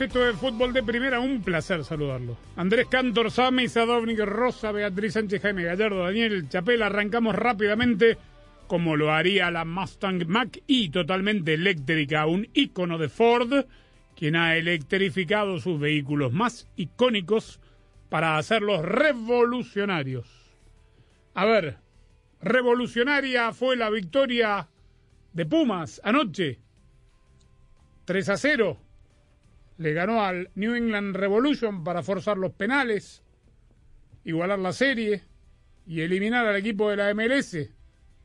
Esto 0.00 0.26
es 0.26 0.34
Fútbol 0.36 0.72
de 0.72 0.82
Primera. 0.82 1.20
Un 1.20 1.42
placer 1.42 1.84
saludarlo. 1.84 2.38
Andrés 2.56 2.86
Cantor, 2.86 3.30
Sami, 3.30 3.68
Sadovnik, 3.68 4.20
Rosa, 4.20 4.72
Beatriz 4.72 5.12
Sánchez, 5.12 5.42
Jaime 5.42 5.64
Gallardo, 5.64 6.04
Daniel 6.04 6.48
Chapela. 6.48 6.86
Arrancamos 6.86 7.34
rápidamente, 7.34 8.16
como 8.66 8.96
lo 8.96 9.12
haría 9.12 9.50
la 9.50 9.66
Mustang 9.66 10.26
Mach-E, 10.26 10.88
totalmente 10.90 11.52
eléctrica, 11.52 12.24
un 12.24 12.48
ícono 12.54 12.96
de 12.96 13.10
Ford, 13.10 13.66
quien 14.16 14.36
ha 14.36 14.56
electrificado 14.56 15.60
sus 15.60 15.78
vehículos 15.78 16.32
más 16.32 16.66
icónicos 16.76 17.60
para 18.08 18.38
hacerlos 18.38 18.80
revolucionarios. 18.82 20.26
A 21.34 21.44
ver, 21.44 21.76
revolucionaria 22.40 23.52
fue 23.52 23.76
la 23.76 23.90
victoria 23.90 24.66
de 25.34 25.44
Pumas 25.44 26.00
anoche. 26.02 26.58
3 28.06 28.28
a 28.30 28.36
0. 28.38 28.89
Le 29.80 29.94
ganó 29.94 30.22
al 30.22 30.50
New 30.56 30.74
England 30.74 31.16
Revolution 31.16 31.82
para 31.82 32.02
forzar 32.02 32.36
los 32.36 32.52
penales, 32.52 33.22
igualar 34.24 34.58
la 34.58 34.74
serie 34.74 35.22
y 35.86 36.02
eliminar 36.02 36.44
al 36.44 36.56
equipo 36.56 36.90
de 36.90 36.96
la 36.96 37.14
MLS. 37.14 37.56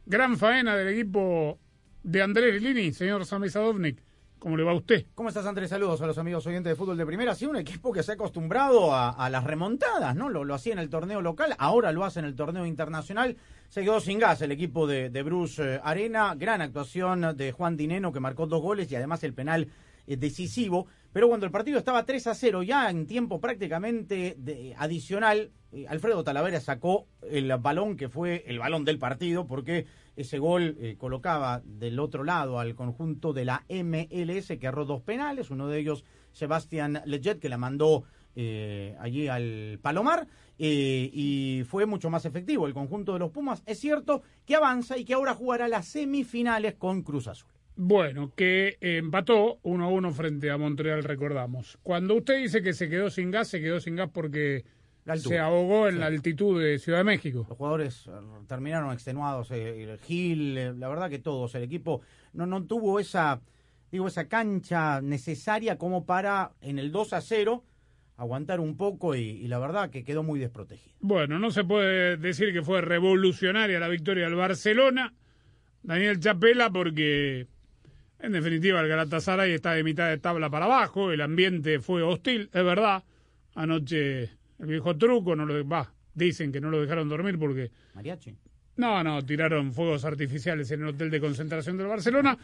Gran 0.06 0.38
faena 0.38 0.75
del 0.75 0.89
equipo 0.89 1.58
de 2.03 2.22
Andrés 2.22 2.62
Lini, 2.62 2.92
señor 2.92 3.25
Sami 3.25 3.47
Sadovnik. 3.47 4.03
¿Cómo 4.38 4.58
le 4.58 4.64
va 4.64 4.73
a 4.73 4.75
usted? 4.75 5.06
¿Cómo 5.16 5.30
estás, 5.30 5.45
Andrés? 5.45 5.70
Saludos 5.70 6.02
a 6.02 6.08
los 6.08 6.17
amigos 6.17 6.45
oyentes 6.45 6.72
de 6.72 6.75
fútbol 6.75 6.97
de 6.97 7.06
primera. 7.06 7.34
Sido 7.34 7.52
un 7.52 7.58
equipo 7.58 7.94
que 7.94 8.03
se 8.03 8.12
ha 8.12 8.16
acostumbrado 8.16 8.94
a, 8.94 9.12
a 9.12 9.30
las 9.30 9.45
remontadas, 9.45 10.14
¿no? 10.14 10.28
Lo, 10.28 10.44
lo 10.44 10.56
hacía 10.56 10.73
en 10.73 10.80
el 10.80 10.90
torneo 10.90 11.22
local, 11.22 11.56
ahora 11.58 11.94
lo 11.94 12.03
hace 12.03 12.19
en 12.19 12.25
el 12.25 12.36
torneo 12.36 12.66
internacional. 12.66 13.38
Se 13.69 13.81
quedó 13.81 14.02
sin 14.02 14.19
gas 14.19 14.42
el 14.42 14.52
equipo 14.52 14.88
de, 14.88 15.09
de 15.09 15.23
Bruce 15.23 15.75
eh, 15.75 15.80
Arena. 15.81 16.36
Gran 16.36 16.62
actuación 16.62 17.38
de 17.38 17.53
Juan 17.53 17.78
Dineno, 17.78 18.12
que 18.12 18.19
marcó 18.19 18.45
dos 18.45 18.62
goles 18.62 18.92
y 18.92 18.97
además 18.97 19.23
el 19.23 19.34
penal 19.34 19.69
eh, 20.06 20.17
decisivo. 20.17 20.88
Pero 21.16 21.30
cuando 21.30 21.46
el 21.46 21.52
partido 21.54 21.78
estaba 21.78 22.04
3 22.06 22.28
a 22.28 22.36
0, 22.36 22.64
ya 22.64 22.90
en 22.90 23.08
tiempo 23.08 23.40
prácticamente 23.40 24.36
de- 24.38 24.76
adicional, 24.78 25.50
eh, 25.72 25.86
Alfredo 25.88 26.26
Talavera 26.26 26.60
sacó 26.60 27.08
el 27.22 27.48
balón 27.58 27.96
que 27.96 28.10
fue 28.10 28.44
el 28.48 28.60
balón 28.60 28.84
del 28.84 29.00
partido, 29.00 29.48
porque 29.48 29.86
ese 30.18 30.40
gol 30.40 30.76
eh, 30.78 30.98
colocaba 30.98 31.62
del 31.64 32.02
otro 32.02 32.26
lado 32.26 32.60
al 32.60 32.76
conjunto 32.76 33.32
de 33.32 33.46
la 33.46 33.64
MLS, 33.70 34.58
que 34.60 34.66
erró 34.68 34.84
dos 34.84 35.04
penales, 35.04 35.52
uno 35.52 35.70
de 35.70 35.80
ellos 35.80 36.04
Sebastián 36.34 37.02
Leggett, 37.06 37.40
que 37.40 37.48
la 37.48 37.58
mandó 37.58 38.04
eh, 38.36 38.98
allí 39.00 39.30
al 39.30 39.80
Palomar, 39.81 40.28
y 40.58 41.64
fue 41.66 41.86
mucho 41.86 42.09
más 42.09 42.25
efectivo 42.25 42.68
el 42.68 42.74
conjunto 42.74 43.14
de 43.14 43.20
los 43.20 43.31
Pumas. 43.31 43.64
Es 43.66 43.80
cierto 43.80 44.22
que 44.46 44.56
avanza 44.56 44.98
y 44.98 45.06
que 45.06 45.14
ahora 45.14 45.34
jugará 45.34 45.70
las 45.70 45.88
semifinales 45.88 46.75
con 46.75 47.04
Cruz 47.04 47.30
Azul. 47.30 47.55
Bueno, 47.78 48.31
que 48.36 48.78
empató 48.80 49.59
1 49.63 49.86
a 49.86 49.90
1 49.90 50.12
frente 50.12 50.50
a 50.50 50.58
Montreal, 50.58 51.03
recordamos. 51.03 51.78
Cuando 51.84 52.16
usted 52.16 52.38
dice 52.41 52.62
que 52.62 52.74
se 52.74 52.90
quedó 52.90 53.09
sin 53.09 53.31
gas, 53.31 53.50
se 53.50 53.59
quedó 53.59 53.80
sin 53.80 53.96
gas 53.97 54.09
porque 54.13 54.63
se 55.18 55.38
ahogó 55.40 55.88
en 55.88 55.96
Sí. 55.96 56.00
la 56.00 56.06
altitud 56.08 56.62
de 56.63 56.80
Ciudad 56.80 57.00
de 57.00 57.03
México. 57.03 57.46
Los 57.50 57.58
jugadores 57.58 58.08
eh, 58.08 58.12
terminaron 58.47 58.91
extenuados, 58.94 59.50
eh, 59.52 59.97
Gil, 60.03 60.58
eh, 60.58 60.74
la 60.74 60.88
verdad 60.88 61.09
que 61.09 61.19
todos, 61.19 61.53
el 61.56 61.63
equipo 61.63 62.02
no, 62.34 62.46
no 62.46 62.63
tuvo 62.66 63.00
esa, 63.00 63.41
digo, 63.92 64.07
esa 64.07 64.28
cancha 64.28 65.02
necesaria 65.02 65.78
como 65.78 66.06
para 66.06 66.53
en 66.62 66.80
el 66.80 66.92
2 66.92 67.13
a 67.13 67.22
0 67.22 67.63
aguantar 68.18 68.62
un 68.62 68.78
poco 68.78 69.13
y, 69.16 69.19
y 69.22 69.47
la 69.50 69.59
verdad 69.59 69.90
que 69.90 70.06
quedó 70.06 70.24
muy 70.24 70.40
desprotegido. 70.40 70.96
Bueno, 71.02 71.38
no 71.40 71.52
se 71.52 71.66
puede 71.66 72.16
decir 72.16 72.53
que 72.53 72.62
fue 72.62 72.80
revolucionaria 72.81 73.78
la 73.80 73.90
victoria 73.90 74.24
del 74.25 74.36
Barcelona, 74.36 75.13
Daniel 75.84 76.19
Chapela, 76.22 76.69
porque 76.72 77.47
en 78.25 78.31
definitiva 78.31 78.81
el 78.81 78.88
Galatasaray 78.88 79.52
está 79.53 79.74
de 79.74 79.84
mitad 79.84 80.09
de 80.09 80.18
tabla 80.18 80.50
para 80.50 80.66
abajo, 80.66 81.12
el 81.12 81.22
ambiente 81.22 81.80
fue 81.80 82.02
hostil, 82.02 82.50
es 82.52 82.63
verdad. 82.63 83.03
Anoche 83.53 84.24
el 84.24 84.66
viejo 84.66 84.97
truco, 84.97 85.36
no 85.36 85.46
lo 85.46 85.68
va, 85.68 85.94
dicen 86.13 86.52
que 86.52 86.59
no 86.59 86.69
lo 86.69 86.81
dejaron 86.81 87.08
dormir 87.08 87.38
porque 87.38 87.72
Mariachi. 87.94 88.36
no, 88.78 89.03
no, 89.03 89.24
tiraron 89.24 89.72
fuegos 89.74 90.06
artificiales 90.06 90.72
en 90.72 90.81
el 90.81 90.88
hotel 90.90 91.09
de 91.12 91.22
concentración 91.22 91.78
del 91.78 91.88
Barcelona, 91.88 92.38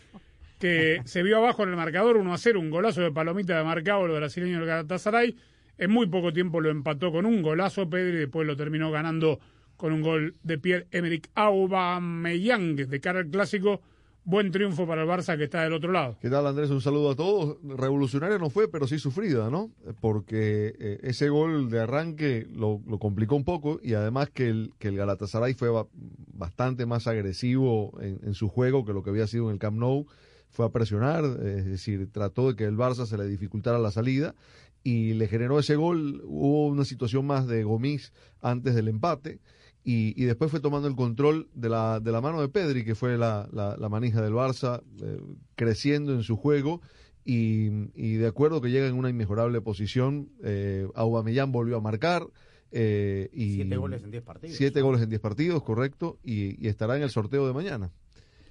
que 0.59 1.01
se 1.05 1.23
vio 1.23 1.37
abajo 1.37 1.63
en 1.63 1.69
el 1.69 1.75
marcador 1.75 2.17
1 2.17 2.33
a 2.33 2.37
0, 2.37 2.59
un 2.59 2.69
golazo 2.69 3.01
de 3.01 3.11
palomita 3.11 3.57
de 3.57 3.63
marcado 3.63 4.05
el 4.05 4.11
brasileño 4.11 4.57
del 4.57 4.67
Galatasaray. 4.67 5.35
En 5.77 5.89
muy 5.89 6.05
poco 6.07 6.31
tiempo 6.31 6.61
lo 6.61 6.69
empató 6.69 7.11
con 7.11 7.25
un 7.25 7.41
golazo 7.41 7.89
Pedro 7.89 8.17
y 8.17 8.19
después 8.19 8.45
lo 8.45 8.55
terminó 8.55 8.91
ganando 8.91 9.39
con 9.77 9.93
un 9.93 10.01
gol 10.01 10.35
de 10.43 10.59
Pierre-Emerick 10.59 11.31
Aubameyang 11.33 12.75
de 12.75 12.99
cara 13.01 13.19
al 13.19 13.29
clásico. 13.29 13.81
Buen 14.23 14.51
triunfo 14.51 14.85
para 14.85 15.01
el 15.01 15.09
Barça 15.09 15.35
que 15.35 15.45
está 15.45 15.63
del 15.63 15.73
otro 15.73 15.91
lado. 15.91 16.15
¿Qué 16.21 16.29
tal, 16.29 16.45
Andrés? 16.45 16.69
Un 16.69 16.79
saludo 16.79 17.09
a 17.11 17.15
todos. 17.15 17.57
Revolucionaria 17.63 18.37
no 18.37 18.51
fue, 18.51 18.67
pero 18.69 18.85
sí 18.87 18.99
sufrida, 18.99 19.49
¿no? 19.49 19.71
Porque 19.99 20.75
eh, 20.79 20.99
ese 21.01 21.29
gol 21.29 21.71
de 21.71 21.79
arranque 21.79 22.47
lo, 22.53 22.81
complicó 22.99 23.35
un 23.35 23.43
poco 23.43 23.79
y 23.81 23.95
además 23.95 24.29
que 24.29 24.47
el, 24.47 24.73
que 24.77 24.89
el 24.89 24.97
Galatasaray 24.97 25.55
fue 25.55 25.69
ba- 25.69 25.87
bastante 26.33 26.85
más 26.85 27.07
agresivo 27.07 27.99
en, 27.99 28.19
en 28.23 28.35
su 28.35 28.47
juego 28.47 28.85
que 28.85 28.93
lo 28.93 29.01
que 29.01 29.09
había 29.09 29.25
sido 29.25 29.47
en 29.47 29.53
el 29.53 29.59
Camp 29.59 29.77
Nou. 29.77 30.05
Fue 30.53 30.65
a 30.65 30.69
presionar, 30.69 31.23
es 31.23 31.65
decir, 31.65 32.11
trató 32.11 32.49
de 32.49 32.57
que 32.57 32.65
el 32.65 32.75
Barça 32.75 33.05
se 33.05 33.17
le 33.17 33.25
dificultara 33.25 33.79
la 33.79 33.89
salida 33.89 34.35
y 34.83 35.13
le 35.13 35.29
generó 35.29 35.57
ese 35.57 35.77
gol. 35.77 36.21
Hubo 36.25 36.67
una 36.67 36.83
situación 36.83 37.25
más 37.25 37.47
de 37.47 37.63
Gomis 37.63 38.11
antes 38.41 38.75
del 38.75 38.89
empate. 38.89 39.39
Y, 39.83 40.13
y 40.21 40.25
después 40.25 40.51
fue 40.51 40.59
tomando 40.59 40.87
el 40.87 40.95
control 40.95 41.49
de 41.55 41.67
la, 41.69 41.99
de 41.99 42.11
la 42.11 42.21
mano 42.21 42.39
de 42.39 42.49
Pedri, 42.49 42.83
que 42.85 42.93
fue 42.93 43.17
la, 43.17 43.49
la, 43.51 43.75
la 43.77 43.89
manija 43.89 44.21
del 44.21 44.33
Barça, 44.33 44.83
eh, 45.01 45.19
creciendo 45.55 46.13
en 46.13 46.21
su 46.21 46.35
juego 46.37 46.81
y, 47.25 47.69
y 47.95 48.13
de 48.17 48.27
acuerdo 48.27 48.61
que 48.61 48.69
llega 48.69 48.87
en 48.87 48.93
una 48.95 49.09
inmejorable 49.09 49.59
posición. 49.61 50.29
Eh, 50.43 50.87
Aubameyang 50.93 51.51
volvió 51.51 51.77
a 51.77 51.81
marcar. 51.81 52.27
eh, 52.71 53.29
y 53.33 53.55
Siete 53.55 53.75
goles 53.77 54.03
en 54.03 54.11
diez 54.11 54.23
partidos. 54.23 54.55
Siete 54.55 54.81
goles 54.81 55.01
en 55.01 55.09
diez 55.09 55.19
partidos, 55.21 55.63
correcto, 55.63 56.19
y, 56.23 56.63
y 56.63 56.67
estará 56.69 56.95
en 56.95 57.01
el 57.03 57.09
sorteo 57.09 57.47
de 57.47 57.53
mañana. 57.53 57.89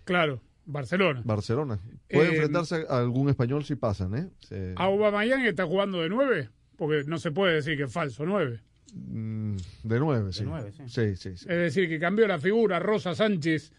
Claro, 0.04 0.40
Barcelona. 0.66 1.22
Barcelona. 1.24 1.78
Puede 2.10 2.28
Eh, 2.30 2.32
enfrentarse 2.32 2.86
a 2.88 2.98
algún 2.98 3.28
español 3.28 3.64
si 3.64 3.76
pasan, 3.76 4.14
¿eh? 4.16 4.28
Se- 4.40 4.74
Aubameyang 4.76 5.44
está 5.46 5.64
jugando 5.64 6.00
de 6.02 6.08
nueve, 6.08 6.50
porque 6.76 7.04
no 7.06 7.18
se 7.18 7.30
puede 7.30 7.54
decir 7.54 7.76
que 7.76 7.84
es 7.84 7.92
falso 7.92 8.26
nueve. 8.26 8.60
Mm, 8.94 9.56
de 9.84 10.00
nueve, 10.00 10.32
sí. 10.32 10.44
nueve, 10.44 10.72
sí. 10.72 10.82
Sí, 10.86 11.16
sí, 11.16 11.36
sí. 11.36 11.46
Es 11.48 11.58
decir, 11.58 11.88
que 11.88 11.98
cambió 11.98 12.26
la 12.26 12.38
figura 12.38 12.78
Rosa 12.78 13.14
Sánchez 13.14 13.72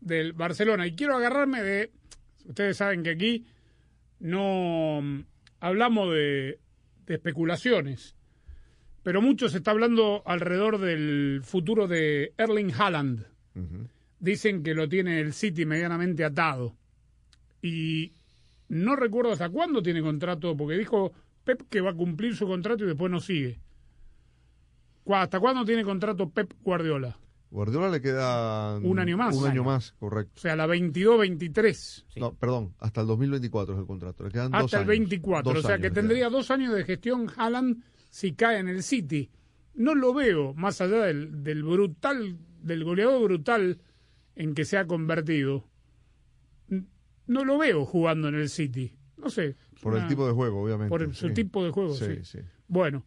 del 0.00 0.32
Barcelona. 0.32 0.86
Y 0.86 0.94
quiero 0.94 1.16
agarrarme 1.16 1.62
de. 1.62 1.90
Ustedes 2.46 2.76
saben 2.76 3.02
que 3.02 3.10
aquí 3.10 3.46
no 4.20 5.00
mm, 5.02 5.20
hablamos 5.60 6.12
de, 6.12 6.58
de 7.06 7.14
especulaciones, 7.14 8.14
pero 9.02 9.20
mucho 9.20 9.48
se 9.48 9.58
está 9.58 9.70
hablando 9.70 10.22
alrededor 10.26 10.78
del 10.78 11.40
futuro 11.44 11.86
de 11.86 12.32
Erling 12.38 12.72
Haaland. 12.72 13.26
Dicen 14.18 14.62
que 14.62 14.74
lo 14.74 14.88
tiene 14.88 15.20
el 15.20 15.32
City 15.32 15.66
medianamente 15.66 16.24
atado. 16.24 16.74
Y 17.62 18.12
no 18.68 18.96
recuerdo 18.96 19.32
hasta 19.32 19.50
cuándo 19.50 19.82
tiene 19.82 20.00
contrato, 20.02 20.56
porque 20.56 20.76
dijo 20.76 21.12
Pep 21.44 21.62
que 21.68 21.80
va 21.80 21.90
a 21.90 21.94
cumplir 21.94 22.34
su 22.34 22.46
contrato 22.46 22.84
y 22.84 22.88
después 22.88 23.12
no 23.12 23.20
sigue. 23.20 23.60
¿Cu- 25.04 25.14
¿Hasta 25.14 25.38
cuándo 25.38 25.64
tiene 25.64 25.84
contrato 25.84 26.28
Pep 26.30 26.52
Guardiola? 26.62 27.18
Guardiola 27.50 27.88
le 27.88 28.00
queda 28.00 28.78
Un 28.78 28.98
año 28.98 29.16
más. 29.16 29.36
Un 29.36 29.44
año 29.44 29.52
año. 29.52 29.64
más, 29.64 29.92
correcto. 29.92 30.32
O 30.36 30.40
sea, 30.40 30.56
la 30.56 30.66
22-23. 30.66 32.04
Sí. 32.08 32.18
No, 32.18 32.34
perdón, 32.34 32.74
hasta 32.80 33.02
el 33.02 33.06
2024 33.06 33.74
es 33.74 33.80
el 33.80 33.86
contrato. 33.86 34.24
Le 34.24 34.30
quedan 34.30 34.50
dos 34.50 34.64
Hasta 34.64 34.78
el 34.78 34.82
años. 34.82 34.88
24. 34.88 35.52
Dos 35.52 35.64
o 35.64 35.68
sea, 35.68 35.78
que 35.78 35.90
tendría 35.90 36.28
dos 36.30 36.50
años 36.50 36.74
de 36.74 36.82
gestión 36.84 37.30
Haaland 37.36 37.84
si 38.10 38.32
cae 38.32 38.58
en 38.58 38.68
el 38.68 38.82
City. 38.82 39.30
no 39.74 39.94
lo 39.94 40.12
veo, 40.14 40.54
más 40.54 40.80
allá 40.80 40.98
del, 41.04 41.42
del 41.44 41.62
brutal, 41.64 42.38
del 42.62 42.82
goleador 42.84 43.22
brutal 43.24 43.80
en 44.36 44.54
que 44.54 44.64
se 44.64 44.76
ha 44.78 44.86
convertido, 44.86 45.64
no 47.26 47.44
lo 47.44 47.58
veo 47.58 47.84
jugando 47.84 48.28
en 48.28 48.34
el 48.36 48.48
City. 48.48 48.92
No 49.16 49.30
sé. 49.30 49.56
Por 49.80 49.96
el 49.96 50.06
tipo 50.08 50.26
de 50.26 50.32
juego, 50.32 50.62
obviamente. 50.62 50.88
por 50.88 51.02
el- 51.02 51.14
su 51.14 51.32
tipo 51.32 51.64
de 51.64 51.70
juego, 51.70 51.94
sí. 51.94 52.04
Sí, 52.16 52.24
sí. 52.24 52.38
Bueno, 52.68 53.04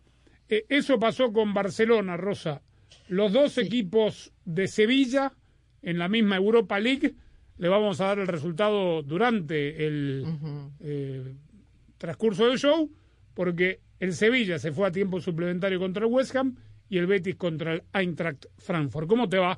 eh, 0.49 0.65
eso 0.69 0.99
pasó 0.99 1.31
con 1.31 1.53
Barcelona, 1.53 2.17
Rosa. 2.17 2.61
Los 3.07 3.33
dos 3.33 3.57
equipos 3.57 4.33
de 4.45 4.67
Sevilla 4.67 5.33
en 5.81 5.97
la 5.97 6.07
misma 6.07 6.37
Europa 6.37 6.79
League. 6.79 7.15
Le 7.57 7.69
vamos 7.69 8.01
a 8.01 8.07
dar 8.07 8.19
el 8.19 8.27
resultado 8.27 9.01
durante 9.01 9.87
el 9.87 10.23
eh, 10.79 11.33
transcurso 11.97 12.47
del 12.47 12.59
show, 12.59 12.91
porque 13.33 13.79
el 13.99 14.13
Sevilla 14.13 14.59
se 14.59 14.71
fue 14.71 14.87
a 14.87 14.91
tiempo 14.91 15.19
suplementario 15.19 15.79
contra 15.79 16.05
el 16.05 16.11
West 16.11 16.35
Ham 16.35 16.55
y 16.89 16.97
el 16.97 17.07
Betis 17.07 17.35
contra 17.35 17.73
el 17.73 17.83
Eintracht 17.93 18.45
Frankfurt. 18.57 19.07
¿Cómo 19.07 19.27
te 19.27 19.37
va? 19.37 19.57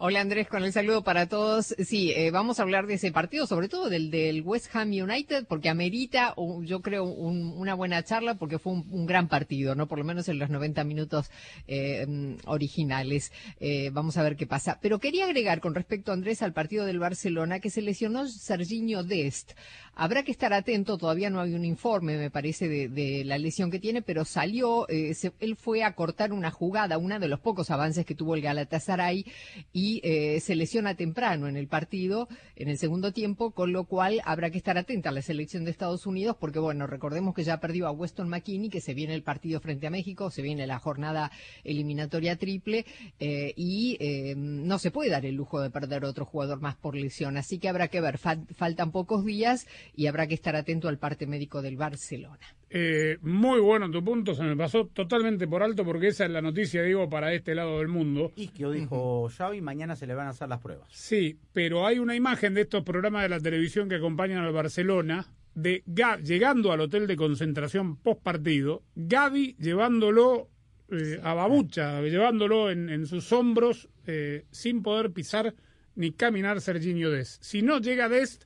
Hola 0.00 0.20
Andrés, 0.20 0.46
con 0.46 0.62
el 0.62 0.72
saludo 0.72 1.02
para 1.02 1.26
todos. 1.28 1.74
Sí, 1.84 2.12
eh, 2.12 2.30
vamos 2.30 2.60
a 2.60 2.62
hablar 2.62 2.86
de 2.86 2.94
ese 2.94 3.10
partido, 3.10 3.48
sobre 3.48 3.68
todo 3.68 3.88
del 3.88 4.12
del 4.12 4.42
West 4.42 4.68
Ham 4.76 4.90
United, 4.92 5.44
porque 5.48 5.68
amerita, 5.68 6.36
yo 6.62 6.82
creo, 6.82 7.02
un- 7.02 7.52
una 7.56 7.74
buena 7.74 8.04
charla, 8.04 8.36
porque 8.36 8.60
fue 8.60 8.74
un, 8.74 9.06
gran 9.06 9.26
partido, 9.26 9.74
¿no? 9.74 9.88
Por 9.88 9.98
lo 9.98 10.04
menos 10.04 10.28
en 10.28 10.38
los 10.38 10.50
90 10.50 10.84
minutos 10.84 11.30
eh, 11.66 12.06
originales. 12.46 13.32
Eh, 13.58 13.90
vamos 13.92 14.16
a 14.18 14.22
ver 14.22 14.36
qué 14.36 14.46
pasa. 14.46 14.78
Pero 14.80 15.00
quería 15.00 15.24
agregar 15.24 15.60
con 15.60 15.74
respecto, 15.74 16.12
Andrés, 16.12 16.42
al 16.42 16.52
partido 16.52 16.84
del 16.84 17.00
Barcelona, 17.00 17.58
que 17.58 17.68
se 17.70 17.82
lesionó 17.82 18.28
Serginho 18.28 19.02
Dest. 19.02 19.52
Habrá 20.00 20.22
que 20.22 20.30
estar 20.30 20.52
atento, 20.52 20.96
todavía 20.96 21.28
no 21.28 21.40
hay 21.40 21.54
un 21.54 21.64
informe, 21.64 22.16
me 22.16 22.30
parece, 22.30 22.68
de, 22.68 23.24
la 23.24 23.36
lesión 23.36 23.68
que 23.68 23.80
tiene, 23.80 24.00
pero 24.00 24.24
salió, 24.24 24.88
eh, 24.88 25.12
se- 25.14 25.32
él 25.40 25.56
fue 25.56 25.82
a 25.82 25.92
cortar 25.96 26.32
una 26.32 26.52
jugada, 26.52 26.98
uno 26.98 27.18
de 27.18 27.26
los 27.26 27.40
pocos 27.40 27.68
avances 27.72 28.06
que 28.06 28.14
tuvo 28.14 28.36
el 28.36 28.40
Galatasaray, 28.40 29.24
y 29.72 30.00
eh, 30.04 30.38
se 30.38 30.54
lesiona 30.54 30.94
temprano 30.94 31.48
en 31.48 31.56
el 31.56 31.66
partido, 31.66 32.28
en 32.54 32.68
el 32.68 32.78
segundo 32.78 33.10
tiempo, 33.12 33.50
con 33.50 33.72
lo 33.72 33.86
cual 33.86 34.22
habrá 34.24 34.50
que 34.50 34.58
estar 34.58 34.78
atenta 34.78 35.08
a 35.08 35.12
la 35.12 35.20
selección 35.20 35.64
de 35.64 35.72
Estados 35.72 36.06
Unidos, 36.06 36.36
porque 36.38 36.60
bueno, 36.60 36.86
recordemos 36.86 37.34
que 37.34 37.42
ya 37.42 37.58
perdió 37.58 37.88
a 37.88 37.90
Weston 37.90 38.28
McKinney, 38.28 38.70
que 38.70 38.80
se 38.80 38.94
viene 38.94 39.16
el 39.16 39.24
partido 39.24 39.58
frente 39.58 39.88
a 39.88 39.90
México, 39.90 40.30
se 40.30 40.42
viene 40.42 40.68
la 40.68 40.78
jornada 40.78 41.32
eliminatoria 41.64 42.36
triple, 42.36 42.86
eh, 43.18 43.52
y 43.56 43.96
eh, 43.98 44.34
no 44.36 44.78
se 44.78 44.92
puede 44.92 45.10
dar 45.10 45.26
el 45.26 45.34
lujo 45.34 45.60
de 45.60 45.70
perder 45.70 46.04
otro 46.04 46.24
jugador 46.24 46.60
más 46.60 46.76
por 46.76 46.94
lesión, 46.94 47.36
así 47.36 47.58
que 47.58 47.68
habrá 47.68 47.88
que 47.88 48.00
ver, 48.00 48.16
fal- 48.16 48.46
faltan 48.54 48.92
pocos 48.92 49.24
días 49.24 49.66
y 49.94 50.06
habrá 50.06 50.26
que 50.26 50.34
estar 50.34 50.54
atento 50.56 50.88
al 50.88 50.98
parte 50.98 51.26
médico 51.26 51.62
del 51.62 51.76
Barcelona. 51.76 52.40
Eh, 52.70 53.16
muy 53.22 53.60
bueno 53.60 53.90
tu 53.90 54.04
punto, 54.04 54.34
se 54.34 54.42
me 54.42 54.54
pasó 54.54 54.86
totalmente 54.86 55.48
por 55.48 55.62
alto 55.62 55.84
porque 55.84 56.08
esa 56.08 56.26
es 56.26 56.30
la 56.30 56.42
noticia, 56.42 56.82
digo, 56.82 57.08
para 57.08 57.32
este 57.32 57.54
lado 57.54 57.78
del 57.78 57.88
mundo. 57.88 58.32
Isquio 58.36 58.70
dijo 58.70 59.28
Xavi, 59.30 59.60
mañana 59.62 59.96
se 59.96 60.06
le 60.06 60.14
van 60.14 60.26
a 60.26 60.30
hacer 60.30 60.48
las 60.48 60.60
pruebas. 60.60 60.86
Sí, 60.92 61.38
pero 61.52 61.86
hay 61.86 61.98
una 61.98 62.14
imagen 62.14 62.52
de 62.54 62.60
estos 62.62 62.84
programas 62.84 63.22
de 63.22 63.30
la 63.30 63.40
televisión 63.40 63.88
que 63.88 63.94
acompañan 63.94 64.44
al 64.44 64.52
Barcelona 64.52 65.26
de 65.54 65.82
Ga- 65.86 66.20
llegando 66.22 66.70
al 66.70 66.80
hotel 66.82 67.06
de 67.06 67.16
concentración 67.16 67.96
post 67.96 68.22
partido, 68.22 68.82
Gaby 68.94 69.56
llevándolo 69.58 70.50
eh, 70.90 71.18
a 71.22 71.32
babucha, 71.34 72.00
llevándolo 72.02 72.70
en, 72.70 72.90
en 72.90 73.06
sus 73.06 73.32
hombros 73.32 73.88
eh, 74.06 74.44
sin 74.50 74.82
poder 74.82 75.10
pisar 75.10 75.54
ni 75.94 76.12
caminar 76.12 76.60
Serginho 76.60 77.10
Dest. 77.10 77.42
Si 77.42 77.62
no 77.62 77.78
llega 77.80 78.08
Dest, 78.08 78.44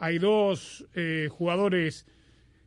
hay 0.00 0.18
dos 0.18 0.86
eh, 0.94 1.28
jugadores 1.30 2.06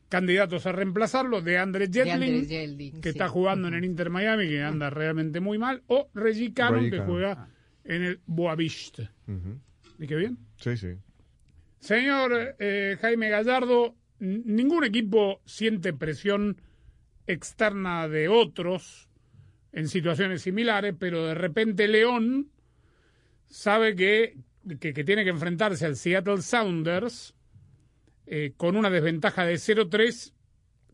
candidatos 0.08 0.68
a 0.68 0.72
reemplazarlo, 0.72 1.42
de 1.42 1.58
Andrés 1.58 1.90
Yeldin, 1.90 3.02
que 3.02 3.02
sí. 3.02 3.10
está 3.10 3.28
jugando 3.28 3.68
en 3.68 3.74
el 3.74 3.84
Inter 3.84 4.12
Miami, 4.12 4.48
que 4.48 4.62
anda 4.62 4.92
realmente 4.92 5.40
muy 5.40 5.58
mal, 5.58 5.82
o 5.88 6.10
Reggie 6.14 6.54
Cannon, 6.54 6.76
Reggie 6.76 6.92
que 6.92 6.98
Cannon. 6.98 7.12
juega 7.12 7.48
en 7.84 8.04
el 8.04 8.20
Boavista. 8.28 9.12
Ujú. 9.28 9.60
¿Dije 9.98 10.16
bien? 10.16 10.38
Sí, 10.58 10.78
sí. 10.78 10.90
Señor 11.80 12.56
eh, 12.60 12.98
Jaime 13.02 13.30
Gallardo, 13.30 13.96
ningún 14.20 14.84
equipo 14.84 15.42
siente 15.46 15.92
presión 15.92 16.58
externa 17.26 18.08
de 18.08 18.30
otros 18.30 19.10
en 19.72 19.88
situaciones 19.88 20.44
similares, 20.44 20.94
pero 20.98 21.26
de 21.26 21.34
repente 21.34 21.88
León 21.88 22.52
sabe 23.48 23.96
que, 23.96 24.38
que, 24.80 25.04
tiene 25.04 25.24
que 25.24 25.30
enfrentarse 25.30 25.86
al 25.86 25.96
Seattle 25.96 26.42
Sounders 26.42 27.34
eh, 28.26 28.54
con 28.56 28.76
una 28.76 28.90
desventaja 28.90 29.46
de 29.46 29.56
0-3, 29.56 30.34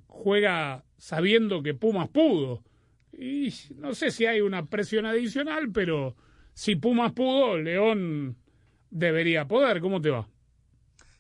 juega 0.07 0.83
sabiendo 0.97 1.61
que 1.61 1.73
Pumas 1.73 2.09
pudo. 2.09 2.63
Y 3.11 3.53
no 3.75 3.93
sé 3.93 4.11
si 4.11 4.25
hay 4.25 4.41
una 4.41 4.65
presión 4.65 5.05
adicional, 5.05 5.71
pero 5.71 6.15
si 6.53 6.75
Pumas 6.75 7.13
pudo, 7.13 7.57
León 7.57 8.37
debería 8.89 9.47
poder. 9.47 9.81
¿Cómo 9.81 10.01
te 10.01 10.09
va? 10.09 10.27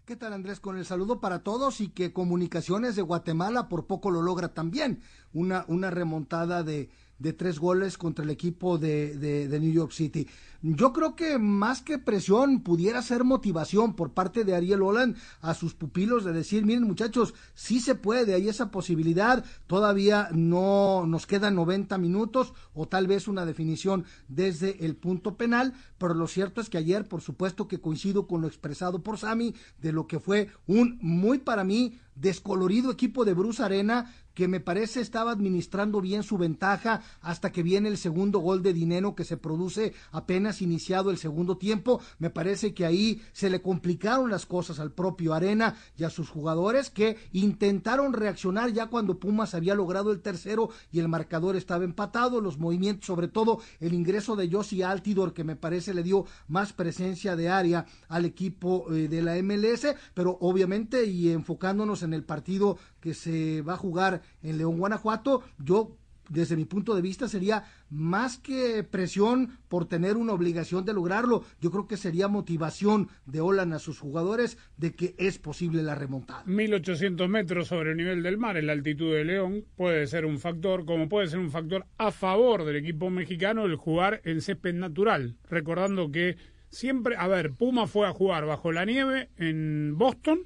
¿Qué 0.05 0.15
tal 0.15 0.33
Andrés? 0.33 0.59
Con 0.59 0.77
el 0.77 0.85
saludo 0.85 1.19
para 1.19 1.43
todos 1.43 1.81
y 1.81 1.89
que 1.89 2.13
Comunicaciones 2.13 2.95
de 2.95 3.03
Guatemala 3.03 3.69
por 3.69 3.85
poco 3.85 4.09
lo 4.09 4.23
logra 4.23 4.55
también. 4.55 5.01
Una, 5.33 5.65
una 5.67 5.91
remontada 5.91 6.63
de, 6.63 6.89
de 7.19 7.33
tres 7.33 7.59
goles 7.59 7.97
contra 7.97 8.25
el 8.25 8.31
equipo 8.31 8.77
de, 8.77 9.17
de, 9.17 9.47
de 9.47 9.59
New 9.59 9.71
York 9.71 9.91
City. 9.91 10.27
Yo 10.61 10.91
creo 10.91 11.15
que 11.15 11.37
más 11.37 11.81
que 11.81 11.99
presión 11.99 12.63
pudiera 12.63 13.01
ser 13.01 13.23
motivación 13.23 13.95
por 13.95 14.11
parte 14.11 14.43
de 14.43 14.55
Ariel 14.55 14.81
Holland 14.81 15.15
a 15.39 15.53
sus 15.53 15.73
pupilos 15.73 16.25
de 16.25 16.33
decir, 16.33 16.65
miren 16.65 16.83
muchachos, 16.83 17.33
sí 17.53 17.79
se 17.79 17.95
puede, 17.95 18.33
hay 18.33 18.49
esa 18.49 18.69
posibilidad, 18.69 19.45
todavía 19.67 20.27
no 20.33 21.05
nos 21.07 21.25
quedan 21.25 21.55
90 21.55 21.97
minutos 21.97 22.53
o 22.73 22.89
tal 22.89 23.07
vez 23.07 23.29
una 23.29 23.45
definición 23.45 24.03
desde 24.27 24.85
el 24.85 24.97
punto 24.97 25.37
penal, 25.37 25.73
pero 25.97 26.13
lo 26.13 26.27
cierto 26.27 26.59
es 26.59 26.69
que 26.69 26.77
ayer, 26.77 27.07
por 27.07 27.21
supuesto 27.21 27.69
que 27.69 27.79
coincido 27.79 28.27
con 28.27 28.41
lo 28.41 28.47
expresado 28.47 29.01
por 29.01 29.17
Sami, 29.17 29.55
de 29.81 29.93
lo 29.93 30.07
que 30.07 30.19
fue 30.19 30.49
un 30.67 30.97
muy 31.01 31.37
para 31.37 31.63
mí 31.63 31.99
descolorido 32.15 32.91
equipo 32.91 33.23
de 33.23 33.33
Bruce 33.33 33.63
Arena 33.63 34.13
que 34.39 34.47
me 34.47 34.61
parece 34.61 35.01
estaba 35.01 35.31
administrando 35.31 35.99
bien 35.99 36.23
su 36.23 36.37
ventaja 36.37 37.01
hasta 37.19 37.51
que 37.51 37.61
viene 37.61 37.89
el 37.89 37.97
segundo 37.97 38.39
gol 38.39 38.63
de 38.63 38.71
dinero 38.71 39.13
que 39.13 39.25
se 39.25 39.35
produce 39.35 39.91
apenas 40.13 40.61
iniciado 40.61 41.11
el 41.11 41.17
segundo 41.17 41.57
tiempo. 41.57 41.99
Me 42.19 42.29
parece 42.29 42.73
que 42.73 42.85
ahí 42.85 43.21
se 43.33 43.49
le 43.49 43.61
complicaron 43.61 44.31
las 44.31 44.45
cosas 44.45 44.79
al 44.79 44.93
propio 44.93 45.33
Arena 45.33 45.75
y 45.97 46.05
a 46.05 46.09
sus 46.09 46.29
jugadores 46.29 46.89
que 46.89 47.17
intentaron 47.33 48.13
reaccionar 48.13 48.71
ya 48.71 48.87
cuando 48.87 49.19
Pumas 49.19 49.55
había 49.55 49.75
logrado 49.75 50.13
el 50.13 50.21
tercero 50.21 50.69
y 50.89 50.99
el 50.99 51.09
marcador 51.09 51.57
estaba 51.57 51.83
empatado. 51.83 52.39
Los 52.39 52.57
movimientos, 52.59 53.07
sobre 53.07 53.27
todo 53.27 53.59
el 53.81 53.93
ingreso 53.93 54.37
de 54.37 54.49
Josie 54.49 54.85
Altidor, 54.85 55.33
que 55.33 55.43
me 55.43 55.57
parece 55.57 55.93
le 55.93 56.01
dio 56.01 56.25
más 56.47 56.71
presencia 56.71 57.35
de 57.35 57.49
área 57.49 57.85
al 58.07 58.23
equipo 58.23 58.85
eh, 58.89 59.09
de 59.09 59.21
la 59.21 59.35
MLS, 59.43 59.85
pero 60.13 60.37
obviamente 60.39 61.03
y 61.07 61.29
enfocándonos 61.29 62.03
en 62.03 62.13
el 62.13 62.23
partido 62.23 62.77
que 62.99 63.13
se 63.13 63.61
va 63.61 63.73
a 63.73 63.77
jugar 63.77 64.21
en 64.41 64.57
León, 64.57 64.77
Guanajuato, 64.77 65.43
yo 65.57 65.97
desde 66.29 66.55
mi 66.55 66.65
punto 66.65 66.95
de 66.95 67.01
vista 67.01 67.27
sería 67.27 67.63
más 67.89 68.37
que 68.37 68.83
presión 68.83 69.57
por 69.67 69.87
tener 69.87 70.15
una 70.15 70.33
obligación 70.33 70.85
de 70.85 70.93
lograrlo, 70.93 71.43
yo 71.59 71.71
creo 71.71 71.87
que 71.87 71.97
sería 71.97 72.27
motivación 72.27 73.09
de 73.25 73.41
Olan 73.41 73.73
a 73.73 73.79
sus 73.79 73.99
jugadores 73.99 74.57
de 74.77 74.93
que 74.93 75.15
es 75.17 75.39
posible 75.39 75.83
la 75.83 75.95
remontada. 75.95 76.43
1800 76.45 77.27
metros 77.27 77.67
sobre 77.67 77.91
el 77.91 77.97
nivel 77.97 78.23
del 78.23 78.37
mar 78.37 78.57
en 78.57 78.67
la 78.67 78.73
altitud 78.73 79.13
de 79.13 79.25
León 79.25 79.65
puede 79.75 80.07
ser 80.07 80.25
un 80.25 80.39
factor, 80.39 80.85
como 80.85 81.09
puede 81.09 81.27
ser 81.27 81.39
un 81.39 81.51
factor 81.51 81.85
a 81.97 82.11
favor 82.11 82.63
del 82.63 82.77
equipo 82.77 83.09
mexicano 83.09 83.65
el 83.65 83.75
jugar 83.75 84.21
en 84.23 84.41
césped 84.41 84.75
natural. 84.75 85.37
Recordando 85.49 86.11
que 86.11 86.37
siempre, 86.69 87.15
a 87.17 87.27
ver, 87.27 87.53
Puma 87.53 87.87
fue 87.87 88.07
a 88.07 88.13
jugar 88.13 88.45
bajo 88.45 88.71
la 88.71 88.85
nieve 88.85 89.29
en 89.37 89.97
Boston 89.97 90.45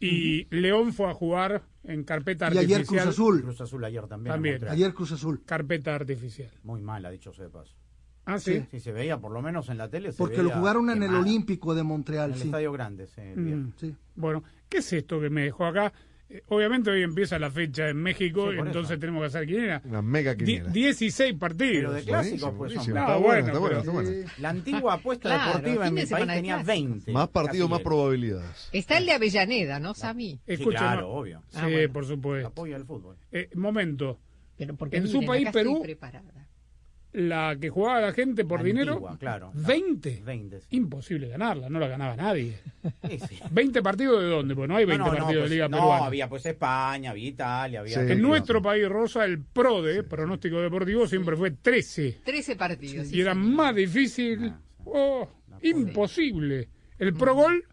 y 0.00 0.46
León 0.54 0.92
fue 0.92 1.08
a 1.10 1.14
jugar 1.14 1.62
en 1.84 2.04
carpeta 2.04 2.46
Y 2.46 2.48
artificial. 2.58 2.74
ayer 2.80 2.86
Cruz 2.86 3.00
Azul, 3.06 3.42
Cruz 3.42 3.60
Azul 3.60 3.84
ayer 3.84 4.06
también. 4.06 4.34
en 4.34 4.34
También. 4.34 4.68
Ayer 4.68 4.92
Cruz 4.94 5.12
Azul. 5.12 5.42
Carpeta 5.44 5.94
artificial. 5.94 6.50
Muy 6.64 6.82
mala, 6.82 7.10
dicho 7.10 7.32
sea 7.32 7.44
de 7.44 7.50
paso. 7.50 7.74
Ah, 8.28 8.40
sí. 8.40 8.64
Sí, 8.72 8.80
se 8.80 8.90
veía, 8.92 9.20
por 9.20 9.30
lo 9.30 9.40
menos 9.40 9.68
en 9.68 9.78
la 9.78 9.88
tele. 9.88 10.10
se 10.10 10.18
Porque 10.18 10.38
lo 10.38 10.44
veía 10.44 10.56
jugaron 10.58 10.90
en 10.90 11.02
el. 11.04 11.14
Olímpico 11.14 11.74
de 11.74 11.82
En 11.82 11.86
Montreal, 11.86 12.32
el 12.32 12.38
sí. 12.38 12.44
Estadio 12.46 12.72
Grande, 12.72 13.06
sí, 13.06 13.20
Mm. 13.20 13.72
sí. 13.76 13.94
Bueno, 14.16 14.42
¿qué 14.68 14.78
es 14.78 14.92
esto 14.92 15.20
que 15.20 15.30
me 15.30 15.44
dejó 15.44 15.64
acá? 15.66 15.92
Eh, 16.28 16.42
obviamente 16.48 16.90
hoy 16.90 17.02
empieza 17.02 17.38
la 17.38 17.50
fecha 17.52 17.88
en 17.88 17.98
México, 17.98 18.50
Sí, 18.50 18.58
entonces 18.58 18.90
eso. 18.92 18.98
tenemos 19.00 19.20
que 19.22 19.26
hacer 19.26 19.46
quién 19.46 19.60
era. 19.64 19.80
Una 19.84 20.02
mega 20.02 20.34
Die- 20.34 20.44
quiniela. 20.44 20.70
16 20.70 21.34
partidos. 21.34 21.72
Pero 21.76 21.92
de 21.92 22.02
clásicos, 22.02 22.40
Buenísimo, 22.40 22.50
pues. 22.58 22.58
buenísimo. 22.74 22.94
No. 22.96 23.00
Está 23.02 23.16
bueno, 23.16 23.46
está 23.46 23.58
bueno, 23.60 23.78
está 23.78 23.90
bueno. 23.92 24.10
La 24.38 24.48
antigua 24.50 24.94
apuesta 24.94 25.28
Claro, 25.28 25.46
deportiva 25.46 25.86
en 25.86 25.94
mi 25.94 26.06
país 26.06 26.26
tenía 26.26 26.54
clásicos. 26.54 26.66
20. 26.66 27.12
Más 27.12 27.28
partidos, 27.28 27.70
más 27.70 27.80
probabilidades. 27.80 28.68
Está 28.72 28.98
el 28.98 29.06
de 29.06 29.12
Avellaneda, 29.12 29.78
¿no, 29.78 29.94
Sami? 29.94 30.32
Sí, 30.46 30.52
Escucha, 30.54 30.78
claro, 30.78 31.00
no- 31.02 31.08
obvio. 31.08 31.42
Sí, 31.48 31.58
Ah, 31.60 31.68
bueno. 31.68 31.92
por 31.92 32.06
supuesto. 32.06 32.48
Apoya 32.48 32.76
el 32.76 32.84
fútbol. 32.84 33.16
Eh, 33.30 33.48
momento. 33.54 34.18
Pero 34.58 34.74
porque 34.74 34.96
En 34.96 35.06
su 35.06 35.18
miren, 35.18 35.26
país, 35.28 35.46
acá 35.48 35.58
estoy 35.60 35.72
Perú- 35.74 35.82
preparada. 35.82 36.45
La 37.12 37.56
que 37.58 37.70
jugaba 37.70 38.00
la 38.00 38.12
gente 38.12 38.44
por 38.44 38.60
Antigua, 38.60 38.80
dinero, 38.84 39.16
claro. 39.18 39.50
20. 39.54 40.22
20. 40.24 40.60
sí. 40.60 40.66
Imposible 40.76 41.28
ganarla, 41.28 41.70
no 41.70 41.78
la 41.78 41.88
ganaba 41.88 42.14
nadie. 42.16 42.58
Sí, 43.08 43.18
sí. 43.18 43.38
¿20 43.52 43.82
partidos 43.82 44.20
de 44.22 44.28
dónde? 44.28 44.54
Pues 44.54 44.68
no 44.68 44.76
hay 44.76 44.84
20 44.84 44.98
No, 44.98 45.06
no, 45.06 45.12
no, 45.12 45.18
partidos 45.24 45.42
pues, 45.42 45.50
de 45.50 45.56
Liga 45.56 45.68
no, 45.68 45.76
Peruana. 45.78 46.06
había 46.06 46.28
pues 46.28 46.46
España, 46.46 47.10
había 47.12 47.28
Italia, 47.28 47.80
había... 47.80 48.06
Sí. 48.06 48.12
En 48.12 48.20
nuestro 48.22 48.60
país, 48.62 48.88
Rosa, 48.88 49.24
el 49.24 49.40
PRODE, 49.42 50.02
pronóstico 50.02 50.60
deportivo, 50.60 51.06
siempre 51.06 51.36
fue 51.36 51.50
13. 51.52 52.20
13 52.24 52.56
partidos. 52.56 53.06
sí, 53.08 53.16
Y 53.16 53.20
era 53.22 53.34
más 53.34 53.74
difícil, 53.74 54.52
Ah, 54.52 54.60
oh, 54.84 55.28
No 55.48 55.58
imposible. 55.62 56.68
El 56.98 57.14
Pro 57.14 57.34
Gol, 57.34 57.64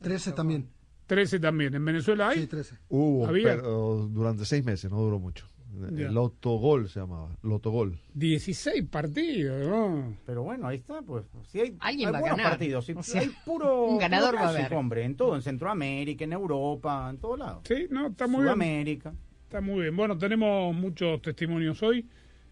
13 0.00 0.32
también. 0.32 0.68
13 1.06 1.40
también. 1.40 1.74
En 1.74 1.84
Venezuela 1.84 2.28
hay. 2.28 2.40
Sí, 2.40 2.46
13. 2.46 2.76
Hubo, 2.88 3.26
Había. 3.26 3.56
pero 3.56 4.08
durante 4.10 4.44
seis 4.44 4.64
meses, 4.64 4.90
no 4.90 4.98
duró 4.98 5.18
mucho. 5.18 5.46
Ya. 5.92 6.06
El 6.06 6.14
Lotogol 6.14 6.88
se 6.88 7.00
llamaba, 7.00 7.36
Lotogol. 7.42 7.98
16 8.14 8.84
partidos, 8.90 9.66
¿no? 9.68 10.16
Pero 10.26 10.42
bueno, 10.42 10.66
ahí 10.66 10.78
está, 10.78 11.00
pues. 11.02 11.24
Si 11.48 11.60
hay, 11.60 11.76
Alguien 11.80 12.08
hay 12.08 12.12
va 12.12 12.18
a 12.18 12.20
buenos 12.20 12.38
ganar. 12.38 12.52
partidos, 12.52 12.84
si 12.86 12.92
O 12.92 13.02
sea, 13.02 13.20
hay 13.20 13.30
puro. 13.44 13.84
un 13.86 13.98
ganador 13.98 14.30
puro 14.32 14.42
va 14.42 14.48
a 14.48 14.50
haber. 14.50 14.74
hombre, 14.74 15.04
en 15.04 15.14
todo, 15.16 15.36
en 15.36 15.42
Centroamérica, 15.42 16.24
en 16.24 16.32
Europa, 16.32 17.08
en 17.10 17.18
todos 17.18 17.38
lados. 17.38 17.62
Sí, 17.66 17.86
no, 17.90 18.08
está 18.08 18.26
muy 18.26 18.38
bien. 18.42 18.46
Sudamérica. 18.54 19.14
Está 19.44 19.60
muy 19.60 19.82
bien. 19.82 19.96
Bueno, 19.96 20.18
tenemos 20.18 20.74
muchos 20.74 21.20
testimonios 21.22 21.82
hoy. 21.82 22.06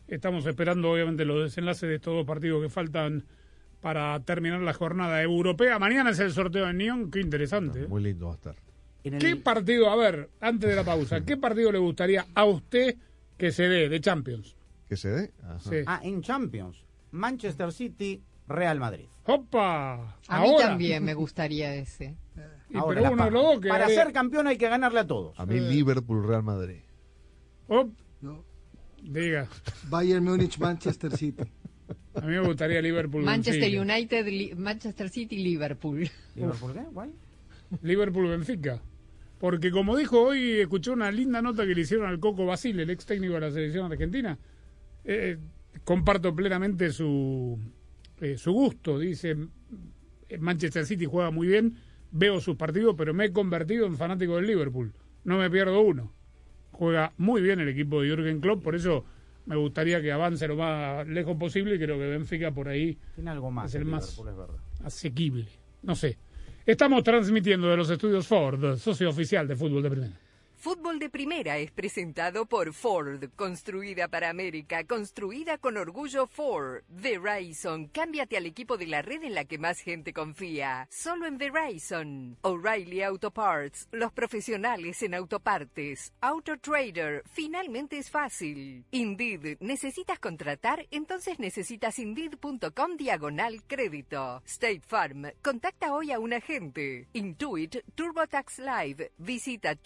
Estamos 0.06 0.46
esperando, 0.46 0.90
obviamente, 0.92 1.24
los 1.24 1.42
desenlaces 1.42 1.88
de 1.88 1.96
estos 1.96 2.14
dos 2.14 2.26
partidos 2.26 2.62
que 2.62 2.68
faltan 2.68 3.24
para 3.80 4.18
terminar 4.20 4.60
la 4.60 4.72
jornada 4.72 5.22
europea. 5.22 5.78
Mañana 5.78 6.10
es 6.10 6.18
el 6.18 6.32
sorteo 6.32 6.66
de 6.66 6.72
Neon. 6.72 7.10
Qué 7.10 7.20
interesante. 7.20 7.82
¿eh? 7.82 7.86
Muy 7.88 8.02
lindo 8.02 8.26
va 8.26 8.32
a 8.32 8.34
estar. 8.36 8.56
El- 9.04 9.18
¿Qué 9.18 9.36
partido, 9.36 9.88
a 9.90 9.96
ver, 9.96 10.28
antes 10.40 10.68
de 10.68 10.74
la 10.76 10.82
pausa, 10.84 11.20
qué 11.24 11.36
partido 11.36 11.70
le 11.70 11.78
gustaría 11.78 12.26
a 12.34 12.44
usted 12.44 12.96
que 13.38 13.52
se 13.52 13.68
dé 13.68 13.88
de 13.88 14.00
Champions? 14.00 14.56
¿Que 14.88 14.96
se 14.96 15.08
dé? 15.08 15.32
Ajá. 15.42 15.58
Sí. 15.60 15.76
Ah, 15.86 16.00
en 16.02 16.20
Champions. 16.22 16.84
Manchester 17.12 17.72
City, 17.72 18.22
Real 18.48 18.78
Madrid. 18.80 19.06
¡Opa! 19.24 19.94
A 20.28 20.40
mí 20.40 20.48
Ahora. 20.50 20.66
también 20.68 21.04
me 21.04 21.14
gustaría 21.14 21.74
ese. 21.74 22.16
Y 22.70 22.76
Ahora, 22.76 22.96
pero 23.00 23.16
la 23.16 23.24
uno 23.30 23.54
pa- 23.54 23.60
que 23.62 23.68
Para 23.70 23.88
ser 23.88 24.12
campeón 24.12 24.46
hay 24.46 24.58
que 24.58 24.68
ganarle 24.68 25.00
a 25.00 25.06
todos. 25.06 25.40
A 25.40 25.46
mí 25.46 25.58
Liverpool, 25.58 26.26
Real 26.28 26.42
Madrid. 26.42 26.80
Op, 27.66 27.90
No. 28.20 28.44
diga, 29.02 29.48
Bayern 29.88 30.22
Múnich, 30.22 30.58
Manchester 30.58 31.16
City. 31.16 31.44
a 32.14 32.20
mí 32.20 32.26
me 32.26 32.40
gustaría 32.40 32.82
Liverpool. 32.82 33.22
Manchester 33.24 33.70
Benfica. 33.72 33.82
United, 33.94 34.26
Li- 34.26 34.54
Manchester 34.54 35.08
City, 35.08 35.38
Liverpool. 35.38 36.10
¿Liverpool 36.34 36.74
qué? 36.74 37.08
Liverpool 37.80 38.28
Benfica. 38.28 38.82
Porque 39.38 39.70
como 39.70 39.96
dijo 39.96 40.20
hoy, 40.20 40.58
escuché 40.60 40.90
una 40.90 41.10
linda 41.10 41.40
nota 41.40 41.64
que 41.66 41.74
le 41.74 41.82
hicieron 41.82 42.06
al 42.08 42.18
Coco 42.18 42.44
Basile, 42.46 42.82
el 42.82 42.90
ex 42.90 43.06
técnico 43.06 43.34
de 43.34 43.40
la 43.40 43.50
selección 43.50 43.90
argentina. 43.90 44.38
Eh, 45.04 45.38
comparto 45.84 46.34
plenamente 46.34 46.90
su, 46.90 47.58
eh, 48.20 48.36
su 48.36 48.52
gusto. 48.52 48.98
Dice, 48.98 49.36
eh, 50.28 50.38
Manchester 50.38 50.84
City 50.84 51.04
juega 51.06 51.30
muy 51.30 51.46
bien, 51.46 51.76
veo 52.10 52.40
sus 52.40 52.56
partidos, 52.56 52.94
pero 52.98 53.14
me 53.14 53.26
he 53.26 53.32
convertido 53.32 53.86
en 53.86 53.96
fanático 53.96 54.36
del 54.36 54.46
Liverpool. 54.46 54.92
No 55.24 55.38
me 55.38 55.48
pierdo 55.50 55.80
uno. 55.82 56.12
Juega 56.72 57.12
muy 57.16 57.40
bien 57.40 57.60
el 57.60 57.68
equipo 57.68 58.02
de 58.02 58.08
Jürgen 58.08 58.40
Klopp, 58.40 58.62
por 58.62 58.74
eso 58.74 59.04
me 59.46 59.56
gustaría 59.56 60.02
que 60.02 60.12
avance 60.12 60.46
lo 60.48 60.56
más 60.56 61.06
lejos 61.08 61.36
posible 61.36 61.76
y 61.76 61.78
creo 61.78 61.96
que 61.98 62.06
Benfica 62.06 62.50
por 62.52 62.68
ahí 62.68 62.98
Tiene 63.14 63.30
algo 63.30 63.50
más. 63.50 63.70
Es 63.70 63.74
el 63.76 63.82
el 63.82 63.88
más- 63.88 64.18
es 64.18 64.80
asequible. 64.84 65.46
No 65.82 65.94
sé. 65.94 66.18
Estamos 66.68 67.02
transmitiendo 67.02 67.70
de 67.70 67.78
los 67.78 67.88
estudios 67.88 68.26
Ford, 68.26 68.76
socio 68.76 69.08
oficial 69.08 69.48
de 69.48 69.56
fútbol 69.56 69.82
de 69.82 69.88
primera. 69.88 70.12
Fútbol 70.60 70.98
de 70.98 71.08
Primera 71.08 71.56
es 71.58 71.70
presentado 71.70 72.44
por 72.44 72.72
Ford, 72.72 73.30
construida 73.36 74.08
para 74.08 74.28
América, 74.28 74.82
construida 74.82 75.56
con 75.56 75.76
orgullo 75.76 76.26
Ford. 76.26 76.82
Verizon, 76.88 77.86
cámbiate 77.86 78.36
al 78.36 78.44
equipo 78.44 78.76
de 78.76 78.88
la 78.88 79.00
red 79.00 79.22
en 79.22 79.34
la 79.34 79.44
que 79.44 79.56
más 79.56 79.78
gente 79.78 80.12
confía. 80.12 80.88
Solo 80.90 81.26
en 81.26 81.38
Verizon. 81.38 82.38
O'Reilly 82.42 83.02
Auto 83.02 83.30
Parts, 83.30 83.86
los 83.92 84.12
profesionales 84.12 85.00
en 85.04 85.14
autopartes. 85.14 86.12
Auto 86.20 86.58
Trader, 86.58 87.22
finalmente 87.30 87.96
es 87.96 88.10
fácil. 88.10 88.84
Indeed, 88.90 89.58
¿necesitas 89.60 90.18
contratar? 90.18 90.88
Entonces 90.90 91.38
necesitas 91.38 92.00
indeed.com 92.00 92.96
diagonal 92.96 93.62
crédito. 93.68 94.42
State 94.44 94.82
Farm, 94.84 95.30
contacta 95.40 95.94
hoy 95.94 96.10
a 96.10 96.18
un 96.18 96.32
agente. 96.32 97.06
Intuit 97.12 97.76
TurboTax 97.94 98.58
Live, 98.58 99.12
visita 99.18 99.76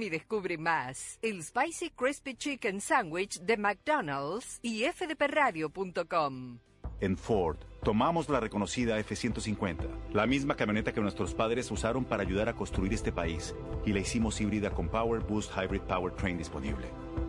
y 0.00 0.08
descubre 0.10 0.58
más. 0.58 1.18
El 1.22 1.42
Spicy 1.42 1.90
Crispy 1.90 2.34
Chicken 2.34 2.82
Sandwich 2.82 3.40
de 3.40 3.56
McDonald's 3.56 4.58
y 4.62 4.84
fdpradio.com. 4.84 6.58
En 7.00 7.16
Ford, 7.16 7.56
tomamos 7.82 8.28
la 8.28 8.40
reconocida 8.40 8.98
F-150, 8.98 10.12
la 10.12 10.26
misma 10.26 10.54
camioneta 10.54 10.92
que 10.92 11.00
nuestros 11.00 11.32
padres 11.32 11.70
usaron 11.70 12.04
para 12.04 12.24
ayudar 12.24 12.48
a 12.48 12.54
construir 12.54 12.92
este 12.92 13.12
país, 13.12 13.54
y 13.86 13.92
la 13.92 14.00
hicimos 14.00 14.38
híbrida 14.40 14.70
con 14.70 14.88
Power 14.88 15.20
Boost 15.20 15.52
Hybrid 15.56 15.82
Powertrain 15.82 16.36
disponible. 16.36 16.88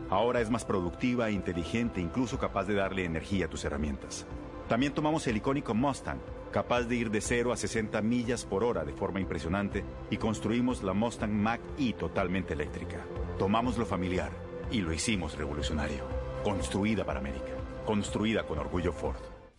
Ahora 0.10 0.42
es 0.42 0.50
más 0.50 0.66
productiva 0.66 1.30
e 1.30 1.34
inteligente, 1.34 2.02
incluso 2.02 2.38
capaz 2.38 2.66
de 2.66 2.74
darle 2.74 3.06
energía 3.06 3.46
a 3.46 3.50
tus 3.50 3.64
herramientas. 3.64 4.26
También 4.70 4.94
tomamos 4.94 5.26
el 5.26 5.36
icónico 5.36 5.74
Mustang, 5.74 6.20
capaz 6.52 6.84
de 6.84 6.96
ir 6.96 7.10
de 7.10 7.22
0 7.22 7.52
a 7.52 7.58
60 7.58 8.04
millas 8.04 8.46
por 8.46 8.64
hora 8.64 8.86
de 8.86 8.94
forma 8.94 9.20
impresionante, 9.20 9.84
y 10.12 10.18
construimos 10.18 10.84
la 10.84 10.94
Mustang 10.94 11.32
Mach-E 11.32 11.94
totalmente 11.94 12.54
eléctrica. 12.54 13.04
Tomamos 13.40 13.80
lo 13.80 13.88
familiar 13.88 14.32
y 14.70 14.82
lo 14.82 14.94
hicimos 14.94 15.36
revolucionario. 15.36 16.06
Construida 16.44 17.04
para 17.04 17.20
América. 17.20 17.52
Construida 17.84 18.46
con 18.46 18.60
orgullo 18.60 18.94
Ford. 18.94 19.18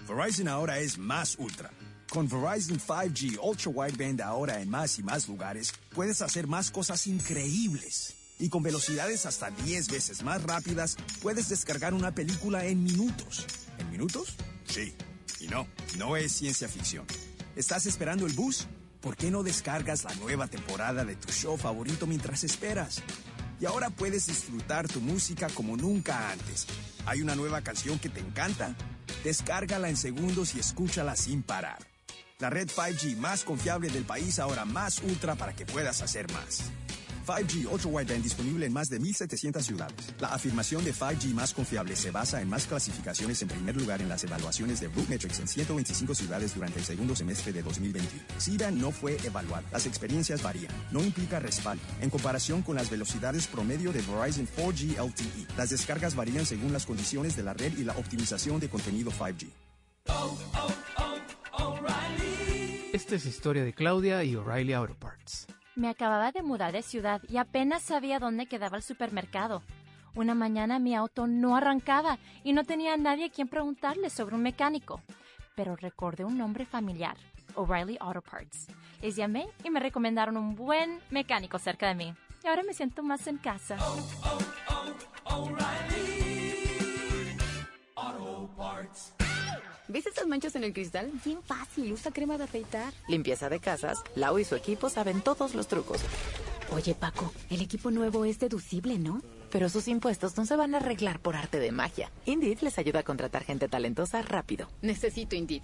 Verizon 0.08 0.46
ahora 0.46 0.78
es 0.78 0.96
más 0.96 1.36
ultra. 1.40 1.72
Con 2.08 2.28
Verizon 2.28 2.78
5G 2.78 3.40
Ultra 3.42 3.70
Wideband 3.72 4.20
ahora 4.20 4.60
en 4.60 4.70
más 4.70 4.96
y 5.00 5.02
más 5.02 5.28
lugares, 5.28 5.74
puedes 5.92 6.22
hacer 6.22 6.46
más 6.46 6.70
cosas 6.70 7.08
increíbles. 7.08 8.14
Y 8.38 8.48
con 8.48 8.62
velocidades 8.62 9.26
hasta 9.26 9.50
10 9.50 9.90
veces 9.90 10.22
más 10.22 10.40
rápidas, 10.44 10.96
puedes 11.20 11.48
descargar 11.48 11.94
una 11.94 12.12
película 12.12 12.64
en 12.64 12.84
minutos. 12.84 13.44
¿En 13.78 13.90
minutos? 13.90 14.36
Sí. 14.70 14.94
Y 15.40 15.48
no, 15.48 15.66
no 15.98 16.16
es 16.16 16.32
ciencia 16.32 16.68
ficción. 16.68 17.06
¿Estás 17.56 17.86
esperando 17.86 18.26
el 18.26 18.32
bus? 18.34 18.68
¿Por 19.00 19.16
qué 19.16 19.30
no 19.30 19.42
descargas 19.42 20.04
la 20.04 20.14
nueva 20.16 20.46
temporada 20.46 21.04
de 21.04 21.16
tu 21.16 21.32
show 21.32 21.56
favorito 21.56 22.06
mientras 22.06 22.44
esperas? 22.44 23.02
Y 23.60 23.66
ahora 23.66 23.90
puedes 23.90 24.26
disfrutar 24.26 24.88
tu 24.88 25.00
música 25.00 25.48
como 25.54 25.76
nunca 25.76 26.30
antes. 26.30 26.66
¿Hay 27.06 27.20
una 27.20 27.34
nueva 27.34 27.62
canción 27.62 27.98
que 27.98 28.08
te 28.08 28.20
encanta? 28.20 28.74
Descárgala 29.24 29.88
en 29.88 29.96
segundos 29.96 30.54
y 30.54 30.60
escúchala 30.60 31.16
sin 31.16 31.42
parar. 31.42 31.78
La 32.38 32.48
red 32.48 32.68
5G 32.68 33.16
más 33.16 33.44
confiable 33.44 33.88
del 33.90 34.04
país 34.04 34.38
ahora 34.38 34.64
más 34.64 35.02
ultra 35.02 35.34
para 35.34 35.54
que 35.54 35.66
puedas 35.66 36.00
hacer 36.00 36.30
más. 36.32 36.70
5G 37.30 37.70
Ultra 37.70 37.88
Wideband 37.88 38.22
disponible 38.24 38.66
en 38.66 38.72
más 38.72 38.90
de 38.90 39.00
1.700 39.00 39.62
ciudades. 39.62 40.14
La 40.18 40.28
afirmación 40.28 40.84
de 40.84 40.92
5G 40.92 41.32
más 41.32 41.54
confiable 41.54 41.94
se 41.94 42.10
basa 42.10 42.42
en 42.42 42.48
más 42.48 42.66
clasificaciones 42.66 43.40
en 43.42 43.48
primer 43.48 43.76
lugar 43.76 44.02
en 44.02 44.08
las 44.08 44.24
evaluaciones 44.24 44.80
de 44.80 44.88
Metrics 44.88 45.38
en 45.38 45.46
125 45.46 46.14
ciudades 46.14 46.54
durante 46.54 46.80
el 46.80 46.84
segundo 46.84 47.14
semestre 47.14 47.52
de 47.52 47.62
2021. 47.62 48.24
SIDA 48.38 48.70
no 48.72 48.90
fue 48.90 49.16
evaluada. 49.24 49.64
Las 49.70 49.86
experiencias 49.86 50.42
varían. 50.42 50.72
No 50.90 51.04
implica 51.04 51.38
respaldo. 51.38 51.82
En 52.00 52.10
comparación 52.10 52.62
con 52.62 52.74
las 52.74 52.90
velocidades 52.90 53.46
promedio 53.46 53.92
de 53.92 54.02
Verizon 54.02 54.48
4G 54.56 54.98
LTE, 54.98 55.46
las 55.56 55.70
descargas 55.70 56.16
varían 56.16 56.44
según 56.44 56.72
las 56.72 56.84
condiciones 56.84 57.36
de 57.36 57.44
la 57.44 57.54
red 57.54 57.78
y 57.78 57.84
la 57.84 57.92
optimización 57.92 58.58
de 58.58 58.68
contenido 58.68 59.12
5G. 59.12 59.46
Esta 62.92 63.14
es 63.14 63.24
historia 63.24 63.64
de 63.64 63.72
Claudia 63.72 64.24
y 64.24 64.34
O'Reilly 64.34 64.72
Auto 64.72 64.96
Parts. 64.98 65.46
Me 65.76 65.88
acababa 65.88 66.32
de 66.32 66.42
mudar 66.42 66.72
de 66.72 66.82
ciudad 66.82 67.22
y 67.28 67.36
apenas 67.36 67.82
sabía 67.82 68.18
dónde 68.18 68.46
quedaba 68.46 68.76
el 68.76 68.82
supermercado. 68.82 69.62
Una 70.14 70.34
mañana 70.34 70.78
mi 70.78 70.94
auto 70.94 71.26
no 71.26 71.56
arrancaba 71.56 72.18
y 72.42 72.52
no 72.52 72.64
tenía 72.64 72.94
a 72.94 72.96
nadie 72.96 73.26
a 73.26 73.30
quien 73.30 73.48
preguntarle 73.48 74.10
sobre 74.10 74.34
un 74.34 74.42
mecánico. 74.42 75.00
Pero 75.54 75.76
recordé 75.76 76.24
un 76.24 76.36
nombre 76.36 76.66
familiar, 76.66 77.16
O'Reilly 77.54 77.96
Auto 78.00 78.20
Parts. 78.20 78.66
Les 79.00 79.14
llamé 79.14 79.48
y 79.62 79.70
me 79.70 79.80
recomendaron 79.80 80.36
un 80.36 80.56
buen 80.56 81.00
mecánico 81.10 81.58
cerca 81.58 81.88
de 81.88 81.94
mí. 81.94 82.14
Y 82.42 82.48
ahora 82.48 82.62
me 82.64 82.74
siento 82.74 83.02
más 83.02 83.26
en 83.26 83.38
casa. 83.38 83.76
¿Ves 89.88 90.06
esas 90.06 90.26
manchas 90.28 90.54
en 90.54 90.64
el 90.64 90.72
cristal? 90.72 91.10
Bien 91.24 91.42
fácil, 91.42 91.92
usa 91.92 92.12
crema 92.12 92.38
de 92.38 92.44
afeitar. 92.44 92.92
Limpieza 93.08 93.48
de 93.48 93.58
casas, 93.58 94.02
Lau 94.14 94.38
y 94.38 94.44
su 94.44 94.54
equipo 94.54 94.88
saben 94.88 95.20
todos 95.20 95.54
los 95.54 95.66
trucos. 95.66 96.00
Oye, 96.72 96.94
Paco, 96.94 97.32
el 97.50 97.60
equipo 97.60 97.90
nuevo 97.90 98.24
es 98.24 98.38
deducible, 98.38 98.98
¿no? 98.98 99.20
Pero 99.50 99.68
sus 99.68 99.88
impuestos 99.88 100.36
no 100.36 100.46
se 100.46 100.54
van 100.54 100.74
a 100.74 100.78
arreglar 100.78 101.18
por 101.18 101.34
arte 101.34 101.58
de 101.58 101.72
magia. 101.72 102.12
Indeed 102.26 102.60
les 102.60 102.78
ayuda 102.78 103.00
a 103.00 103.02
contratar 103.02 103.42
gente 103.42 103.68
talentosa 103.68 104.22
rápido. 104.22 104.68
Necesito 104.80 105.34
Indeed. 105.34 105.62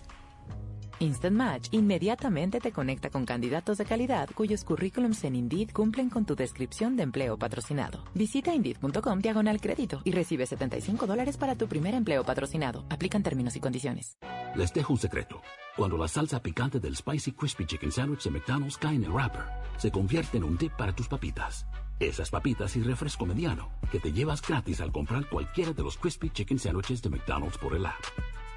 Instant 0.98 1.36
Match 1.36 1.68
inmediatamente 1.72 2.58
te 2.58 2.72
conecta 2.72 3.10
con 3.10 3.26
candidatos 3.26 3.76
de 3.76 3.84
calidad 3.84 4.30
cuyos 4.34 4.64
currículums 4.64 5.22
en 5.24 5.36
Indeed 5.36 5.70
cumplen 5.72 6.08
con 6.08 6.24
tu 6.24 6.34
descripción 6.34 6.96
de 6.96 7.02
empleo 7.02 7.36
patrocinado. 7.36 8.04
Visita 8.14 8.54
Indeed.com 8.54 9.18
diagonal 9.18 9.60
crédito 9.60 10.00
y 10.04 10.12
recibe 10.12 10.46
75 10.46 11.06
dólares 11.06 11.36
para 11.36 11.54
tu 11.54 11.68
primer 11.68 11.94
empleo 11.94 12.24
patrocinado. 12.24 12.84
Aplican 12.88 13.22
términos 13.22 13.54
y 13.56 13.60
condiciones. 13.60 14.16
Les 14.54 14.72
dejo 14.72 14.94
un 14.94 14.98
secreto. 14.98 15.42
Cuando 15.76 15.98
la 15.98 16.08
salsa 16.08 16.42
picante 16.42 16.80
del 16.80 16.96
Spicy 16.96 17.32
Crispy 17.32 17.66
Chicken 17.66 17.92
Sandwich 17.92 18.24
de 18.24 18.30
McDonald's 18.30 18.78
cae 18.78 18.94
en 18.94 19.04
el 19.04 19.12
wrapper, 19.12 19.44
se 19.76 19.90
convierte 19.90 20.38
en 20.38 20.44
un 20.44 20.56
dip 20.56 20.72
para 20.72 20.94
tus 20.94 21.08
papitas. 21.08 21.66
Esas 22.00 22.30
papitas 22.30 22.74
y 22.76 22.82
refresco 22.82 23.26
mediano 23.26 23.70
que 23.92 24.00
te 24.00 24.12
llevas 24.12 24.40
gratis 24.40 24.80
al 24.80 24.92
comprar 24.92 25.28
cualquiera 25.28 25.72
de 25.72 25.82
los 25.82 25.98
Crispy 25.98 26.30
Chicken 26.30 26.58
Sandwiches 26.58 27.02
de 27.02 27.10
McDonald's 27.10 27.58
por 27.58 27.76
el 27.76 27.84
app. 27.84 28.02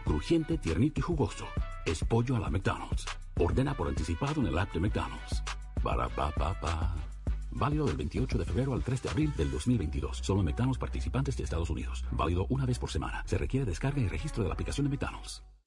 Crujiente, 0.10 0.58
tiernito 0.58 1.02
y 1.02 1.04
jugoso. 1.04 1.46
Es 1.86 2.04
pollo 2.04 2.36
a 2.36 2.40
la 2.40 2.50
McDonald's. 2.50 3.06
Ordena 3.38 3.76
por 3.76 3.88
anticipado 3.88 4.42
en 4.42 4.48
el 4.48 4.58
app 4.58 4.74
de 4.74 4.80
McDonald's. 4.80 5.44
Para 5.84 6.10
pa 6.10 6.32
pa 6.32 6.60
pa. 6.60 6.96
Válido 7.52 7.86
del 7.86 7.96
28 7.98 8.40
de 8.40 8.46
febrero 8.46 8.74
al 8.74 8.84
3 8.84 9.04
de 9.04 9.10
abril 9.12 9.32
del 9.38 9.52
2022. 9.52 10.18
Solo 10.18 10.40
en 10.40 10.48
McDonald's 10.48 10.80
participantes 10.80 11.38
de 11.38 11.44
Estados 11.44 11.70
Unidos. 11.70 12.04
Válido 12.10 12.48
una 12.50 12.66
vez 12.66 12.80
por 12.80 12.90
semana. 12.90 13.22
Se 13.28 13.38
requiere 13.38 13.68
descarga 13.68 14.02
y 14.02 14.08
registro 14.08 14.42
de 14.42 14.50
la 14.50 14.54
aplicación 14.54 14.88
de 14.88 14.98
McDonald's. 14.98 15.44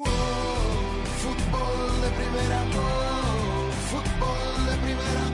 De 0.00 0.06
primera, 2.12 2.60
fútbol 3.90 4.66
de 4.66 4.76
primera, 4.78 5.24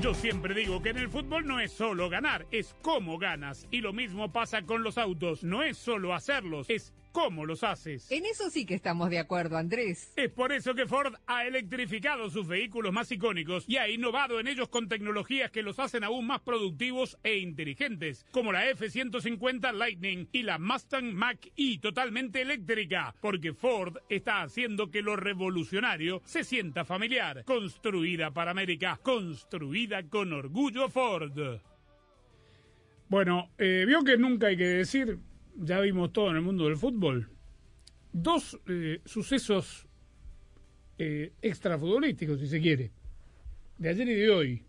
Yo 0.00 0.14
siempre 0.14 0.52
digo 0.54 0.82
que 0.82 0.90
en 0.90 0.98
el 0.98 1.08
fútbol 1.08 1.46
no 1.46 1.60
es 1.60 1.72
solo 1.72 2.10
ganar, 2.10 2.46
es 2.50 2.76
cómo 2.82 3.18
ganas. 3.18 3.66
Y 3.70 3.80
lo 3.80 3.92
mismo 3.92 4.32
pasa 4.32 4.62
con 4.62 4.82
los 4.82 4.98
autos, 4.98 5.42
no 5.44 5.62
es 5.62 5.78
solo 5.78 6.12
hacerlos, 6.12 6.68
es 6.68 6.92
cómo 7.12 7.46
los 7.46 7.62
haces. 7.62 8.10
En 8.10 8.24
eso 8.24 8.50
sí 8.50 8.66
que 8.66 8.74
estamos 8.74 9.10
de 9.10 9.18
acuerdo, 9.18 9.56
Andrés. 9.56 10.12
Es 10.16 10.30
por 10.30 10.52
eso 10.52 10.74
que 10.74 10.86
Ford 10.86 11.14
ha 11.26 11.46
electrificado 11.46 12.30
sus 12.30 12.46
vehículos 12.48 12.92
más 12.92 13.12
icónicos 13.12 13.64
y 13.68 13.76
ha 13.76 13.88
innovado 13.88 14.40
en 14.40 14.48
ellos 14.48 14.68
con 14.68 14.88
tecnologías 14.88 15.50
que 15.50 15.62
los 15.62 15.78
hacen 15.78 16.04
aún 16.04 16.26
más 16.26 16.40
productivos 16.40 17.18
e 17.22 17.38
inteligentes, 17.38 18.26
como 18.30 18.52
la 18.52 18.68
F-150 18.70 19.72
Lightning 19.72 20.28
y 20.32 20.42
la 20.42 20.58
Mustang 20.58 21.14
Mach-E 21.14 21.78
totalmente 21.80 22.42
eléctrica, 22.42 23.14
porque 23.20 23.52
Ford 23.52 23.98
está 24.08 24.42
haciendo 24.42 24.90
que 24.90 25.02
lo 25.02 25.16
revolucionario 25.16 26.22
se 26.24 26.44
sienta 26.44 26.84
familiar. 26.84 27.44
Construida 27.44 28.30
para 28.30 28.50
América, 28.50 28.98
construida 29.02 30.02
con 30.08 30.32
orgullo 30.32 30.88
Ford. 30.88 31.60
Bueno, 33.08 33.50
eh, 33.58 33.84
vio 33.86 34.02
que 34.02 34.16
nunca 34.16 34.46
hay 34.46 34.56
que 34.56 34.64
decir, 34.64 35.18
ya 35.56 35.80
vimos 35.80 36.12
todo 36.12 36.30
en 36.30 36.36
el 36.36 36.42
mundo 36.42 36.64
del 36.64 36.76
fútbol, 36.76 37.28
dos 38.12 38.60
eh, 38.68 39.00
sucesos 39.04 39.86
eh, 40.98 41.32
extrafutbolísticos, 41.42 42.38
si 42.38 42.46
se 42.48 42.60
quiere, 42.60 42.92
de 43.78 43.88
ayer 43.88 44.08
y 44.08 44.14
de 44.14 44.30
hoy. 44.30 44.62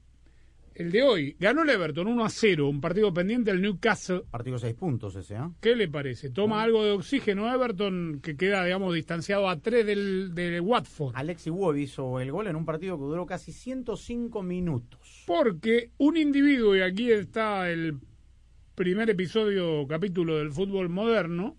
El 0.75 0.91
de 0.91 1.03
hoy, 1.03 1.35
ganó 1.39 1.61
el 1.61 1.69
Everton 1.69 2.07
1 2.07 2.25
a 2.25 2.29
0, 2.29 2.67
un 2.67 2.81
partido 2.81 3.13
pendiente 3.13 3.51
del 3.51 3.61
Newcastle. 3.61 4.23
Partido 4.31 4.57
6 4.57 4.73
puntos 4.73 5.15
ese, 5.15 5.35
¿eh? 5.35 5.49
¿Qué 5.61 5.75
le 5.75 5.87
parece? 5.87 6.31
Toma 6.31 6.63
algo 6.63 6.83
de 6.83 6.89
oxígeno 6.89 7.53
Everton 7.53 8.21
que 8.23 8.35
queda, 8.35 8.63
digamos, 8.63 8.95
distanciado 8.95 9.47
a 9.47 9.59
3 9.59 9.85
del, 9.85 10.33
de 10.33 10.59
Watford. 10.59 11.15
Alexi 11.15 11.51
Wood 11.51 11.75
hizo 11.75 12.19
el 12.19 12.31
gol 12.31 12.47
en 12.47 12.55
un 12.55 12.65
partido 12.65 12.97
que 12.97 13.03
duró 13.03 13.27
casi 13.27 13.51
105 13.51 14.41
minutos. 14.41 15.23
Porque 15.27 15.91
un 15.99 16.17
individuo, 16.17 16.75
y 16.75 16.81
aquí 16.81 17.11
está 17.11 17.69
el 17.69 17.99
primer 18.75 19.09
episodio, 19.09 19.85
capítulo 19.87 20.37
del 20.37 20.51
fútbol 20.51 20.89
moderno, 20.89 21.55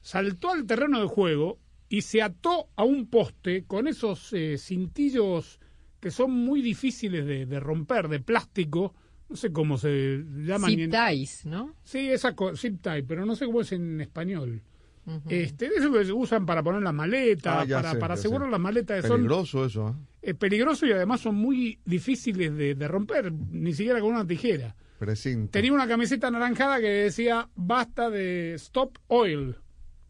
saltó 0.00 0.50
al 0.50 0.66
terreno 0.66 1.00
de 1.00 1.06
juego 1.06 1.58
y 1.88 2.02
se 2.02 2.22
ató 2.22 2.68
a 2.76 2.84
un 2.84 3.06
poste 3.06 3.64
con 3.64 3.86
esos 3.86 4.32
eh, 4.32 4.58
cintillos 4.58 5.60
que 6.00 6.10
son 6.10 6.32
muy 6.32 6.62
difíciles 6.62 7.24
de, 7.24 7.46
de, 7.46 7.60
romper, 7.60 8.08
de 8.08 8.20
plástico, 8.20 8.94
no 9.28 9.36
sé 9.36 9.52
cómo 9.52 9.78
se 9.78 10.24
llaman. 10.38 10.70
Zip 10.70 10.90
ties, 10.90 11.46
¿no? 11.46 11.74
Sí, 11.84 12.08
esa 12.08 12.34
zip 12.56 12.80
tie, 12.82 13.02
pero 13.02 13.24
no 13.24 13.34
sé 13.36 13.46
cómo 13.46 13.60
es 13.60 13.72
en 13.72 14.00
español. 14.00 14.62
Uh 15.06 15.12
-huh. 15.12 15.22
Este, 15.28 15.66
eso 15.66 15.92
que 15.92 16.04
se 16.04 16.12
usan 16.12 16.46
para 16.46 16.64
poner 16.64 16.82
las 16.82 16.94
maletas, 16.94 17.64
ah, 17.64 17.66
para, 17.68 17.92
sé, 17.92 17.98
para 17.98 18.14
asegurar 18.14 18.48
sé. 18.48 18.50
las 18.50 18.60
maletas. 18.60 19.06
Peligroso 19.06 19.58
son, 19.58 19.66
eso. 19.68 19.88
¿eh? 20.22 20.30
Es 20.30 20.34
peligroso 20.34 20.84
y 20.84 20.92
además 20.92 21.20
son 21.20 21.36
muy 21.36 21.78
difíciles 21.84 22.56
de, 22.56 22.74
de 22.74 22.88
romper, 22.88 23.32
ni 23.32 23.72
siquiera 23.72 24.00
con 24.00 24.14
una 24.14 24.26
tijera. 24.26 24.74
Precinto. 24.98 25.50
Tenía 25.52 25.72
una 25.72 25.86
camiseta 25.86 26.28
anaranjada 26.28 26.80
que 26.80 26.88
decía 26.88 27.48
basta 27.54 28.10
de 28.10 28.54
stop 28.54 28.98
oil, 29.08 29.56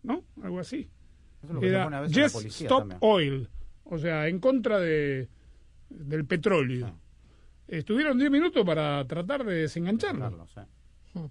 ¿no? 0.02 0.24
Algo 0.42 0.60
así. 0.60 0.88
Eso 1.42 1.48
es 1.48 1.54
lo 1.54 1.62
Era 1.62 2.06
just 2.12 2.46
stop 2.46 2.80
también. 2.80 2.98
oil, 3.02 3.48
o 3.84 3.98
sea, 3.98 4.28
en 4.28 4.38
contra 4.38 4.78
de 4.78 5.28
del 5.88 6.24
petróleo. 6.24 6.86
Ah. 6.86 6.94
Estuvieron 7.68 8.18
10 8.18 8.30
minutos 8.30 8.64
para 8.64 9.04
tratar 9.06 9.44
de 9.44 9.54
desengancharlo. 9.54 10.46
Sí. 10.46 10.60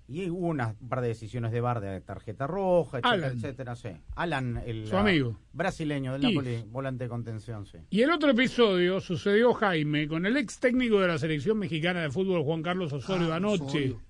Y 0.07 0.29
hubo 0.29 0.47
unas 0.47 0.75
un 0.81 0.89
par 0.89 1.01
de 1.01 1.07
decisiones 1.09 1.51
de 1.51 1.61
bar 1.61 1.79
de 1.81 2.01
tarjeta 2.01 2.47
roja, 2.47 2.97
etcétera, 2.99 3.13
Alan. 3.27 3.37
etcétera, 3.37 3.75
sí. 3.75 3.89
Alan, 4.15 4.61
el 4.65 4.87
Su 4.87 4.97
amigo. 4.97 5.37
brasileño 5.53 6.13
del 6.13 6.23
Y- 6.23 6.27
Napoli, 6.33 6.63
volante 6.69 7.03
de 7.05 7.09
contención, 7.09 7.65
sí. 7.65 7.77
Y 7.89 8.01
el 8.01 8.11
otro 8.11 8.31
episodio 8.31 8.99
sucedió, 8.99 9.53
Jaime, 9.53 10.07
con 10.07 10.25
el 10.25 10.37
ex 10.37 10.59
técnico 10.59 10.99
de 11.01 11.07
la 11.07 11.17
selección 11.17 11.57
mexicana 11.57 12.01
de 12.01 12.09
fútbol, 12.11 12.43
Juan 12.43 12.61
Carlos 12.63 12.91
Osorio, 12.93 13.33
Ah, 13.33 13.37
anoche. 13.37 13.63
Osorio. 13.63 14.01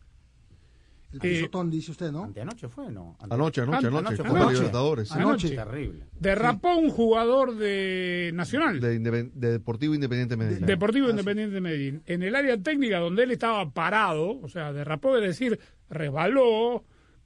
El 1.21 1.29
Eh, 1.29 1.33
pisotón, 1.35 1.69
dice 1.69 1.91
usted, 1.91 2.11
¿no? 2.11 2.25
Anteanoche 2.25 2.67
fue, 2.67 2.91
¿no? 2.91 3.15
Anoche, 3.29 3.61
anoche, 3.61 3.87
anoche. 3.87 3.97
anoche, 4.07 4.17
Copa 4.17 4.29
anoche. 4.39 4.53
Libertadores. 4.55 5.11
Anoche. 5.11 5.49
Terrible. 5.55 6.03
Derrapó 6.19 6.75
un 6.75 6.89
jugador 6.89 7.55
de 7.55 8.31
Nacional. 8.33 8.79
De, 8.79 8.99
Deportivo 9.33 9.95
Independiente 9.95 10.35
Medellín. 10.35 10.65
Deportivo 10.65 11.07
Ah, 11.07 11.11
Independiente 11.11 11.55
de 11.55 11.61
Medellín. 11.61 12.03
En 12.05 12.23
el 12.23 12.35
área 12.35 12.57
técnica 12.57 12.99
donde 12.99 13.23
él 13.23 13.31
estaba 13.31 13.69
parado, 13.71 14.39
o 14.41 14.49
sea, 14.49 14.73
derrapó, 14.73 15.15
es 15.17 15.23
decir, 15.23 15.59
resbaló, 15.89 16.83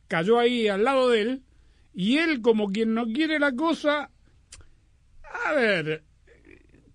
cayó 0.07 0.37
ahí 0.39 0.67
al 0.67 0.83
lado 0.83 1.09
de 1.09 1.21
él, 1.21 1.43
y 1.93 2.17
él, 2.17 2.41
como 2.41 2.71
quien 2.71 2.93
no 2.93 3.05
quiere 3.07 3.39
la 3.39 3.53
cosa, 3.53 4.11
a 5.47 5.53
ver, 5.53 6.03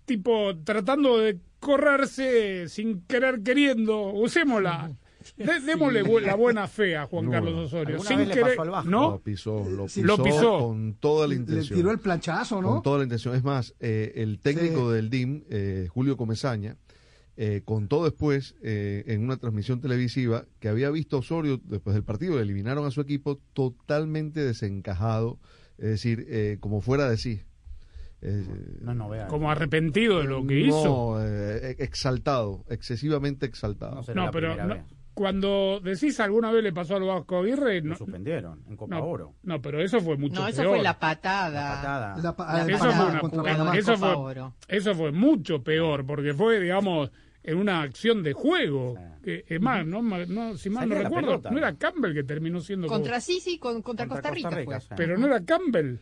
tipo 0.05 0.55
tratando 0.63 1.17
de 1.17 1.39
correrse 1.59 2.69
sin 2.69 3.01
querer 3.01 3.41
queriendo, 3.41 4.13
usémosla. 4.13 4.91
De- 5.37 5.59
démosle 5.61 6.03
la 6.21 6.35
buena 6.35 6.67
fe 6.67 6.95
a 6.97 7.05
Juan 7.07 7.25
No, 7.25 7.31
Carlos. 7.31 7.53
Osorio. 7.67 7.95
¿Alguna 7.95 8.07
Sin 8.09 8.17
vez 8.19 8.27
le 8.27 8.33
querer, 8.33 8.49
pasó 8.49 8.61
al 8.61 8.69
Vasco? 8.69 8.89
¿no? 8.89 9.09
Lo 9.11 9.19
pisó, 9.19 9.69
lo 9.69 9.87
Sí. 9.87 10.01
pisó, 10.01 10.17
Lo 10.17 10.23
pisó. 10.23 10.59
con 10.59 10.93
toda 10.95 11.27
la 11.27 11.33
Le 11.33 11.39
intención. 11.39 11.77
tiró 11.79 11.91
el 11.91 11.99
planchazo, 11.99 12.61
¿no? 12.61 12.69
Con 12.75 12.83
toda 12.83 12.97
la 12.99 13.03
intención. 13.03 13.35
Es 13.35 13.43
más, 13.43 13.73
eh, 13.79 14.13
el 14.15 14.39
técnico 14.39 14.89
Sí. 14.89 14.95
del 14.95 15.09
DIM, 15.09 15.43
eh, 15.49 15.87
Julio 15.91 16.15
Comesaña, 16.17 16.77
eh, 17.37 17.61
contó 17.65 18.03
después 18.03 18.55
eh, 18.61 19.03
en 19.07 19.21
una 19.23 19.35
transmisión 19.37 19.81
televisiva 19.81 20.45
que 20.59 20.69
había 20.69 20.89
visto 20.89 21.17
a 21.17 21.19
Osorio 21.19 21.59
después 21.65 21.93
del 21.93 22.03
partido, 22.03 22.39
eliminaron 22.39 22.85
a 22.85 22.91
su 22.91 23.01
equipo 23.01 23.39
totalmente 23.53 24.39
desencajado, 24.41 25.39
es 25.77 25.89
decir, 25.89 26.25
eh, 26.29 26.57
como 26.61 26.79
fuera 26.81 27.09
de 27.09 27.17
sí. 27.17 27.41
No, 28.81 28.95
no, 28.95 29.07
vea. 29.09 29.27
Como 29.27 29.51
arrepentido 29.51 30.17
de 30.19 30.23
lo 30.23 30.47
que 30.47 30.61
no, 30.61 30.79
hizo. 30.79 31.17
eh, 31.23 31.75
exaltado, 31.77 32.63
excesivamente 32.69 33.45
exaltado. 33.45 34.01
No 34.15 34.31
pero. 34.31 34.55
Cuando 35.15 35.79
decís 35.81 36.19
alguna 36.19 36.51
vez 36.51 36.61
le 36.61 36.71
pasó 36.73 36.97
al 36.97 37.03
Vasco 37.03 37.37
Aguirre, 37.39 37.81
Lo 37.81 37.89
no, 37.91 37.95
suspendieron 37.95 38.63
en 38.69 38.75
Copa 38.77 38.95
no, 38.95 39.05
Oro. 39.05 39.33
no, 39.43 39.61
pero 39.61 39.81
eso 39.81 39.99
fue 40.01 40.17
mucho 40.17 40.41
No, 40.41 40.47
eso 40.47 40.61
peor. 40.61 40.75
fue 40.75 40.83
la 40.83 40.99
patada. 40.99 42.15
La 42.21 42.35
pa- 42.35 42.45
La 42.53 42.63
la 42.65 42.71
eso 42.71 42.77
patada 42.77 42.77
fue, 42.77 42.89
patada 42.89 43.09
una- 43.11 43.19
contra 43.21 43.39
jugada 43.39 43.57
Panamá. 43.57 43.71
de 43.73 43.79
eso 43.79 43.93
Copa 43.95 44.07
fue- 44.13 44.15
Oro. 44.31 44.53
eso 44.67 44.93
fue 44.95 45.11
mucho 45.11 45.63
peor, 45.63 46.05
porque 46.05 46.33
fue, 46.33 46.59
digamos, 46.59 47.09
en 47.43 47.57
una 47.57 47.81
acción 47.81 48.21
de 48.23 48.33
juego. 48.33 48.95
Que, 49.23 49.43
es 49.47 49.59
más, 49.61 49.85
no, 49.87 50.01
no, 50.03 50.55
si 50.57 50.69
mal 50.69 50.83
Salía 50.83 50.97
no 50.97 51.03
recuerdo, 51.05 51.27
pelota. 51.29 51.49
no 51.51 51.57
era 51.57 51.75
Campbell 51.75 52.13
que 52.13 52.23
terminó 52.23 52.59
siendo... 52.59 52.87
Contra 52.87 53.13
como- 53.13 53.21
sí, 53.21 53.39
sí, 53.39 53.57
con- 53.57 53.81
contra, 53.81 54.05
Contra 54.07 54.29
Costa 54.29 54.35
Rica. 54.35 54.49
Costa 54.49 54.59
Rica, 54.59 54.79
fue. 54.81 54.81
sí. 54.81 54.93
pero 54.97 55.17
no 55.17 55.25
era 55.27 55.43
Campbell. 55.43 55.95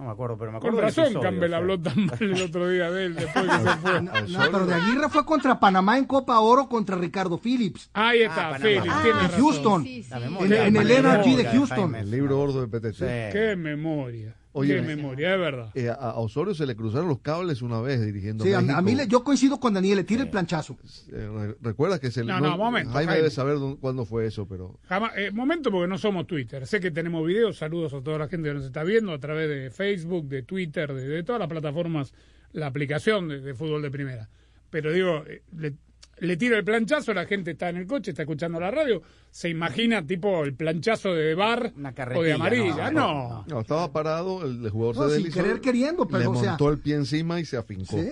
No 0.00 0.06
me 0.06 0.12
acuerdo, 0.12 0.38
pero 0.38 0.50
me 0.50 0.58
Con 0.60 0.68
acuerdo 0.70 0.76
del 0.78 0.86
razón 0.86 1.04
episodio, 1.04 1.20
Campbell 1.22 1.44
o 1.44 1.48
sea. 1.48 1.56
habló 1.58 1.80
tan 1.80 2.06
mal 2.06 2.18
el 2.20 2.42
otro 2.42 2.68
día 2.70 2.90
de 2.90 3.04
él 3.04 3.14
después 3.16 3.44
que 3.44 3.50
se 3.58 3.76
fue. 3.76 4.00
No, 4.02 4.12
pero 4.50 4.66
de 4.66 4.74
Aguirre 4.74 5.08
fue 5.10 5.24
contra 5.26 5.60
Panamá 5.60 5.98
en 5.98 6.06
Copa 6.06 6.38
Oro 6.40 6.68
contra 6.70 6.96
Ricardo 6.96 7.36
Phillips. 7.38 7.90
Ahí 7.92 8.22
está, 8.22 8.48
Ah, 8.48 8.58
Félix, 8.58 8.86
Panamá. 8.86 9.02
tiene. 9.02 9.28
Houston. 9.42 9.84
Sí, 9.84 10.02
sí. 10.02 10.10
En, 10.14 10.52
en 10.54 10.76
el 10.76 10.90
Energy 10.90 11.36
de 11.36 11.44
Houston. 11.44 11.94
El 11.94 12.10
libro 12.10 12.36
gordo 12.38 12.66
de. 12.66 12.92
Sí. 12.94 13.04
Qué 13.04 13.56
memoria. 13.58 14.34
Oye, 14.52 14.74
Qué 14.76 14.82
memoria, 14.82 15.34
es 15.34 15.40
verdad. 15.40 15.70
Eh, 15.74 15.88
a, 15.88 15.92
a 15.94 16.18
Osorio 16.18 16.54
se 16.54 16.66
le 16.66 16.74
cruzaron 16.74 17.06
los 17.08 17.20
cables 17.20 17.62
una 17.62 17.80
vez 17.80 18.04
dirigiendo 18.04 18.42
Sí, 18.44 18.52
a, 18.52 18.60
México. 18.60 18.78
a 18.78 18.82
mí 18.82 18.94
le- 18.96 19.06
yo 19.06 19.22
coincido 19.22 19.60
con 19.60 19.74
Daniel, 19.74 19.98
le 19.98 20.04
tira 20.04 20.22
el 20.22 20.28
planchazo. 20.30 20.76
Eh, 21.12 21.28
re- 21.32 21.56
recuerda 21.60 22.00
que 22.00 22.10
se 22.10 22.24
le... 22.24 22.32
No, 22.32 22.40
no, 22.40 22.56
momento, 22.58 22.90
Jaime 22.90 23.06
Jaime. 23.06 23.16
debe 23.18 23.30
saber 23.30 23.58
dónde- 23.60 23.78
cuándo 23.80 24.04
fue 24.04 24.26
eso, 24.26 24.48
pero... 24.48 24.80
Jamás, 24.88 25.12
eh, 25.16 25.30
momento 25.30 25.70
porque 25.70 25.86
no 25.86 25.98
somos 25.98 26.26
Twitter. 26.26 26.66
Sé 26.66 26.80
que 26.80 26.90
tenemos 26.90 27.24
videos. 27.24 27.58
Saludos 27.58 27.94
a 27.94 28.02
toda 28.02 28.18
la 28.18 28.26
gente 28.28 28.48
que 28.48 28.54
nos 28.54 28.64
está 28.64 28.82
viendo 28.82 29.12
a 29.12 29.18
través 29.20 29.48
de 29.48 29.70
Facebook, 29.70 30.26
de 30.26 30.42
Twitter, 30.42 30.92
de, 30.94 31.06
de 31.06 31.22
todas 31.22 31.38
las 31.38 31.48
plataformas, 31.48 32.12
la 32.52 32.66
aplicación 32.66 33.28
de, 33.28 33.40
de 33.40 33.54
fútbol 33.54 33.82
de 33.82 33.90
primera. 33.92 34.28
Pero 34.70 34.92
digo, 34.92 35.22
eh, 35.28 35.42
le, 35.56 35.74
le 36.20 36.36
tiro 36.36 36.56
el 36.56 36.64
planchazo, 36.64 37.12
la 37.14 37.26
gente 37.26 37.50
está 37.52 37.68
en 37.70 37.76
el 37.78 37.86
coche, 37.86 38.10
está 38.12 38.22
escuchando 38.22 38.58
la 38.60 38.70
radio, 38.70 39.02
se 39.30 39.48
imagina 39.48 40.06
tipo 40.06 40.44
el 40.44 40.54
planchazo 40.54 41.14
de 41.14 41.34
bar 41.34 41.72
Una 41.76 41.94
o 42.14 42.22
de 42.22 42.32
amarilla. 42.32 42.90
no, 42.90 43.28
No, 43.28 43.44
No, 43.48 43.60
estaba 43.60 43.92
parado, 43.92 44.44
el, 44.44 44.64
el 44.64 44.70
jugador 44.70 44.96
No, 44.96 45.02
se 45.08 45.14
sin 45.16 45.24
deslizó, 45.24 45.42
querer 45.44 45.60
queriendo, 45.60 46.06
pero, 46.06 46.18
le 46.20 46.26
o 46.28 46.34
sea- 46.40 46.50
montó 46.50 46.70
el 46.70 46.78
pie 46.78 46.94
encima 46.96 47.40
y 47.40 47.44
se 47.44 47.56
afincó. 47.56 47.96
¿Sí? 47.98 48.10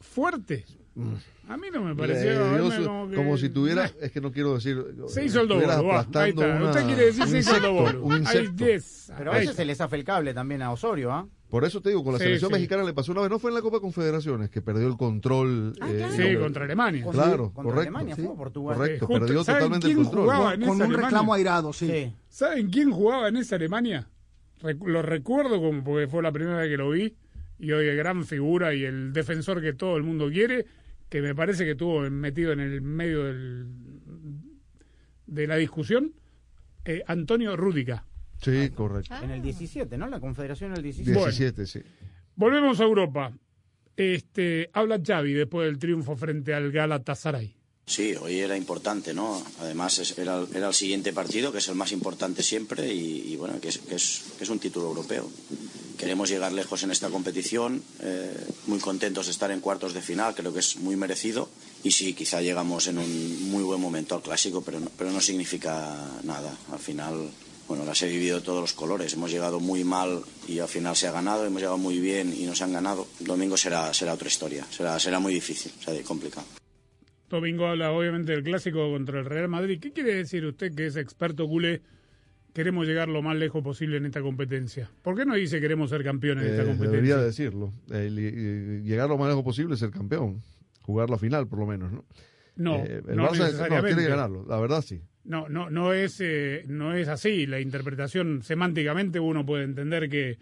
fuerte. 0.00 0.64
A 1.48 1.56
mí 1.56 1.66
no 1.72 1.82
me 1.82 1.94
pareció. 1.96 2.30
dio 2.70 2.84
como, 2.86 3.08
que- 3.10 3.16
como 3.16 3.36
si 3.36 3.48
tuviera, 3.48 3.90
es 4.00 4.12
que 4.12 4.20
no 4.20 4.30
quiero 4.30 4.54
decir... 4.54 4.78
Se 5.08 5.24
hizo 5.24 5.40
el 5.40 5.48
doble. 5.48 5.66
va, 5.66 5.74
Ahí 5.74 5.80
aplastando 5.80 6.42
está. 6.44 6.56
una- 6.56 6.70
Usted 6.70 6.84
quiere 6.86 7.04
decir 7.06 7.26
se 7.26 7.38
hizo 7.38 7.56
el 7.56 7.62
doble. 7.62 8.22
Pero 9.18 9.32
a 9.32 9.34
veces 9.34 9.56
se 9.56 9.64
le 9.64 9.74
zafa 9.74 9.96
el 9.96 10.04
cable 10.04 10.32
también 10.34 10.62
a 10.62 10.70
Osorio, 10.70 11.10
¿ah? 11.12 11.26
Por 11.54 11.64
eso 11.64 11.80
te 11.80 11.90
digo, 11.90 12.02
con 12.02 12.14
la 12.14 12.18
Sí, 12.18 12.24
selección 12.24 12.48
sí. 12.50 12.54
mexicana 12.54 12.82
le 12.82 12.92
pasó 12.92 13.12
una 13.12 13.20
vez, 13.20 13.30
no 13.30 13.38
fue 13.38 13.52
en 13.52 13.54
la 13.54 13.62
Copa 13.62 13.78
Confederaciones, 13.78 14.50
que 14.50 14.60
perdió 14.60 14.88
el 14.88 14.96
control. 14.96 15.72
Ah, 15.80 15.88
eh. 15.88 16.08
Sí, 16.10 16.36
contra 16.36 16.64
Alemania. 16.64 17.06
Claro, 17.12 17.52
Contra 17.52 17.62
correcto. 17.62 17.80
Alemania, 17.82 18.16
fue 18.16 18.36
Portugal. 18.36 18.76
Correcto, 18.76 19.06
justo- 19.06 19.20
perdió 19.24 19.44
¿saben 19.44 19.60
totalmente 19.60 19.86
el 19.88 19.94
control. 19.98 20.22
jugaba 20.24 20.54
en 20.54 20.60
Con 20.62 20.68
esa 20.68 20.72
un 20.74 20.82
Alemania? 20.82 21.06
reclamo 21.06 21.34
airado, 21.34 21.72
sí. 21.72 21.86
Sí. 21.86 22.12
¿Saben 22.28 22.70
quién 22.70 22.90
jugaba 22.90 23.28
en 23.28 23.36
esa 23.36 23.54
Alemania? 23.54 24.08
Rec- 24.62 24.84
lo 24.84 25.00
recuerdo 25.02 25.60
como 25.62 25.84
porque 25.84 26.08
fue 26.08 26.24
la 26.24 26.32
primera 26.32 26.56
vez 26.58 26.70
que 26.70 26.76
lo 26.76 26.90
vi 26.90 27.14
y 27.60 27.70
hoy 27.70 27.86
es 27.86 27.96
gran 27.96 28.24
figura 28.24 28.74
y 28.74 28.82
el 28.84 29.12
defensor 29.12 29.62
que 29.62 29.74
todo 29.74 29.96
el 29.96 30.02
mundo 30.02 30.28
quiere, 30.30 30.66
que 31.08 31.22
me 31.22 31.36
parece 31.36 31.64
que 31.64 31.70
estuvo 31.70 32.00
metido 32.10 32.50
en 32.50 32.58
el 32.58 32.82
medio 32.82 33.22
del, 33.26 33.68
de 35.28 35.46
la 35.46 35.54
discusión, 35.54 36.14
eh, 36.84 37.04
Antonio 37.06 37.56
Rúdica. 37.56 38.06
Sí, 38.42 38.70
correcto. 38.70 39.14
En 39.22 39.30
el 39.30 39.42
17, 39.42 39.96
¿no? 39.98 40.08
La 40.08 40.20
Confederación 40.20 40.70
en 40.72 40.76
el 40.78 40.82
17. 40.82 41.18
17, 41.18 41.66
sí. 41.66 41.80
Volvemos 42.36 42.80
a 42.80 42.84
Europa. 42.84 43.32
Este, 43.96 44.70
habla 44.72 45.00
Xavi 45.04 45.32
después 45.34 45.66
del 45.66 45.78
triunfo 45.78 46.16
frente 46.16 46.52
al 46.52 46.72
Galatasaray. 46.72 47.54
Sí, 47.86 48.14
hoy 48.18 48.38
era 48.40 48.56
importante, 48.56 49.12
¿no? 49.12 49.42
Además 49.60 49.98
es- 49.98 50.18
era, 50.18 50.38
el- 50.40 50.48
era 50.56 50.68
el 50.68 50.74
siguiente 50.74 51.12
partido, 51.12 51.52
que 51.52 51.58
es 51.58 51.68
el 51.68 51.74
más 51.74 51.92
importante 51.92 52.42
siempre 52.42 52.92
y, 52.92 53.32
y 53.32 53.36
bueno, 53.36 53.60
que 53.60 53.68
es, 53.68 53.78
que, 53.78 53.94
es, 53.94 54.24
que 54.38 54.44
es 54.44 54.50
un 54.50 54.58
título 54.58 54.86
europeo. 54.88 55.30
Queremos 55.98 56.28
llegar 56.30 56.52
lejos 56.52 56.82
en 56.82 56.90
esta 56.90 57.08
competición, 57.10 57.82
eh, 58.00 58.34
muy 58.66 58.78
contentos 58.80 59.26
de 59.26 59.32
estar 59.32 59.50
en 59.50 59.60
cuartos 59.60 59.92
de 59.94 60.00
final, 60.00 60.34
creo 60.34 60.52
que 60.52 60.58
es 60.60 60.76
muy 60.76 60.96
merecido 60.96 61.48
y 61.84 61.92
sí, 61.92 62.14
quizá 62.14 62.40
llegamos 62.40 62.88
en 62.88 62.98
un 62.98 63.50
muy 63.50 63.62
buen 63.62 63.80
momento 63.80 64.14
al 64.16 64.22
clásico, 64.22 64.62
pero 64.62 64.80
no, 64.80 64.90
pero 64.98 65.10
no 65.12 65.20
significa 65.20 65.94
nada. 66.24 66.56
Al 66.72 66.78
final, 66.80 67.28
bueno, 67.68 67.84
las 67.84 68.00
he 68.02 68.08
vivido 68.08 68.42
todos 68.42 68.60
los 68.60 68.72
colores. 68.72 69.12
Hemos 69.14 69.30
llegado 69.30 69.60
muy 69.60 69.84
mal 69.84 70.20
y 70.48 70.58
al 70.58 70.68
final 70.68 70.94
se 70.96 71.06
ha 71.08 71.12
ganado, 71.12 71.46
hemos 71.46 71.60
llegado 71.60 71.78
muy 71.78 71.98
bien 72.00 72.32
y 72.36 72.44
nos 72.46 72.60
han 72.62 72.72
ganado. 72.72 73.06
El 73.20 73.26
domingo 73.26 73.56
será, 73.56 73.92
será 73.94 74.14
otra 74.14 74.28
historia, 74.28 74.64
será, 74.70 74.98
será 74.98 75.18
muy 75.20 75.32
difícil, 75.34 75.72
será 75.80 76.02
complicado. 76.02 76.46
Domingo 77.28 77.66
habla 77.66 77.90
obviamente 77.90 78.32
del 78.32 78.42
clásico 78.44 78.90
contra 78.92 79.18
el 79.18 79.24
Real 79.24 79.48
Madrid. 79.48 79.78
¿Qué 79.80 79.92
quiere 79.92 80.14
decir 80.14 80.44
usted 80.44 80.74
que 80.74 80.86
es 80.86 80.96
experto 80.96 81.48
culé? 81.48 81.82
Queremos 82.52 82.86
llegar 82.86 83.08
lo 83.08 83.20
más 83.22 83.34
lejos 83.36 83.64
posible 83.64 83.96
en 83.96 84.06
esta 84.06 84.20
competencia. 84.22 84.88
¿Por 85.02 85.16
qué 85.16 85.24
no 85.24 85.34
dice 85.34 85.60
queremos 85.60 85.90
ser 85.90 86.04
campeones 86.04 86.44
en 86.44 86.50
esta 86.50 86.62
Eh, 86.62 86.66
competencia? 86.66 86.90
debería 87.00 87.16
decirlo. 87.16 87.72
Y- 87.90 88.20
y 88.20 88.82
llegar 88.82 89.08
lo 89.08 89.18
más 89.18 89.28
lejos 89.28 89.42
posible 89.42 89.74
es 89.74 89.80
ser 89.80 89.90
campeón. 89.90 90.42
Jugar 90.82 91.10
la 91.10 91.18
final, 91.18 91.48
por 91.48 91.58
lo 91.58 91.66
menos, 91.66 91.90
¿no? 91.90 92.04
No, 92.56 92.76
Eh, 92.84 93.02
el 93.08 93.16
no 93.16 93.28
Barça 93.28 93.68
no, 93.68 93.82
que 93.82 94.06
ganarlo, 94.08 94.44
la 94.46 94.60
verdad 94.60 94.82
sí. 94.82 95.00
No, 95.24 95.48
no, 95.48 95.70
no 95.70 95.92
es, 95.94 96.20
eh, 96.20 96.64
no 96.68 96.94
es 96.94 97.08
así. 97.08 97.46
La 97.46 97.60
interpretación 97.60 98.42
semánticamente 98.42 99.20
uno 99.20 99.44
puede 99.44 99.64
entender 99.64 100.08
que 100.08 100.38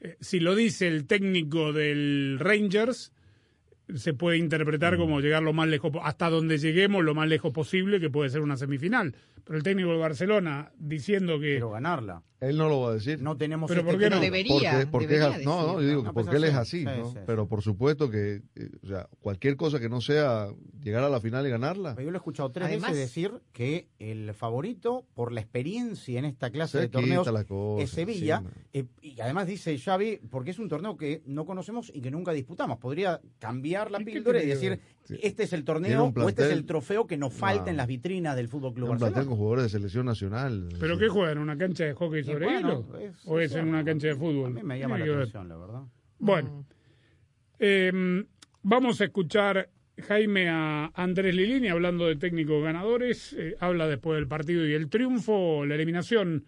eh, 0.00 0.16
si 0.20 0.40
lo 0.40 0.54
dice 0.54 0.88
el 0.88 1.06
técnico 1.06 1.72
del 1.72 2.38
Rangers 2.40 3.12
se 3.94 4.14
puede 4.14 4.38
Mm. 4.38 4.42
interpretar 4.44 4.96
como 4.96 5.20
llegar 5.20 5.42
lo 5.42 5.52
más 5.52 5.68
lejos 5.68 5.92
hasta 6.02 6.30
donde 6.30 6.56
lleguemos 6.56 7.04
lo 7.04 7.14
más 7.14 7.28
lejos 7.28 7.52
posible 7.52 8.00
que 8.00 8.08
puede 8.10 8.30
ser 8.30 8.40
una 8.40 8.56
semifinal. 8.56 9.14
Pero 9.44 9.58
el 9.58 9.62
técnico 9.62 9.90
de 9.90 9.98
Barcelona 9.98 10.70
diciendo 10.78 11.38
que 11.38 11.54
Pero 11.54 11.70
ganarla. 11.70 12.22
Él 12.42 12.58
no 12.58 12.68
lo 12.68 12.80
va 12.80 12.90
a 12.90 12.94
decir. 12.94 13.22
No 13.22 13.36
tenemos 13.36 13.68
Pero 13.68 13.80
este 13.80 13.92
¿por 13.92 14.00
qué 14.00 14.10
no? 14.10 14.20
Debería, 14.20 14.86
Porque, 14.90 15.06
debería 15.06 15.38
no, 15.44 15.66
no, 15.74 15.80
yo 15.80 15.88
digo 15.88 16.02
No, 16.02 16.10
que 16.10 16.14
porque 16.14 16.36
él 16.36 16.44
es 16.44 16.54
así. 16.54 16.84
así, 16.84 16.94
Sí, 16.94 17.00
¿no? 17.00 17.06
sí, 17.08 17.12
sí. 17.14 17.18
Pero 17.26 17.46
por 17.48 17.62
supuesto 17.62 18.10
que, 18.10 18.42
eh, 18.56 18.70
o 18.82 18.86
sea, 18.86 19.08
cualquier 19.20 19.56
cosa 19.56 19.78
que 19.80 19.88
no 19.88 20.00
sea 20.00 20.48
llegar 20.82 21.04
a 21.04 21.08
la 21.08 21.20
final 21.20 21.46
y 21.46 21.50
ganarla. 21.50 21.94
Yo 21.96 22.10
lo 22.10 22.12
he 22.12 22.16
escuchado 22.16 22.50
tres 22.50 22.66
Además- 22.66 22.90
veces 22.90 23.06
decir 23.08 23.32
que 23.52 23.86
el 24.00 24.34
favorito, 24.34 25.06
por 25.14 25.32
la 25.32 25.40
experiencia 25.40 26.18
en 26.18 26.24
esta 26.24 26.50
clase 26.50 26.72
Se 26.72 26.80
de 26.80 26.88
torneos, 26.88 27.28
cosa, 27.46 27.82
es 27.82 27.90
Sevilla. 27.90 28.38
sí, 28.38 28.44
no. 28.44 28.50
eh, 28.72 28.84
y 29.00 29.20
además 29.20 29.46
dice 29.46 29.78
Xavi, 29.78 30.20
porque 30.30 30.50
es 30.50 30.58
un 30.58 30.68
torneo 30.68 30.96
que 30.96 31.22
no 31.26 31.46
conocemos 31.46 31.90
y 31.94 32.00
que 32.00 32.10
nunca 32.10 32.32
disputamos. 32.32 32.78
Podría 32.78 33.20
cambiar 33.38 33.90
la 33.90 34.00
¿Y 34.00 34.04
qué 34.04 34.12
píldora 34.12 34.42
y 34.42 34.46
decir, 34.46 34.80
Sí. 35.04 35.18
este 35.22 35.42
es 35.44 35.52
el 35.52 35.64
torneo 35.64 36.12
o 36.14 36.28
este 36.28 36.44
es 36.46 36.52
el 36.52 36.64
trofeo 36.64 37.06
que 37.06 37.16
nos 37.16 37.32
falta 37.32 37.70
en 37.70 37.76
las 37.76 37.86
vitrinas 37.88 38.36
del 38.36 38.48
Fútbol 38.48 38.72
Club 38.74 38.88
Un 38.90 38.98
plantel 38.98 39.14
Barcelona. 39.14 39.28
con 39.28 39.36
jugadores 39.38 39.64
de 39.64 39.68
selección 39.70 40.06
nacional. 40.06 40.68
¿Pero 40.80 40.94
Sí. 40.94 41.00
qué 41.00 41.08
juega? 41.08 41.32
¿En 41.32 41.38
una 41.38 41.56
cancha 41.58 41.84
de 41.84 41.94
hockey 41.94 42.22
sobre 42.32 42.44
bueno, 42.46 42.86
es- 43.00 43.16
¿O 43.26 43.40
es 43.40 43.54
en 43.54 43.68
una 43.68 43.84
cancha 43.84 44.08
de 44.08 44.12
A 44.14 44.16
fútbol? 44.16 44.52
mí 44.54 44.62
me 44.62 44.78
llama 44.78 44.98
la 44.98 45.04
ver. 45.04 45.14
atención, 45.16 45.48
la 45.48 45.56
verdad. 45.56 45.82
Bueno, 46.18 46.66
eh, 47.58 48.24
vamos 48.62 49.00
a 49.00 49.04
escuchar 49.04 49.70
Jaime 50.06 50.48
a 50.48 50.90
Andrés 50.94 51.34
Lilini 51.34 51.68
hablando 51.68 52.06
de 52.06 52.16
técnicos 52.16 52.62
ganadores. 52.62 53.34
eh, 53.38 53.56
habla 53.60 53.86
después 53.86 54.16
del 54.16 54.28
partido 54.28 54.66
y 54.66 54.72
el 54.74 54.88
triunfo, 54.88 55.64
la 55.66 55.74
eliminación 55.74 56.46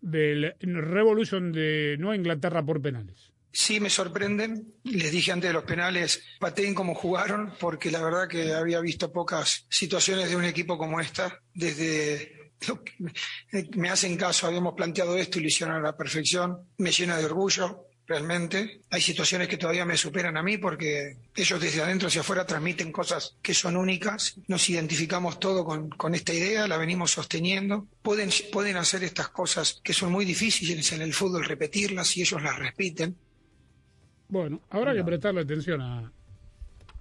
del 0.00 0.54
Revolution 0.60 1.52
de 1.52 1.96
Nueva 1.98 2.16
Inglaterra 2.16 2.62
por 2.64 2.80
penales. 2.82 3.32
Sí 3.52 3.78
me 3.78 3.88
sorprenden. 3.88 4.74
Les 4.84 5.12
dije 5.12 5.30
antes 5.32 5.48
de 5.50 5.54
los 5.54 5.62
penales, 5.64 6.22
pateen 6.40 6.74
como 6.74 6.94
jugaron, 6.94 7.52
porque 7.60 7.90
la 7.90 8.02
verdad 8.02 8.26
que 8.28 8.52
había 8.52 8.80
visto 8.80 9.12
pocas 9.12 9.64
situaciones 9.70 10.28
de 10.28 10.36
un 10.36 10.44
equipo 10.44 10.76
como 10.76 11.00
esta. 11.00 11.38
Desde 11.54 12.43
me 13.76 13.90
hacen 13.90 14.16
caso, 14.16 14.46
habíamos 14.46 14.74
planteado 14.74 15.16
esto 15.16 15.38
y 15.38 15.42
lo 15.42 15.48
hicieron 15.48 15.76
a 15.76 15.80
la 15.80 15.96
perfección. 15.96 16.58
Me 16.78 16.90
llena 16.90 17.16
de 17.18 17.26
orgullo, 17.26 17.88
realmente. 18.06 18.82
Hay 18.90 19.00
situaciones 19.00 19.48
que 19.48 19.56
todavía 19.56 19.84
me 19.84 19.96
superan 19.96 20.36
a 20.36 20.42
mí 20.42 20.58
porque 20.58 21.16
ellos 21.34 21.60
desde 21.60 21.82
adentro 21.82 22.08
hacia 22.08 22.20
afuera 22.20 22.46
transmiten 22.46 22.92
cosas 22.92 23.36
que 23.42 23.54
son 23.54 23.76
únicas. 23.76 24.40
Nos 24.48 24.68
identificamos 24.68 25.38
todo 25.40 25.64
con, 25.64 25.90
con 25.90 26.14
esta 26.14 26.32
idea, 26.32 26.68
la 26.68 26.76
venimos 26.76 27.12
sosteniendo. 27.12 27.86
Pueden, 28.02 28.30
pueden 28.52 28.76
hacer 28.76 29.04
estas 29.04 29.28
cosas 29.28 29.80
que 29.82 29.92
son 29.92 30.12
muy 30.12 30.24
difíciles 30.24 30.92
en 30.92 31.02
el 31.02 31.14
fútbol, 31.14 31.44
repetirlas 31.44 32.16
y 32.16 32.22
ellos 32.22 32.42
las 32.42 32.58
repiten. 32.58 33.16
Bueno, 34.28 34.62
habrá 34.70 34.94
que 34.94 35.04
prestarle 35.04 35.42
atención 35.42 35.80
a, 35.80 36.12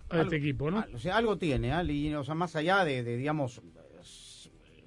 a 0.10 0.22
este 0.22 0.36
equipo, 0.36 0.70
¿no? 0.70 0.86
O 0.94 1.00
sea, 1.00 1.18
algo 1.18 1.38
tiene, 1.38 1.72
¿ah? 1.74 1.84
Y, 1.84 2.14
o 2.14 2.24
sea, 2.24 2.36
más 2.36 2.56
allá 2.56 2.84
de, 2.84 3.04
de, 3.04 3.18
digamos, 3.18 3.62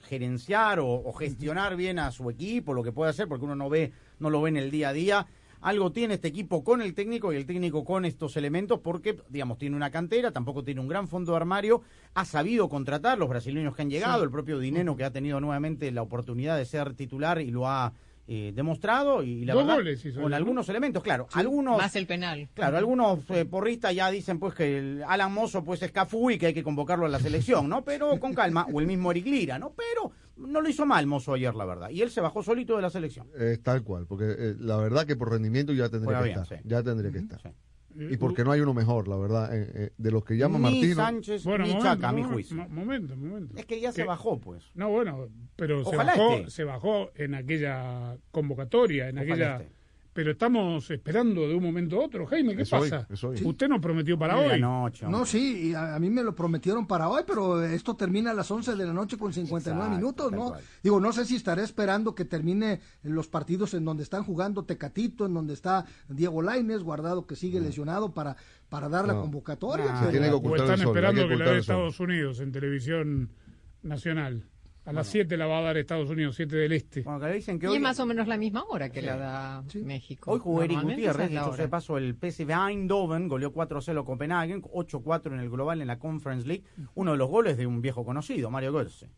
gerenciar 0.07 0.81
o, 0.81 0.87
o 0.89 1.13
gestionar 1.13 1.77
bien 1.77 1.99
a 1.99 2.11
su 2.13 2.31
equipo, 2.31 2.73
lo 2.75 2.83
que 2.83 2.93
puede 2.93 3.11
hacer, 3.11 3.29
porque 3.29 3.45
uno 3.45 3.57
no 3.57 3.69
ve, 3.69 3.93
no 4.19 4.31
lo 4.31 4.41
ve 4.43 4.51
en 4.51 4.57
el 4.57 4.71
día 4.71 4.89
a 4.91 4.93
día. 4.93 5.27
Algo 5.63 5.91
tiene 5.91 6.15
este 6.15 6.29
equipo 6.29 6.63
con 6.63 6.81
el 6.83 6.95
técnico 6.95 7.33
y 7.33 7.37
el 7.37 7.47
técnico 7.47 7.85
con 7.85 8.05
estos 8.05 8.37
elementos, 8.37 8.79
porque, 8.81 9.19
digamos, 9.29 9.59
tiene 9.59 9.75
una 9.75 9.91
cantera, 9.91 10.31
tampoco 10.31 10.63
tiene 10.63 10.81
un 10.81 10.87
gran 10.89 11.09
fondo 11.09 11.33
de 11.33 11.37
armario, 11.37 11.83
ha 12.15 12.25
sabido 12.25 12.69
contratar 12.69 13.19
los 13.19 13.29
brasileños 13.29 13.75
que 13.75 13.83
han 13.83 13.91
llegado, 13.91 14.19
Sí. 14.19 14.25
el 14.25 14.31
propio 14.31 14.59
Dineno 14.59 14.97
que 14.97 15.05
ha 15.05 15.11
tenido 15.11 15.41
nuevamente 15.41 15.91
la 15.91 16.03
oportunidad 16.03 16.57
de 16.57 16.67
ser 16.67 16.95
titular 16.95 17.41
y 17.41 17.51
lo 17.51 17.67
ha 17.69 17.93
eh, 18.29 18.53
demostrado 18.55 19.23
y 19.23 19.45
la 19.45 19.55
Dos 19.55 19.63
verdad, 19.63 19.77
goles 19.77 20.05
hizo 20.05 20.21
con 20.21 20.35
algunos 20.35 20.69
elementos, 20.69 21.03
claro, 21.03 21.29
algunos 21.33 21.79
Más 21.79 21.95
el 21.95 22.07
penal. 22.07 22.49
Claro, 22.55 22.77
algunos 22.77 23.21
eh, 23.31 23.45
porristas 23.45 23.95
ya 23.95 24.11
dicen 24.11 24.39
pues 24.39 24.55
que 24.55 24.79
el 24.79 25.05
Alan 25.07 25.33
Mozo 25.33 25.63
pues 25.63 25.83
es 25.83 25.93
Cafú 25.93 26.31
y 26.31 26.39
que 26.39 26.47
hay 26.47 26.55
que 26.55 26.65
convocarlo 26.65 27.07
a 27.07 27.09
la 27.09 27.21
selección, 27.21 27.69
¿no? 27.69 27.85
Pero 27.85 28.19
con 28.19 28.35
calma, 28.35 28.67
o 28.73 28.81
el 28.81 28.87
mismo 28.87 29.11
Eric 29.13 29.27
Lira, 29.27 29.59
¿no? 29.59 29.73
Pero 29.77 30.11
no 30.37 30.61
lo 30.61 30.69
hizo 30.69 30.85
mal 30.85 31.07
Mozo 31.07 31.35
ayer, 31.35 31.55
la 31.55 31.65
verdad. 31.65 31.91
Y 31.91 32.03
él 32.03 32.11
se 32.11 32.21
bajó 32.21 32.43
solito 32.43 32.77
de 32.77 32.83
la 32.83 32.91
selección. 32.91 33.29
Es 33.39 33.63
tal 33.63 33.83
cual, 33.83 34.07
porque 34.07 34.25
eh, 34.37 34.55
la 34.59 34.77
verdad 34.77 35.07
que 35.07 35.17
por 35.17 35.31
rendimiento 35.31 35.73
ya 35.73 35.89
tendría 35.89 36.19
que 36.19 36.25
bien, 36.25 36.41
estar. 36.41 36.59
sí. 36.59 36.65
Ya 36.67 36.83
tendría 36.83 37.13
que 37.13 37.19
estar. 37.19 37.41
Y 37.99 38.17
porque 38.17 38.45
no 38.45 38.53
hay 38.53 38.61
uno 38.61 38.75
mejor, 38.75 39.09
la 39.09 39.17
verdad, 39.17 39.55
eh, 39.57 39.71
eh, 39.75 39.91
de 39.97 40.11
los 40.11 40.25
que 40.25 40.37
llama 40.37 40.59
Ni 40.59 40.63
Martino. 40.65 40.95
Sánchez 40.97 41.45
Bueno, 41.45 41.65
ni 41.65 41.71
momento, 41.71 41.95
Chaca, 41.95 42.09
a 42.09 42.13
mi 42.13 42.23
juicio. 42.23 42.57
mo- 42.57 42.69
Momento, 42.69 43.17
momento. 43.17 43.57
Es 43.57 43.67
que 43.67 43.81
ya 43.81 43.93
se 43.93 44.05
bajó, 44.05 44.41
pues. 44.41 44.71
No, 44.75 44.91
bueno, 44.91 45.29
pero 45.57 45.85
se 45.85 45.97
bajó, 45.97 46.33
esté. 46.35 46.51
se 46.51 46.65
bajó 46.65 47.11
en 47.15 47.35
aquella 47.35 48.17
convocatoria, 48.31 49.09
en 49.09 49.19
Ojalá 49.19 49.33
aquella. 49.33 49.57
esté. 49.63 49.76
Pero 50.17 50.31
estamos 50.33 50.91
esperando 50.91 51.47
de 51.47 51.55
un 51.55 51.63
momento 51.63 52.01
a 52.01 52.07
otro. 52.07 52.25
Jaime, 52.27 52.57
¿qué 52.57 52.63
Es 52.63 52.71
pasa? 52.71 53.07
hoy. 53.23 53.39
Usted 53.45 53.69
nos 53.69 53.81
prometió 53.81 54.19
para 54.19 54.39
hoy. 54.39 54.59
No, 54.59 54.91
sí, 55.27 55.69
y 55.69 55.75
a, 55.75 55.95
a 55.95 55.99
mí 55.99 56.09
me 56.09 56.23
lo 56.25 56.35
prometieron 56.35 56.87
para 56.87 57.11
hoy, 57.11 57.23
pero 57.27 57.63
esto 57.63 57.95
termina 57.97 58.31
a 58.31 58.35
las 58.35 58.51
11 58.51 58.75
de 58.77 58.87
la 58.87 58.95
noche 58.95 59.19
con 59.19 59.35
59 59.35 59.79
Exacto, 59.79 59.97
minutos, 60.01 60.33
¿no? 60.33 60.49
cual. 60.53 60.63
Digo, 60.83 60.99
no 61.01 61.13
sé 61.13 61.27
si 61.27 61.37
estaré 61.37 61.63
esperando 61.65 62.15
que 62.15 62.25
termine 62.25 62.81
los 63.03 63.29
partidos 63.29 63.75
en 63.75 63.85
donde 63.85 64.05
están 64.05 64.25
jugando 64.25 64.65
Tecatito, 64.65 65.27
en 65.27 65.35
donde 65.35 65.53
está 65.53 65.85
Diego 66.09 66.41
Laines, 66.41 66.83
guardado 66.83 67.27
que 67.27 67.37
sigue 67.37 67.61
lesionado 67.61 68.15
para, 68.15 68.37
para 68.71 68.89
dar 68.89 69.07
la 69.07 69.13
No. 69.13 69.21
convocatoria. 69.21 69.85
Se 69.99 70.07
pero- 70.07 70.11
tiene 70.11 70.27
que 70.29 70.33
O 70.49 70.57
están 70.57 70.71
el 70.71 70.79
sol, 70.79 70.87
hay 70.87 70.87
esperando 70.87 71.23
que 71.23 71.29
que, 71.29 71.37
la 71.37 71.45
sol. 71.47 71.57
Estados 71.59 72.01
Unidos 72.01 72.41
en 72.41 72.53
televisión 72.53 73.31
nacional. 73.83 74.45
A 74.87 74.93
las 74.93 75.09
7 75.09 75.37
la 75.37 75.47
va 75.47 75.59
a 75.59 75.63
dar 75.63 75.77
Estados 75.77 76.09
Unidos, 76.09 76.37
7 76.37 76.55
del 76.57 76.73
Este. 76.73 77.03
Bueno, 77.03 77.19
que 77.19 77.27
le 77.27 77.35
dicen 77.35 77.59
que 77.59 77.67
Y 77.67 77.71
hoy, 77.71 77.77
es 77.77 77.83
más 77.83 77.99
o 77.99 78.07
menos 78.07 78.29
la 78.29 78.37
misma 78.37 78.65
hora 78.69 78.89
que 78.89 79.03
la 79.03 79.17
da 79.17 79.65
México. 79.83 80.31
hoy 80.31 80.39
jugó 80.39 80.63
Eric 80.63 80.81
Gutiérrez, 80.81 81.29
dicho 81.29 81.51
de 81.57 81.69
paso, 81.69 81.99
el 81.99 82.15
PSV 82.15 82.51
Eindhoven 82.53 83.27
goleó 83.27 83.53
4-0 83.53 84.01
a 84.01 84.05
Copenhagen, 84.05 84.63
8-4 84.63 85.33
en 85.33 85.41
el 85.41 85.51
global 85.51 85.81
en 85.81 85.89
la 85.89 85.99
Conference 85.99 86.47
League. 86.47 86.63
Uno 86.95 87.13
de 87.13 87.19
los 87.19 87.29
goles 87.29 87.57
de 87.57 87.67
un 87.67 87.83
viejo 87.83 88.05
conocido, 88.05 88.49
Mario 88.51 88.73
Götze. 88.73 89.11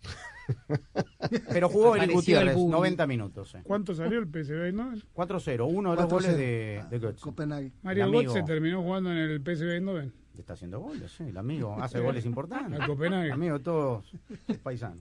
Pero 1.52 1.68
jugó 1.68 1.96
Eric 1.96 2.12
Gutiérrez, 2.12 2.54
Bully. 2.54 2.72
90 2.72 3.06
minutos. 3.06 3.50
sí. 3.50 3.58
¿Cuánto 3.62 3.94
salió 3.94 4.18
el 4.18 4.26
PSV? 4.26 4.72
¿no? 4.72 4.92
4-0, 5.14 5.66
uno 5.70 5.90
de 5.90 5.96
los 5.96 6.06
4-0. 6.06 6.08
goles 6.08 6.36
de, 6.36 6.82
de 6.90 6.98
Götze. 6.98 7.20
Copenhague. 7.20 7.72
Mario 7.82 8.10
Götze 8.10 8.42
terminó 8.42 8.82
jugando 8.82 9.12
en 9.12 9.18
el 9.18 9.40
PSV 9.40 9.74
Eindhoven. 9.74 10.19
Está 10.40 10.54
haciendo 10.54 10.80
goles, 10.80 11.10
sí, 11.12 11.24
el 11.24 11.36
amigo 11.36 11.76
hace 11.80 12.00
goles 12.00 12.24
importantes. 12.26 12.80
A 12.80 12.86
Copenhague. 12.86 13.30
Amigo 13.32 13.58
de 13.58 13.64
todos 13.64 14.12
los 14.48 14.58
paisanos. 14.58 14.98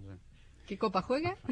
¿Qué 0.67 0.78
copa 0.78 1.02
juega? 1.02 1.36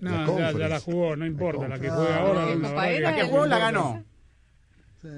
No, 0.00 0.38
La 0.38 0.52
ya, 0.52 0.68
la 0.68 0.80
jugó, 0.80 1.16
no 1.16 1.26
importa. 1.26 1.66
La 1.68 1.78
que 1.78 1.88
Ah, 1.88 1.94
juega 1.94 2.20
ahora. 2.20 2.46
¿qué 2.46 3.00
la 3.00 3.14
que 3.16 3.22
jugó 3.24 3.46
la 3.46 3.58
ganó. 3.58 4.04
Sí. 5.02 5.08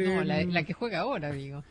No, 0.00 0.24
la, 0.24 0.40
Eh, 0.40 0.46
la 0.46 0.62
que 0.64 0.72
juega 0.74 1.00
ahora, 1.00 1.30
digo. 1.32 1.62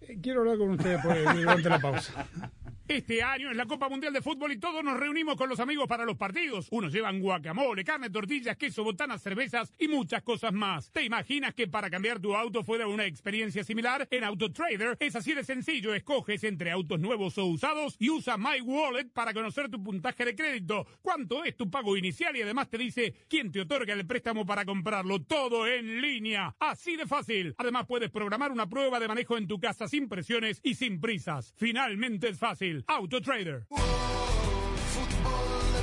Eh, 0.00 0.18
Quiero 0.22 0.40
hablar 0.40 0.58
con 0.58 0.70
ustedes 0.70 1.02
durante 1.02 1.68
la 1.68 1.78
pausa. 1.78 2.26
Este 2.88 3.22
año 3.22 3.50
es 3.50 3.56
la 3.58 3.66
Copa 3.66 3.90
Mundial 3.90 4.14
de 4.14 4.22
Fútbol 4.22 4.50
y 4.52 4.56
todos 4.56 4.82
nos 4.82 4.98
reunimos 4.98 5.36
con 5.36 5.50
los 5.50 5.60
amigos 5.60 5.86
para 5.86 6.06
los 6.06 6.16
partidos. 6.16 6.68
Unos 6.70 6.90
llevan 6.90 7.20
guacamole, 7.20 7.84
carne, 7.84 8.08
tortillas, 8.08 8.56
queso, 8.56 8.82
botanas, 8.82 9.20
cervezas 9.20 9.74
y 9.78 9.88
muchas 9.88 10.22
cosas 10.22 10.54
más. 10.54 10.90
¿Te 10.90 11.04
imaginas 11.04 11.52
que 11.52 11.68
para 11.68 11.90
cambiar 11.90 12.18
tu 12.18 12.34
auto 12.34 12.64
fuera 12.64 12.86
una 12.86 13.04
experiencia 13.04 13.62
similar? 13.62 14.08
En 14.10 14.24
AutoTrader 14.24 14.96
es 15.00 15.14
así 15.16 15.34
de 15.34 15.44
sencillo. 15.44 15.92
Escoges 15.92 16.42
entre 16.44 16.70
autos 16.70 16.98
nuevos 16.98 17.36
o 17.36 17.44
usados 17.44 17.94
y 17.98 18.08
usa 18.08 18.38
My 18.38 18.62
Wallet 18.62 19.12
para 19.12 19.34
conocer 19.34 19.68
tu 19.68 19.82
puntaje 19.82 20.24
de 20.24 20.34
crédito. 20.34 20.86
¿Cuánto 21.02 21.44
es 21.44 21.58
tu 21.58 21.70
pago 21.70 21.94
inicial? 21.94 22.34
Y 22.38 22.40
además 22.40 22.70
te 22.70 22.78
dice 22.78 23.26
quién 23.28 23.52
te 23.52 23.60
otorga 23.60 23.92
el 23.92 24.06
préstamo 24.06 24.46
para 24.46 24.64
comprarlo. 24.64 25.20
Todo 25.20 25.66
en 25.66 26.00
línea. 26.00 26.56
Así 26.58 26.96
de 26.96 27.04
fácil. 27.06 27.54
Además 27.58 27.84
puedes 27.86 28.08
programar 28.10 28.50
una 28.50 28.66
prueba 28.66 28.98
de 28.98 29.08
manejo 29.08 29.36
en 29.36 29.46
tu 29.46 29.60
casa 29.60 29.87
sin 29.88 30.08
presiones 30.08 30.60
y 30.62 30.74
sin 30.74 31.00
prisas. 31.00 31.52
Finalmente 31.56 32.28
es 32.28 32.38
fácil. 32.38 32.84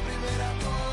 Primera, 0.06 0.54
oh, 0.58 0.86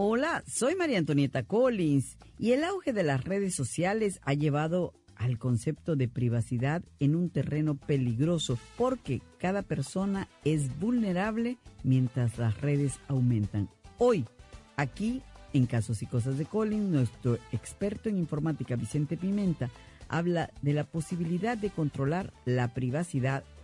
Hola, 0.00 0.44
soy 0.46 0.76
María 0.76 0.98
Antonieta 0.98 1.42
Collins 1.42 2.18
y 2.38 2.52
el 2.52 2.62
auge 2.62 2.92
de 2.92 3.02
las 3.02 3.24
redes 3.24 3.56
sociales 3.56 4.20
ha 4.22 4.32
llevado 4.34 4.94
al 5.18 5.38
concepto 5.38 5.96
de 5.96 6.08
privacidad 6.08 6.82
en 7.00 7.14
un 7.14 7.28
terreno 7.30 7.76
peligroso 7.76 8.58
porque 8.76 9.20
cada 9.38 9.62
persona 9.62 10.28
es 10.44 10.78
vulnerable 10.78 11.58
mientras 11.82 12.38
las 12.38 12.60
redes 12.60 12.98
aumentan. 13.08 13.68
Hoy, 13.98 14.24
aquí, 14.76 15.22
en 15.52 15.66
Casos 15.66 16.02
y 16.02 16.06
Cosas 16.06 16.38
de 16.38 16.46
Collins, 16.46 16.88
nuestro 16.88 17.34
experto 17.52 18.08
en 18.08 18.18
informática 18.18 18.76
Vicente 18.76 19.16
Pimenta 19.16 19.70
habla 20.08 20.50
de 20.62 20.72
la 20.72 20.84
posibilidad 20.84 21.58
de 21.58 21.70
controlar 21.70 22.32
la 22.44 22.72
privacidad 22.72 23.44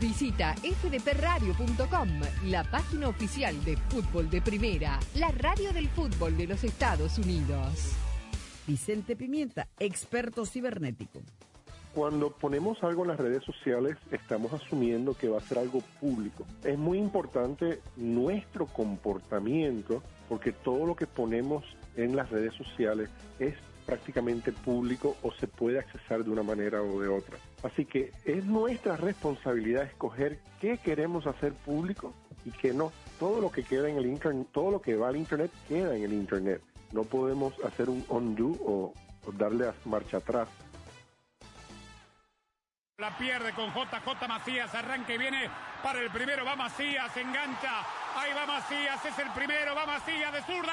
Visita 0.00 0.54
fdpradio.com, 0.54 2.08
la 2.46 2.64
página 2.64 3.08
oficial 3.08 3.62
de 3.64 3.76
fútbol 3.76 4.30
de 4.30 4.40
primera, 4.40 4.98
la 5.16 5.30
radio 5.30 5.72
del 5.72 5.88
fútbol 5.88 6.36
de 6.36 6.46
los 6.46 6.64
Estados 6.64 7.18
Unidos. 7.18 7.92
Vicente 8.66 9.16
Pimienta, 9.16 9.68
experto 9.78 10.46
cibernético. 10.46 11.20
Cuando 11.94 12.30
ponemos 12.30 12.82
algo 12.82 13.02
en 13.02 13.08
las 13.08 13.20
redes 13.20 13.44
sociales, 13.44 13.98
estamos 14.10 14.52
asumiendo 14.54 15.14
que 15.14 15.28
va 15.28 15.38
a 15.38 15.42
ser 15.42 15.58
algo 15.58 15.82
público. 16.00 16.46
Es 16.64 16.78
muy 16.78 16.96
importante 16.98 17.80
nuestro 17.96 18.66
comportamiento, 18.66 20.02
porque 20.28 20.52
todo 20.52 20.86
lo 20.86 20.96
que 20.96 21.06
ponemos 21.06 21.64
en 21.96 22.16
las 22.16 22.30
redes 22.30 22.54
sociales 22.54 23.10
es 23.38 23.54
prácticamente 23.86 24.52
público 24.52 25.16
o 25.22 25.32
se 25.32 25.46
puede 25.46 25.78
accesar 25.78 26.24
de 26.24 26.30
una 26.30 26.42
manera 26.42 26.82
o 26.82 27.00
de 27.00 27.08
otra. 27.08 27.36
Así 27.62 27.84
que 27.84 28.12
es 28.24 28.44
nuestra 28.44 28.96
responsabilidad 28.96 29.84
escoger 29.84 30.38
qué 30.60 30.78
queremos 30.78 31.26
hacer 31.26 31.52
público 31.52 32.12
y 32.44 32.50
qué 32.50 32.72
no. 32.72 32.92
Todo 33.18 33.40
lo 33.40 33.50
que 33.50 33.62
queda 33.62 33.88
en 33.88 33.96
el 33.96 34.06
internet, 34.06 34.48
todo 34.52 34.70
lo 34.70 34.82
que 34.82 34.96
va 34.96 35.08
al 35.08 35.16
internet 35.16 35.50
queda 35.68 35.96
en 35.96 36.04
el 36.04 36.12
internet. 36.12 36.62
No 36.92 37.04
podemos 37.04 37.54
hacer 37.64 37.88
un 37.88 38.04
undo 38.08 38.48
o, 38.64 38.94
o 39.26 39.32
darle 39.32 39.68
a 39.68 39.74
marcha 39.84 40.18
atrás. 40.18 40.48
La 42.98 43.16
pierde 43.16 43.52
con 43.52 43.70
JJ 43.70 44.28
Macías, 44.28 44.74
arranque 44.74 45.14
y 45.14 45.18
viene 45.18 45.50
para 45.82 46.00
el 46.00 46.10
primero, 46.10 46.44
va 46.44 46.54
Macías, 46.54 47.16
engancha, 47.16 47.80
ahí 48.14 48.32
va 48.32 48.46
Macías, 48.46 49.04
es 49.04 49.18
el 49.18 49.32
primero, 49.32 49.74
va 49.74 49.86
Macías 49.86 50.32
de 50.32 50.42
zurda, 50.42 50.72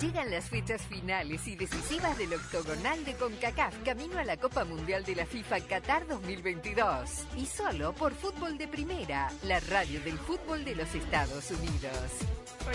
Llegan 0.00 0.30
las 0.30 0.48
fechas 0.48 0.80
finales 0.80 1.46
y 1.46 1.56
decisivas 1.56 2.16
del 2.16 2.32
octogonal 2.32 3.04
de 3.04 3.12
CONCACAF 3.16 3.82
camino 3.84 4.18
a 4.18 4.24
la 4.24 4.38
Copa 4.38 4.64
Mundial 4.64 5.04
de 5.04 5.14
la 5.14 5.26
FIFA 5.26 5.60
Qatar 5.60 6.06
2022. 6.06 7.26
Y 7.36 7.44
solo 7.44 7.92
por 7.92 8.14
Fútbol 8.14 8.56
de 8.56 8.66
Primera, 8.66 9.30
la 9.42 9.60
radio 9.60 10.00
del 10.00 10.16
fútbol 10.18 10.64
de 10.64 10.74
los 10.74 10.94
Estados 10.94 11.50
Unidos. 11.50 11.92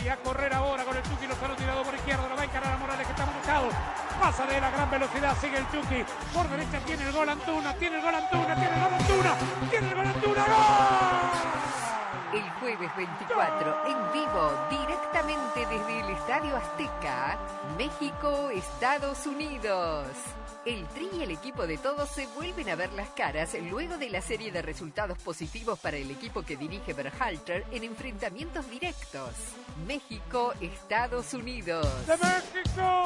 Y 0.04 0.08
a 0.08 0.18
correr 0.18 0.54
ahora 0.54 0.84
con 0.84 0.96
el 0.96 1.02
Chucky 1.02 1.26
Lozano 1.26 1.56
tirado 1.56 1.84
por 1.84 1.96
izquierda, 1.96 2.30
lo 2.30 2.36
va 2.36 2.42
a 2.44 2.46
encarar 2.46 2.74
a 2.74 2.78
Morales 2.78 3.08
que 3.08 3.14
está 3.14 3.26
buscado. 3.26 3.70
Pasa 4.22 4.46
de 4.46 4.62
la 4.62 4.70
gran 4.70 4.92
velocidad, 4.92 5.36
sigue 5.42 5.58
el 5.58 5.66
Chucky. 5.72 6.06
Por 6.32 6.48
derecha 6.48 6.80
tiene 6.86 7.08
el 7.08 7.12
gol 7.12 7.28
Antuna, 7.28 7.74
tiene 7.74 7.96
el 7.96 8.02
gol 8.04 8.14
Antuna, 8.14 8.56
tiene 8.56 8.76
el 8.76 8.84
gol 8.84 8.94
Antuna, 8.94 9.36
tiene 9.72 9.88
el 9.88 9.96
gol 9.96 10.06
Antuna, 10.06 10.46
¡gol! 10.46 11.75
El 12.36 12.50
jueves 12.60 12.92
24, 12.98 13.88
en 13.88 14.12
vivo, 14.12 14.52
directamente 14.70 15.66
desde 15.68 16.02
el 16.02 16.10
Estadio 16.10 16.58
Azteca, 16.58 17.40
México, 17.78 18.50
Estados 18.50 19.26
Unidos. 19.26 20.06
El 20.66 20.86
Tri 20.88 21.08
y 21.14 21.24
el 21.24 21.32
equipo 21.32 21.66
de 21.66 21.78
todos 21.78 22.10
se 22.10 22.28
vuelven 22.36 22.68
a 22.70 22.76
ver 22.76 22.92
las 22.92 23.10
caras 23.12 23.56
luego 23.70 23.98
de 23.98 24.10
la 24.10 24.20
serie 24.20 24.52
de 24.52 24.64
resultados 24.64 25.18
positivos 25.20 25.80
para 25.80 25.96
el 25.96 26.10
equipo 26.10 26.42
que 26.42 26.58
dirige 26.58 26.94
Berhalter 26.94 27.64
en 27.72 27.84
enfrentamientos 27.84 28.68
directos. 28.70 29.30
México, 29.88 30.54
Estados 30.62 31.34
Unidos. 31.34 31.86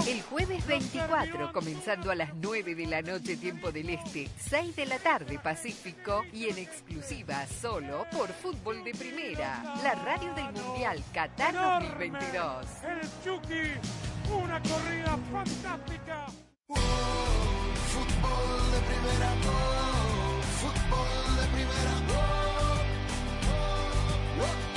El 0.08 0.22
jueves 0.22 0.65
24, 0.68 1.52
comenzando 1.52 2.12
a 2.12 2.15
las 2.15 2.34
9 2.36 2.76
de 2.76 2.86
la 2.86 3.02
noche 3.02 3.36
tiempo 3.36 3.72
del 3.72 3.89
Este, 3.89 4.30
6 4.50 4.76
de 4.76 4.86
la 4.86 5.00
tarde 5.00 5.38
Pacífico 5.39 6.24
y 6.32 6.48
en 6.48 6.60
exclusiva 6.60 7.46
solo 7.48 8.06
por 8.12 8.30
Fútbol 8.30 8.84
de 8.84 8.92
Primera, 8.92 9.18
la 9.19 9.95
radio 10.05 10.34
del 10.34 10.51
Mundial 10.63 11.03
Qatar 11.13 11.53
2022. 11.53 12.84
El 12.84 13.01
Chucky, 13.23 13.73
una 14.32 14.62
corrida 14.62 15.17
fantástica. 15.32 16.25
Fútbol 17.89 18.71
de 18.71 18.79
primera, 18.88 19.29
oh, 19.45 20.41
fútbol 20.62 21.36
de 21.36 21.45
primera, 21.53 21.93
oh, 22.10 22.82
oh, 24.41 24.69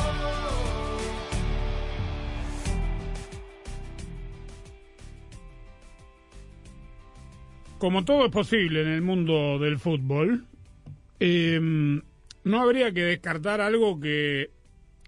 Como 7.79 8.05
todo 8.05 8.27
es 8.27 8.33
posible 8.33 8.83
en 8.83 8.89
el 8.89 9.03
mundo 9.03 9.59
del 9.59 9.79
fútbol, 9.79 10.47
eh, 11.21 12.03
no 12.45 12.61
habría 12.61 12.93
que 12.93 13.03
descartar 13.03 13.61
algo 13.61 13.99
que 14.01 14.51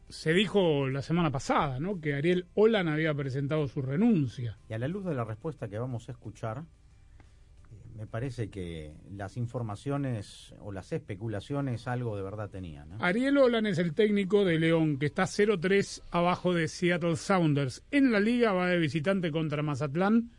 se 0.08 0.32
dijo 0.32 0.88
la 0.88 1.02
semana 1.02 1.30
pasada, 1.30 1.80
¿no? 1.80 2.00
Que 2.00 2.14
Ariel 2.14 2.46
Olan 2.54 2.88
había 2.88 3.14
presentado 3.14 3.66
su 3.68 3.82
renuncia. 3.82 4.58
Y 4.68 4.74
a 4.74 4.78
la 4.78 4.88
luz 4.88 5.04
de 5.04 5.14
la 5.14 5.24
respuesta 5.24 5.68
que 5.68 5.78
vamos 5.78 6.08
a 6.08 6.12
escuchar, 6.12 6.58
eh, 6.58 7.74
me 7.96 8.06
parece 8.06 8.48
que 8.50 8.94
las 9.10 9.36
informaciones 9.36 10.54
o 10.60 10.72
las 10.72 10.92
especulaciones 10.92 11.88
algo 11.88 12.16
de 12.16 12.22
verdad 12.22 12.50
tenían. 12.50 12.90
¿no? 12.90 12.96
Ariel 13.00 13.38
Olan 13.38 13.66
es 13.66 13.78
el 13.78 13.94
técnico 13.94 14.44
de 14.44 14.58
León, 14.58 14.98
que 14.98 15.06
está 15.06 15.24
0-3 15.24 16.02
abajo 16.10 16.54
de 16.54 16.68
Seattle 16.68 17.16
Sounders. 17.16 17.82
En 17.90 18.12
la 18.12 18.20
liga 18.20 18.52
va 18.52 18.68
de 18.68 18.78
visitante 18.78 19.32
contra 19.32 19.62
Mazatlán, 19.62 20.30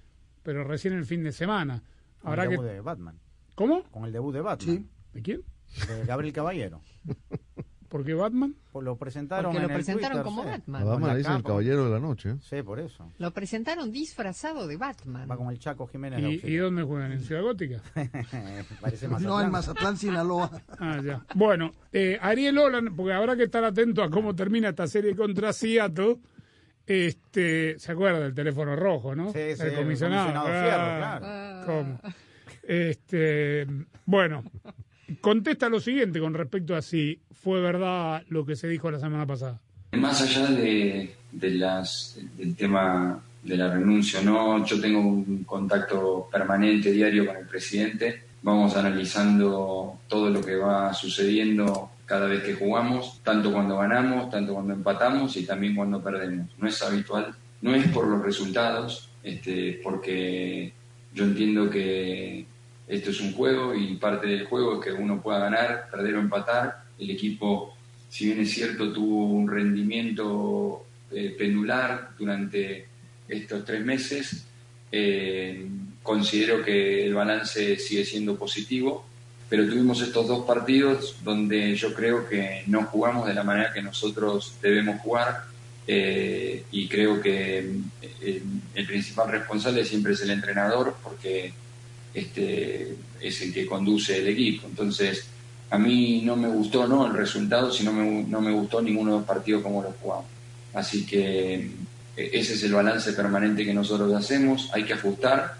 pero 0.43 0.63
recién 0.63 0.93
el 0.93 1.05
fin 1.05 1.23
de 1.23 1.31
semana. 1.31 1.83
Con 2.19 2.29
Habrá 2.29 2.43
el 2.43 2.49
que... 2.49 2.55
debut 2.55 2.71
de 2.71 2.81
Batman. 2.81 3.19
¿Cómo? 3.55 3.83
Con 3.91 4.05
el 4.05 4.11
debut 4.13 4.33
de 4.33 4.41
Batman. 4.41 4.77
Sí. 4.77 4.85
¿De 5.13 5.21
quién? 5.21 5.41
De 5.87 6.05
Gabriel 6.05 6.33
Caballero. 6.33 6.81
¿Por 7.89 8.03
qué 8.03 8.13
Batman? 8.13 8.55
Pues 8.73 8.83
lo 8.83 8.97
presentaron 8.97 9.45
Porque 9.53 9.59
lo 9.59 9.65
en 9.65 9.71
el 9.71 9.75
presentaron 9.77 10.17
Twitter, 10.17 10.23
como 10.25 10.43
sí. 10.43 10.49
Batman. 10.49 10.81
A 10.81 10.85
Batman 10.85 10.99
Con 10.99 11.07
la 11.07 11.13
le 11.13 11.17
dicen 11.19 11.33
el 11.33 11.43
caballero 11.43 11.85
de 11.85 11.91
la 11.91 11.99
noche. 11.99 12.29
¿eh? 12.31 12.35
Sí, 12.41 12.61
por 12.61 12.79
eso. 12.79 13.09
Lo 13.19 13.31
presentaron 13.31 13.91
disfrazado 13.91 14.67
de 14.67 14.75
Batman. 14.75 15.29
Va 15.31 15.37
como 15.37 15.51
el 15.51 15.59
Chaco 15.59 15.87
Jiménez 15.87 16.19
¿Y, 16.19 16.25
auxiliar. 16.25 16.49
¿Y 16.49 16.55
dónde 16.57 16.83
juegan? 16.83 17.11
¿En 17.13 17.21
Ciudad 17.21 17.41
Gótica? 17.43 17.81
Parece 18.81 19.07
No, 19.07 19.13
Mazatlán. 19.13 19.45
en 19.45 19.51
Mazatlán, 19.51 19.97
Sinaloa. 19.97 20.51
Ah, 20.79 20.99
ya. 21.01 21.25
Bueno, 21.35 21.71
eh, 21.93 22.17
Ariel 22.21 22.57
Olan, 22.57 22.95
porque 22.97 23.13
habrá 23.13 23.37
que 23.37 23.43
estar 23.43 23.63
atento 23.63 24.03
a 24.03 24.09
cómo 24.09 24.35
termina 24.35 24.69
esta 24.69 24.87
serie 24.87 25.15
contra 25.15 25.53
Seattle. 25.53 26.17
Este, 26.85 27.79
¿se 27.79 27.91
acuerda 27.93 28.19
del 28.19 28.33
teléfono 28.33 28.75
rojo, 28.75 29.15
no? 29.15 29.27
Sí, 29.31 29.39
sí, 29.55 29.61
el 29.61 29.69
el 29.69 29.75
comisionado. 29.75 30.33
comisionado 30.33 30.47
Ah, 31.23 31.61
Fierro, 31.63 31.77
¿Cómo? 31.79 31.99
Este, 32.67 33.67
bueno, 34.05 34.43
contesta 35.21 35.69
lo 35.69 35.79
siguiente 35.79 36.19
con 36.19 36.33
respecto 36.33 36.75
a 36.75 36.81
si 36.81 37.19
fue 37.31 37.61
verdad 37.61 38.23
lo 38.29 38.45
que 38.45 38.55
se 38.55 38.67
dijo 38.67 38.89
la 38.91 38.99
semana 38.99 39.25
pasada. 39.25 39.59
Más 39.93 40.21
allá 40.21 40.47
de, 40.47 41.15
las, 41.31 42.19
del 42.37 42.55
tema 42.55 43.21
de 43.43 43.57
la 43.57 43.73
renuncia, 43.73 44.21
no, 44.21 44.65
yo 44.65 44.79
tengo 44.81 44.99
un 44.99 45.43
contacto 45.43 46.27
permanente, 46.31 46.91
diario 46.91 47.25
con 47.25 47.37
el 47.37 47.45
presidente. 47.45 48.23
Vamos 48.41 48.75
analizando 48.75 49.99
todo 50.07 50.29
lo 50.29 50.41
que 50.41 50.55
va 50.55 50.93
sucediendo 50.93 51.91
cada 52.05 52.27
vez 52.27 52.43
que 52.43 52.53
jugamos, 52.53 53.19
tanto 53.23 53.51
cuando 53.51 53.77
ganamos, 53.77 54.29
tanto 54.29 54.53
cuando 54.53 54.73
empatamos 54.73 55.35
y 55.37 55.45
también 55.45 55.75
cuando 55.75 56.01
perdemos. 56.01 56.49
No 56.57 56.67
es 56.67 56.81
habitual, 56.83 57.35
no 57.61 57.73
es 57.73 57.87
por 57.87 58.07
los 58.07 58.21
resultados, 58.21 59.09
este, 59.23 59.79
porque 59.83 60.73
yo 61.13 61.23
entiendo 61.23 61.69
que 61.69 62.45
esto 62.87 63.09
es 63.09 63.19
un 63.19 63.33
juego 63.33 63.73
y 63.73 63.95
parte 63.95 64.27
del 64.27 64.45
juego 64.45 64.75
es 64.75 64.85
que 64.85 64.91
uno 64.93 65.21
pueda 65.21 65.39
ganar, 65.39 65.87
perder 65.89 66.15
o 66.15 66.19
empatar. 66.19 66.83
El 66.99 67.09
equipo, 67.09 67.75
si 68.09 68.27
bien 68.27 68.41
es 68.41 68.51
cierto, 68.51 68.93
tuvo 68.93 69.25
un 69.25 69.49
rendimiento 69.49 70.85
eh, 71.11 71.35
pendular 71.37 72.11
durante 72.17 72.85
estos 73.27 73.65
tres 73.65 73.83
meses. 73.83 74.45
Eh, 74.91 75.67
considero 76.03 76.63
que 76.63 77.05
el 77.07 77.15
balance 77.15 77.77
sigue 77.77 78.05
siendo 78.05 78.37
positivo, 78.37 79.05
pero 79.49 79.67
tuvimos 79.67 80.01
estos 80.01 80.27
dos 80.27 80.45
partidos 80.45 81.17
donde 81.23 81.75
yo 81.75 81.93
creo 81.93 82.29
que 82.29 82.63
no 82.67 82.83
jugamos 82.83 83.27
de 83.27 83.33
la 83.33 83.43
manera 83.43 83.73
que 83.73 83.81
nosotros 83.81 84.57
debemos 84.61 85.01
jugar 85.01 85.43
eh, 85.87 86.63
y 86.71 86.87
creo 86.87 87.21
que 87.21 87.77
el 88.21 88.85
principal 88.87 89.31
responsable 89.31 89.85
siempre 89.85 90.13
es 90.13 90.21
el 90.21 90.31
entrenador 90.31 90.95
porque 91.03 91.53
este, 92.15 92.95
es 93.21 93.41
el 93.41 93.53
que 93.53 93.65
conduce 93.65 94.17
el 94.17 94.27
equipo. 94.29 94.67
Entonces, 94.67 95.27
a 95.69 95.77
mí 95.77 96.21
no 96.23 96.35
me 96.35 96.47
gustó 96.47 96.87
no 96.87 97.05
el 97.07 97.13
resultado, 97.13 97.71
sino 97.71 97.91
me, 97.91 98.23
no 98.23 98.41
me 98.41 98.51
gustó 98.51 98.81
ninguno 98.81 99.11
de 99.11 99.17
los 99.19 99.27
partidos 99.27 99.61
como 99.61 99.83
los 99.83 99.95
jugamos. 99.97 100.25
Así 100.73 101.05
que 101.05 101.55
eh, 101.55 102.29
ese 102.33 102.53
es 102.53 102.63
el 102.63 102.73
balance 102.73 103.13
permanente 103.13 103.65
que 103.65 103.73
nosotros 103.73 104.13
hacemos, 104.13 104.69
hay 104.73 104.83
que 104.83 104.93
ajustar. 104.93 105.55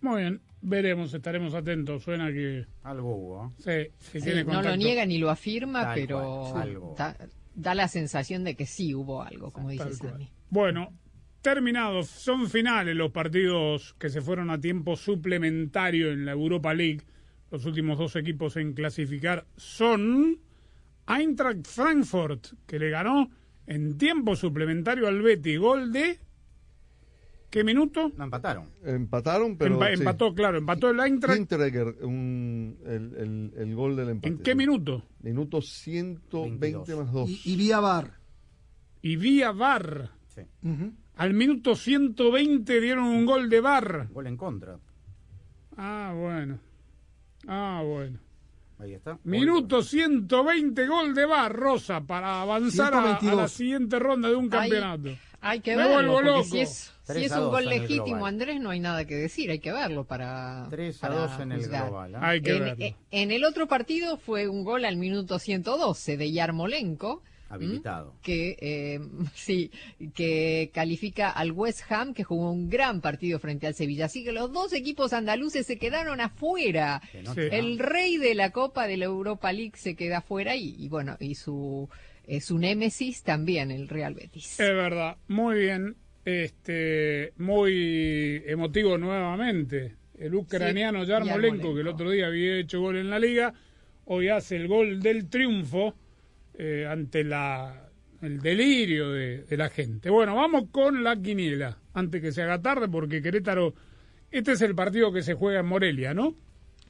Muy 0.00 0.22
bien, 0.22 0.40
veremos, 0.62 1.12
estaremos 1.12 1.54
atentos. 1.54 2.02
Suena 2.04 2.28
que. 2.32 2.64
Algo 2.84 3.14
hubo. 3.16 3.52
Sí, 3.58 3.64
que 3.64 4.20
Sí, 4.20 4.20
tiene 4.22 4.44
no 4.44 4.62
lo 4.62 4.76
niega 4.76 5.04
ni 5.06 5.18
lo 5.18 5.30
afirma, 5.30 5.82
Tal 5.82 5.94
pero 5.94 6.48
cual, 6.52 6.62
algo. 6.62 6.94
da, 6.96 7.16
da 7.54 7.74
la 7.74 7.88
sensación 7.88 8.44
de 8.44 8.54
que 8.54 8.66
sí 8.66 8.94
hubo 8.94 9.22
algo, 9.22 9.50
como 9.50 9.70
dice 9.70 9.84
Tal 9.84 9.98
cual. 9.98 10.12
Sammy. 10.12 10.28
Bueno, 10.50 10.92
terminados. 11.42 12.08
Son 12.08 12.48
finales 12.48 12.94
los 12.96 13.10
partidos 13.10 13.94
que 13.98 14.08
se 14.10 14.20
fueron 14.20 14.50
a 14.50 14.60
tiempo 14.60 14.96
suplementario 14.96 16.10
en 16.12 16.24
la 16.24 16.32
Europa 16.32 16.74
League. 16.74 17.02
Los 17.50 17.64
últimos 17.64 17.98
dos 17.98 18.14
equipos 18.16 18.56
en 18.56 18.74
clasificar 18.74 19.46
son 19.56 20.38
Eintracht 21.06 21.66
Frankfurt, 21.66 22.48
que 22.66 22.78
le 22.78 22.90
ganó 22.90 23.30
en 23.66 23.96
tiempo 23.96 24.36
suplementario 24.36 25.06
al 25.08 25.22
Betty. 25.22 25.56
Gol 25.56 25.92
de... 25.92 26.18
¿Qué 27.50 27.64
minuto? 27.64 28.12
No 28.14 28.24
empataron. 28.24 28.68
Empataron, 28.84 29.56
pero. 29.56 29.76
Empa- 29.80 29.88
sí. 29.94 30.00
Empató, 30.02 30.34
claro, 30.34 30.58
empató 30.58 30.90
el 30.90 31.00
Eintracht. 31.00 31.38
Hinteregger, 31.38 31.94
un- 32.02 32.76
el, 32.84 33.14
el- 33.16 33.52
el 33.56 33.74
gol 33.74 33.96
del 33.96 34.10
empate. 34.10 34.28
¿En 34.28 34.38
qué 34.40 34.54
minuto? 34.54 35.02
Minuto 35.22 35.62
120 35.62 36.94
más 36.94 37.10
2. 37.10 37.30
Y, 37.46 37.52
y 37.54 37.56
vía 37.56 37.80
bar. 37.80 38.18
Y 39.00 39.16
vía 39.16 39.52
VAR. 39.52 40.10
Ujú. 40.62 40.92
Al 41.18 41.34
minuto 41.34 41.74
120 41.76 42.80
dieron 42.80 43.04
un 43.04 43.26
gol 43.26 43.48
de 43.50 43.60
VAR. 43.60 44.08
Gol 44.12 44.26
en 44.28 44.36
contra. 44.36 44.78
Ah, 45.76 46.12
bueno. 46.16 46.58
Ah, 47.46 47.82
bueno. 47.84 48.18
Ahí 48.78 48.94
está. 48.94 49.18
Minuto 49.24 49.82
120, 49.82 50.86
gol 50.86 51.14
de 51.14 51.26
VAR, 51.26 51.52
Rosa, 51.52 52.00
para 52.02 52.40
avanzar 52.40 52.94
a, 52.94 52.98
a 52.98 53.02
la 53.02 53.18
122. 53.18 53.52
siguiente 53.52 53.98
ronda 53.98 54.28
de 54.28 54.36
un 54.36 54.48
campeonato. 54.48 55.08
Hay 55.40 55.60
que 55.60 55.72
Me 55.76 55.82
verlo, 55.88 56.12
vuelvo 56.12 56.22
loco. 56.22 56.44
si 56.44 56.60
es, 56.60 56.92
si 57.02 57.12
3 57.12 57.26
es 57.26 57.32
a 57.32 57.38
un 57.38 57.44
2 57.46 57.52
gol 57.52 57.64
legítimo. 57.66 58.26
Andrés, 58.26 58.60
no 58.60 58.70
hay 58.70 58.80
nada 58.80 59.04
que 59.04 59.14
decir, 59.16 59.50
hay 59.50 59.58
que 59.60 59.72
verlo 59.72 60.04
para 60.04 60.66
3 60.70 60.96
a 60.96 61.00
para 61.08 61.20
2 61.26 61.40
en 61.40 61.52
el 61.52 61.66
global. 61.68 62.14
¿ah? 62.16 62.28
Hay 62.28 62.40
que 62.40 62.56
en, 62.56 62.60
verlo. 62.64 62.84
eh, 62.84 62.94
en 63.10 63.30
el 63.32 63.44
otro 63.44 63.66
partido 63.66 64.16
fue 64.18 64.46
un 64.48 64.62
gol 64.64 64.84
al 64.84 64.96
minuto 64.96 65.38
112 65.40 66.16
de 66.16 66.32
Yarmolenko, 66.32 67.22
Habilitado. 67.48 68.14
que 68.22 68.56
eh, 68.60 69.00
sí, 69.34 69.70
que 70.14 70.70
califica 70.74 71.30
al 71.30 71.52
West 71.52 71.82
Ham, 71.90 72.12
que 72.14 72.24
jugó 72.24 72.50
un 72.52 72.68
gran 72.68 73.00
partido 73.00 73.38
frente 73.38 73.66
al 73.66 73.74
Sevilla. 73.74 74.04
Así 74.06 74.22
que 74.24 74.32
los 74.32 74.52
dos 74.52 74.72
equipos 74.72 75.12
andaluces 75.12 75.66
se 75.66 75.78
quedaron 75.78 76.20
afuera. 76.20 77.00
Que 77.12 77.22
no 77.22 77.30
Sí. 77.34 77.40
te- 77.48 77.58
El 77.58 77.78
rey 77.78 78.16
de 78.18 78.34
la 78.34 78.50
Copa 78.50 78.86
de 78.86 78.96
la 78.98 79.06
Europa 79.06 79.52
League 79.52 79.72
se 79.76 79.94
queda 79.94 80.18
afuera 80.18 80.56
y, 80.56 80.74
y 80.78 80.88
bueno, 80.88 81.16
y 81.20 81.34
su, 81.36 81.88
eh, 82.26 82.40
su 82.40 82.58
némesis 82.58 83.22
también, 83.22 83.70
el 83.70 83.88
Real 83.88 84.14
Betis. 84.14 84.60
Es 84.60 84.74
verdad, 84.74 85.16
muy 85.28 85.58
bien, 85.58 85.96
este, 86.24 87.32
muy 87.38 88.42
emotivo 88.46 88.98
nuevamente. 88.98 89.94
El 90.18 90.34
ucraniano 90.34 91.04
Sí, 91.04 91.10
Yarmolenko, 91.10 91.36
Yarmolenko. 91.40 91.74
que 91.74 91.80
el 91.80 91.88
otro 91.88 92.10
día 92.10 92.26
había 92.26 92.58
hecho 92.58 92.80
gol 92.80 92.96
en 92.96 93.08
la 93.10 93.18
liga, 93.18 93.54
hoy 94.04 94.28
hace 94.28 94.56
el 94.56 94.66
gol 94.68 95.00
del 95.00 95.28
triunfo 95.28 95.94
eh, 96.58 96.86
ante 96.90 97.22
la, 97.24 97.88
el 98.20 98.40
delirio 98.40 99.10
de, 99.10 99.44
de 99.44 99.56
la 99.56 99.68
gente. 99.70 100.10
Bueno, 100.10 100.34
vamos 100.34 100.64
con 100.72 101.02
la 101.04 101.16
quiniela, 101.16 101.78
antes 101.94 102.20
que 102.20 102.32
se 102.32 102.42
haga 102.42 102.60
tarde, 102.60 102.88
porque 102.88 103.22
Querétaro, 103.22 103.74
este 104.30 104.52
es 104.52 104.60
el 104.62 104.74
partido 104.74 105.12
que 105.12 105.22
se 105.22 105.34
juega 105.34 105.60
en 105.60 105.66
Morelia, 105.66 106.12
¿no? 106.14 106.34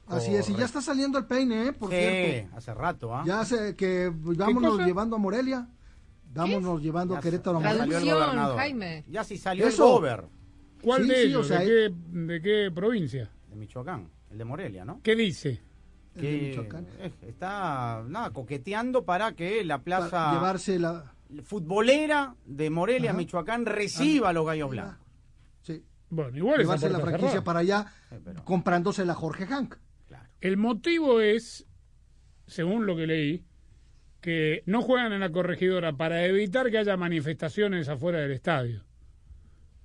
Así 0.07 0.33
es, 0.33 0.49
y 0.49 0.55
ya 0.55 0.65
está 0.65 0.81
saliendo 0.81 1.19
el 1.19 1.25
peine, 1.25 1.67
¿eh? 1.67 1.73
Por 1.73 1.91
Sí, 1.91 1.97
cierto. 1.97 2.57
hace 2.57 2.73
rato, 2.73 3.15
¿ah? 3.15 3.23
Ya 3.27 3.45
sé 3.45 3.75
que 3.75 4.11
vámonos 4.11 4.79
llevando 4.79 5.15
a 5.17 5.19
Morelia. 5.19 5.67
Vámonos 6.33 6.81
llevando 6.81 7.13
a 7.13 7.17
Ya 7.17 7.21
Querétaro 7.21 7.57
a 7.57 7.59
Morelia. 7.59 8.53
Jaime. 8.55 9.03
Ya 9.07 9.23
sí 9.23 9.37
salió 9.37 9.67
Eso. 9.67 10.03
el 10.05 10.21
¿Cuál 10.81 11.03
Sí, 11.03 11.09
de 11.09 11.15
sí, 11.15 11.21
ellos? 11.27 11.45
o 11.45 11.47
sea, 11.47 11.59
¿De, 11.59 11.65
qué, 11.65 11.93
¿De 12.19 12.41
qué 12.41 12.71
provincia? 12.73 13.29
de 13.49 13.55
Michoacán, 13.55 14.09
el 14.31 14.37
de 14.37 14.45
Morelia, 14.45 14.85
¿no? 14.85 14.99
¿Qué 15.03 15.15
dice? 15.15 15.61
El 16.15 16.21
de 16.21 16.27
Que 16.27 16.47
Michoacán. 16.49 16.87
está 17.27 18.03
nada, 18.07 18.31
coqueteando 18.31 19.05
para 19.05 19.33
que 19.33 19.63
la 19.63 19.77
Para 19.77 19.83
plaza 20.09 20.33
llevarse 20.33 20.79
la... 20.79 21.13
futbolera 21.43 22.35
de 22.45 22.69
Morelia, 22.69 23.11
Ajá. 23.11 23.17
Michoacán, 23.17 23.65
reciba 23.65 24.29
a 24.29 24.33
los 24.33 24.45
gallos 24.45 24.69
blancos. 24.69 24.97
Sí, 25.61 25.83
Bueno, 26.09 26.35
igual 26.37 26.59
llevarse 26.59 26.89
la 26.89 26.99
franquicia 26.99 27.29
cerrada. 27.29 27.43
para 27.43 27.59
allá, 27.59 27.85
Sí, 28.09 28.15
pero- 28.23 28.43
comprándose 28.45 29.05
la 29.05 29.13
Jorge 29.13 29.45
Hank. 29.45 29.75
El 30.41 30.55
motivo 30.57 31.19
es, 31.19 31.67
según 32.47 32.85
lo 32.85 32.95
que 32.95 33.05
leí, 33.07 33.45
que 34.21 34.63
no 34.65 34.81
juegan 34.81 35.11
en 35.13 35.19
la 35.19 35.31
corregidora 35.31 35.93
para 35.93 36.25
evitar 36.25 36.71
que 36.71 36.77
haya 36.77 36.95
manifestaciones 36.97 37.87
afuera 37.89 38.19
del 38.19 38.31
estadio. 38.31 38.83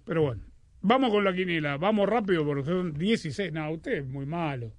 Pero 0.04 0.22
bueno, 0.22 0.44
vamos 0.80 1.10
con 1.10 1.24
la 1.24 1.34
quiniela, 1.34 1.76
vamos 1.76 2.08
rápido 2.08 2.44
porque 2.44 2.64
son 2.64 2.92
16. 2.94 3.52
No, 3.52 3.70
usted 3.72 3.98
es 3.98 4.06
muy 4.06 4.26
malo. 4.26 4.72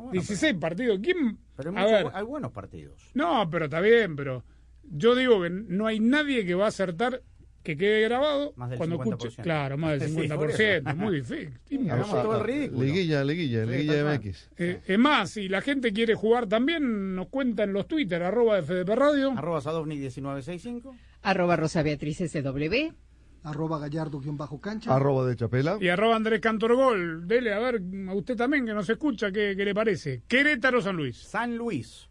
Bueno, 0.00 0.12
16 0.12 0.54
partidos. 0.54 0.98
¿Quién? 1.02 1.38
Pero 1.56 1.70
hay, 1.76 1.76
A 1.76 1.84
ver, 1.86 2.06
hay 2.12 2.24
buenos 2.24 2.52
partidos. 2.52 3.10
no, 3.14 3.48
pero 3.50 3.66
está 3.66 3.80
bien, 3.80 4.16
pero 4.16 4.44
yo 4.82 5.14
digo 5.14 5.42
que 5.42 5.50
no 5.50 5.86
hay 5.86 6.00
nadie 6.00 6.44
que 6.44 6.54
va 6.54 6.66
a 6.66 6.68
acertar 6.68 7.22
que 7.62 7.76
quede 7.76 8.00
grabado 8.00 8.54
Más 8.56 8.70
del 8.70 8.78
cuando 8.78 8.96
50%. 8.98 9.12
escuche. 9.26 9.42
Claro, 9.42 9.76
más 9.76 10.00
del 10.00 10.08
Sí, 10.10 10.16
50%. 10.16 10.34
por 10.36 10.50
eso. 10.50 10.96
muy 10.96 11.16
difícil. 11.20 11.58
Todo 12.10 12.38
el 12.38 12.44
ridículo. 12.44 12.82
Liguilla, 12.84 13.22
liguilla, 13.22 13.64
Sí, 13.66 13.70
liguilla. 13.70 14.14
MX. 14.14 14.50
Eh, 14.56 14.80
es 14.86 14.98
más, 14.98 15.30
si 15.30 15.46
la 15.48 15.60
gente 15.60 15.92
quiere 15.92 16.14
jugar 16.14 16.46
también, 16.46 17.14
nos 17.14 17.28
cuenta 17.28 17.64
en 17.64 17.74
los 17.74 17.86
Twitter, 17.86 18.22
arroba 18.22 18.62
FDP 18.62 18.88
Radio. 18.96 19.32
Arroba 19.36 19.60
Sadovni 19.60 19.96
1965. 19.96 20.96
Arroba 21.22 21.56
Rosa 21.56 21.82
Beatriz 21.82 22.16
SW. 22.18 22.94
Arroba 23.42 23.78
gallardo-cancha. 23.78 24.94
Arroba 24.94 25.26
de 25.26 25.36
Chapela. 25.36 25.78
Y 25.80 25.88
arroba 25.88 26.16
Andrés 26.16 26.40
Cantorgol. 26.40 27.26
Dele, 27.26 27.54
a 27.54 27.58
ver, 27.58 27.80
a 28.08 28.14
usted 28.14 28.36
también 28.36 28.66
que 28.66 28.74
nos 28.74 28.88
escucha, 28.88 29.32
¿qué, 29.32 29.54
qué 29.56 29.64
le 29.64 29.74
parece? 29.74 30.22
Querétaro 30.28 30.82
San 30.82 30.96
Luis. 30.96 31.16
San 31.16 31.56
Luis. 31.56 32.08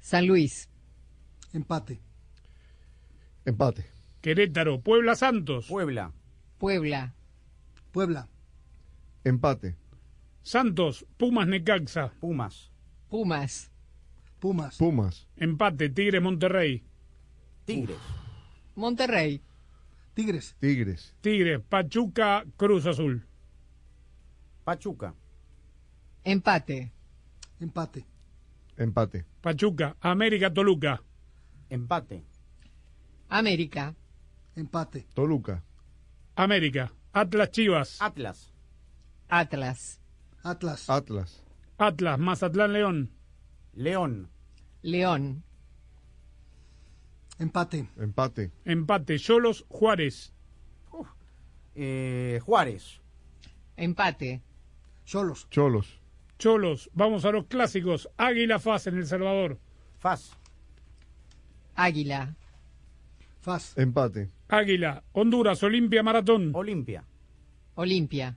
San 0.00 0.26
Luis. 0.26 0.68
Empate. 1.52 2.00
Empate. 3.44 3.84
Querétaro, 4.22 4.80
Puebla 4.80 5.14
Santos. 5.16 5.66
Puebla. 5.66 6.12
Puebla. 6.58 7.14
Puebla. 7.90 8.28
Empate. 9.24 9.76
Santos, 10.42 11.06
Pumas 11.18 11.46
Necaxa. 11.46 12.12
Pumas. 12.20 12.70
Pumas. 13.08 13.70
Pumas. 14.40 14.78
Pumas. 14.78 15.28
Empate, 15.36 15.90
Tigre 15.90 16.20
Monterrey. 16.20 16.82
Tigres. 17.64 17.98
Monterrey. 18.74 19.42
Tigres. 20.14 20.56
Tigres. 20.60 21.14
Tigre, 21.20 21.58
Pachuca, 21.60 22.44
Cruz 22.56 22.86
Azul. 22.86 23.22
Pachuca. 24.64 25.14
Empate. 26.24 26.92
Empate. 27.60 28.06
Empate. 28.76 29.24
Pachuca, 29.40 29.96
América 30.00 30.52
Toluca. 30.52 31.02
Empate. 31.70 32.24
América. 33.28 33.94
Empate. 34.54 35.06
Toluca. 35.14 35.64
América, 36.36 36.92
Atlas 37.12 37.50
Chivas. 37.50 38.00
Atlas. 38.00 38.52
Atlas. 39.28 40.00
Atlas. 40.44 40.90
Atlas. 40.90 41.42
Atlas, 41.78 42.18
Mazatlán 42.18 42.72
León. 42.72 43.10
León. 43.74 44.28
León. 44.82 45.44
Empate. 47.42 47.88
Empate. 47.96 48.52
Empate, 48.64 49.18
Cholos 49.18 49.64
Juárez. 49.68 50.32
Eh, 51.74 52.38
Juárez. 52.44 53.00
Empate. 53.76 54.40
Solos. 55.04 55.48
Cholos. 55.50 56.00
Cholos, 56.38 56.88
vamos 56.94 57.24
a 57.24 57.32
los 57.32 57.46
clásicos. 57.46 58.08
Águila 58.16 58.60
Faz 58.60 58.86
en 58.86 58.98
El 58.98 59.06
Salvador. 59.06 59.58
Faz. 59.98 60.38
Águila. 61.74 62.36
Faz. 63.40 63.76
Empate. 63.76 64.30
Águila, 64.48 65.02
Honduras, 65.12 65.62
Olimpia 65.64 66.04
Maratón. 66.04 66.52
Olimpia. 66.54 67.04
Olimpia. 67.74 68.36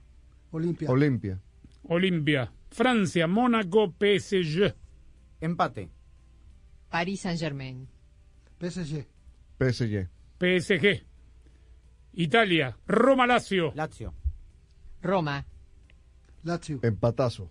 Olimpia. 0.50 0.90
Olimpia. 0.90 1.40
Olimpia. 1.84 2.52
Francia, 2.70 3.28
Mónaco, 3.28 3.92
PSG. 3.92 4.74
Empate. 5.40 5.90
París 6.90 7.20
Saint 7.20 7.38
Germain. 7.38 7.86
PSG. 8.58 9.06
PSG. 9.58 10.08
PSG. 10.38 11.04
Italia, 12.14 12.76
Roma 12.86 13.26
Lazio. 13.26 13.72
Lazio. 13.74 14.14
Roma. 15.02 15.44
Lazio. 16.42 16.80
Empatazo. 16.82 17.50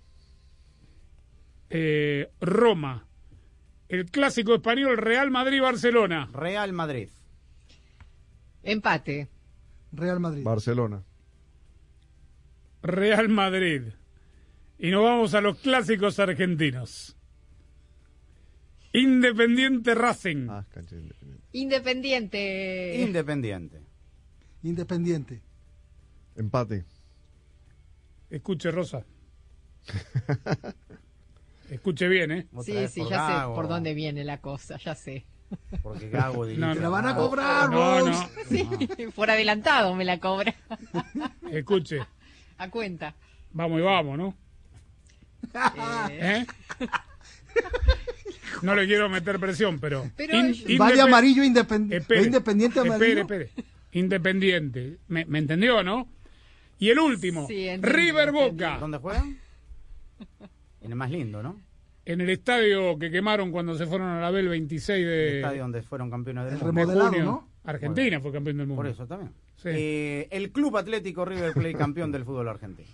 Eh, 1.70 2.32
Roma. 2.42 3.06
El 3.88 4.10
clásico 4.10 4.56
español, 4.56 4.98
Real 4.98 5.30
Madrid-Barcelona. 5.30 6.30
Real 6.34 6.74
Madrid. 6.74 7.10
Empate. 8.64 9.30
Real 9.92 10.20
Madrid. 10.20 10.44
Barcelona. 10.44 11.04
Real 12.82 13.30
Madrid. 13.30 13.84
Y 14.80 14.90
nos 14.90 15.04
vamos 15.04 15.34
a 15.36 15.42
los 15.42 15.58
clásicos 15.60 16.20
argentinos. 16.20 17.16
Independiente 18.96 19.94
Racing. 19.96 20.48
Ah, 20.50 20.66
cancha 20.74 20.96
independiente. 20.96 21.48
Independiente. 21.52 23.02
Independiente. 23.02 23.82
Independiente. 24.64 25.42
Empate. 26.36 26.86
Escuche, 28.30 28.72
Rosa. 28.72 29.06
Escuche 31.70 32.08
bien, 32.08 32.32
¿eh? 32.32 32.48
Sí, 32.64 32.88
sí, 32.88 33.04
ya 33.10 33.28
sé 33.28 33.54
por 33.54 33.68
dónde 33.68 33.94
viene 33.94 34.24
la 34.24 34.40
cosa, 34.40 34.78
ya 34.78 34.96
sé. 34.96 35.26
Porque 35.82 36.10
Gago 36.10 36.46
dirige. 36.46 36.62
No, 36.62 36.76
¡Me 36.76 36.82
la 36.82 36.90
van 36.90 37.08
a 37.08 37.16
cobrar, 37.16 37.70
No, 37.70 38.06
no. 38.06 38.30
Sí, 38.50 38.68
por 39.16 39.30
adelantado 39.30 39.96
me 39.96 40.06
la 40.06 40.20
cobra. 40.20 40.56
Escuche. 41.52 42.00
A 42.58 42.70
cuenta. 42.70 43.14
Vamos 43.52 43.80
y 43.80 43.84
vamos, 43.84 44.18
¿no? 44.18 44.36
Eh, 46.10 46.46
¿Eh? 46.80 46.88
No 48.62 48.76
le 48.76 48.86
quiero 48.88 49.10
meter 49.10 49.40
presión, 49.40 49.80
pero. 49.80 50.10
Pero- 50.16 50.34
Vale 50.38 50.54
indepe- 50.96 51.02
amarillo 51.02 51.44
independ- 51.44 51.94
Espere, 51.94 52.24
independiente 52.24 52.80
amarillo. 52.80 53.22
Espere, 53.22 53.44
espere. 53.46 53.66
Independiente. 53.92 54.98
¿Me, 55.08 55.26
me 55.26 55.40
entendió, 55.40 55.84
no? 55.84 56.08
Y 56.80 56.90
el 56.90 57.00
último, 57.00 57.48
Sí, 57.48 57.68
River. 57.78 58.32
Boca, 58.32 58.78
¿Dónde 58.80 58.98
juegan? 58.98 59.38
En 60.82 60.92
el 60.92 60.96
más 60.96 61.10
lindo, 61.12 61.42
¿no? 61.42 61.60
en 62.08 62.22
el 62.22 62.30
estadio 62.30 63.00
que 63.00 63.10
quemaron 63.10 63.52
cuando 63.52 63.76
se 63.76 63.88
fueron 63.88 64.08
a 64.10 64.22
la 64.22 64.30
Bel 64.30 64.48
26 64.48 65.00
El 65.00 65.06
de, 65.08 65.36
estadio 65.38 65.62
donde 65.64 65.82
fueron 65.82 66.12
campeones 66.12 66.46
del 66.46 66.54
El 66.54 66.60
mundo. 66.60 66.72
de 66.74 66.82
remodelado, 66.82 67.10
junio. 67.10 67.26
¿no? 67.26 67.50
Argentina 67.64 68.20
fue 68.20 68.32
campeón 68.32 68.58
del 68.58 68.68
mundo. 68.68 68.80
Por 68.84 68.92
eso 68.92 69.08
también. 69.08 69.32
Sí. 69.56 69.70
Eh, 69.72 70.28
el 70.30 70.52
Club 70.52 70.78
Atlético 70.78 71.26
River 71.26 71.54
Plate 71.54 71.74
campeón 71.74 72.12
del 72.12 72.24
fútbol 72.24 72.48
argentino. 72.50 72.88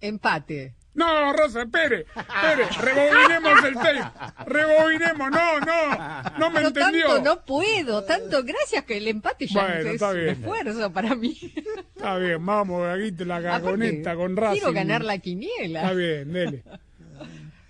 Empate. 0.00 0.74
No, 0.98 1.32
Rosa, 1.32 1.62
espere, 1.62 2.06
espere, 2.16 2.66
rebobinemos 2.82 3.64
el 3.64 3.74
tape, 3.74 4.44
rebobinemos, 4.46 5.30
no, 5.30 5.60
no, 5.60 6.38
no 6.38 6.50
me 6.50 6.56
Pero 6.56 6.68
entendió. 6.68 7.06
tanto 7.14 7.22
no 7.36 7.44
puedo, 7.44 8.04
tanto 8.04 8.42
gracias 8.42 8.84
que 8.84 8.96
el 8.96 9.06
empate 9.08 9.46
ya 9.46 9.60
Bueno, 9.62 9.76
es 9.76 9.86
está 9.94 10.08
un 10.10 10.14
bien. 10.16 10.28
esfuerzo 10.28 10.92
para 10.92 11.14
mí. 11.14 11.38
Está 11.96 12.16
bien, 12.18 12.44
vamos, 12.44 12.86
aquí 12.88 13.12
te 13.12 13.24
la 13.24 13.40
cagoneta 13.42 14.16
con 14.16 14.36
Racing. 14.36 14.58
Quiero 14.60 14.72
ganar 14.74 15.04
la 15.04 15.18
quiniela. 15.18 15.82
Está 15.82 15.94
bien, 15.94 16.32
dele. 16.32 16.64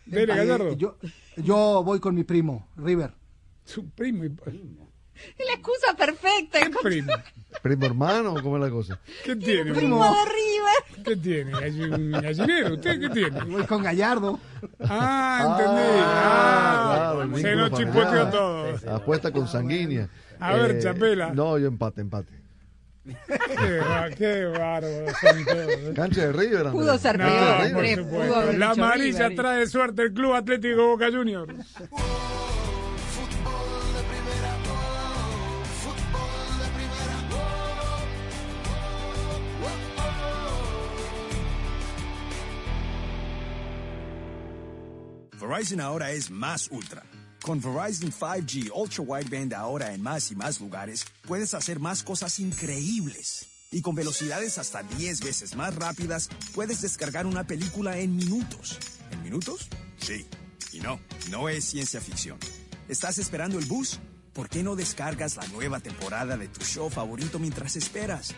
Dele, 0.06 0.34
Gallardo. 0.34 0.74
yo, 0.76 0.96
yo 1.36 1.82
voy 1.84 2.00
con 2.00 2.14
mi 2.14 2.24
primo, 2.24 2.68
River. 2.76 3.12
Su 3.64 3.90
primo 3.90 4.24
y... 4.24 4.28
Es 4.46 4.54
la 5.46 5.52
excusa 5.54 5.94
perfecta. 5.96 6.60
¿Qué 6.60 6.70
primo? 6.82 7.12
Primo 7.62 7.86
hermano, 7.86 8.34
¿cómo 8.42 8.56
es 8.56 8.62
la 8.62 8.70
cosa? 8.70 9.00
¿Qué 9.24 9.34
tiene? 9.34 9.72
Primo. 9.74 10.04
de 10.04 10.10
River. 10.30 11.04
¿Qué 11.04 11.16
tiene? 11.16 11.52
¿Galli- 11.52 11.92
¿Un 11.94 12.12
gallinero? 12.12 12.74
¿Usted 12.74 13.00
qué 13.00 13.08
tiene? 13.08 13.40
Voy 13.44 13.64
con 13.64 13.82
Gallardo. 13.82 14.38
Ah, 14.80 15.56
entendí. 15.58 16.00
Ah, 16.04 16.70
Ah, 16.70 17.12
claro, 17.24 17.36
se 17.38 17.56
nos 17.56 17.72
chispoteó 17.72 18.26
todo. 18.28 18.94
Apuesta 18.94 19.32
consanguínea. 19.32 20.02
Eh, 20.04 20.36
A 20.40 20.52
ver, 20.54 20.78
Chapela. 20.80 21.30
No, 21.32 21.56
yo 21.58 21.66
empate, 21.68 22.02
empate. 22.02 22.32
Qué, 23.06 23.14
son 25.20 25.44
todos. 25.46 25.70
¿eh? 25.70 25.92
Cancha 25.96 26.20
de 26.26 26.32
River. 26.32 26.66
Andrés. 26.66 26.72
Pudo 26.72 26.98
ser 26.98 27.18
No, 27.18 27.24
peor, 27.26 28.54
La 28.56 28.70
amarilla 28.70 29.34
trae 29.34 29.66
suerte 29.66 30.02
el 30.02 30.12
Club 30.12 30.34
Atlético 30.34 30.86
Boca 30.88 31.06
Juniors. 31.10 31.54
Verizon 45.48 45.80
ahora 45.80 46.10
es 46.12 46.30
más 46.30 46.68
ultra. 46.70 47.02
Con 47.40 47.58
Verizon 47.58 48.12
5G 48.12 48.70
Ultra 48.74 49.02
Wideband 49.02 49.54
ahora 49.54 49.94
en 49.94 50.02
más 50.02 50.30
y 50.30 50.36
más 50.36 50.60
lugares, 50.60 51.06
puedes 51.26 51.54
hacer 51.54 51.80
más 51.80 52.02
cosas 52.02 52.38
increíbles. 52.38 53.46
Y 53.70 53.80
con 53.80 53.94
velocidades 53.94 54.58
hasta 54.58 54.82
10 54.82 55.20
veces 55.22 55.56
más 55.56 55.74
rápidas, 55.74 56.28
puedes 56.54 56.82
descargar 56.82 57.24
una 57.24 57.46
película 57.46 57.96
en 57.96 58.14
minutos. 58.14 58.78
¿En 59.10 59.22
minutos? 59.22 59.68
Sí. 59.96 60.26
Y 60.72 60.80
no, 60.80 61.00
no 61.30 61.48
es 61.48 61.64
ciencia 61.64 62.02
ficción. 62.02 62.38
¿Estás 62.86 63.16
esperando 63.16 63.58
el 63.58 63.64
bus? 63.64 64.00
¿Por 64.34 64.50
qué 64.50 64.62
no 64.62 64.76
descargas 64.76 65.36
la 65.36 65.46
nueva 65.48 65.80
temporada 65.80 66.36
de 66.36 66.48
tu 66.48 66.62
show 66.62 66.90
favorito 66.90 67.38
mientras 67.38 67.74
esperas? 67.76 68.34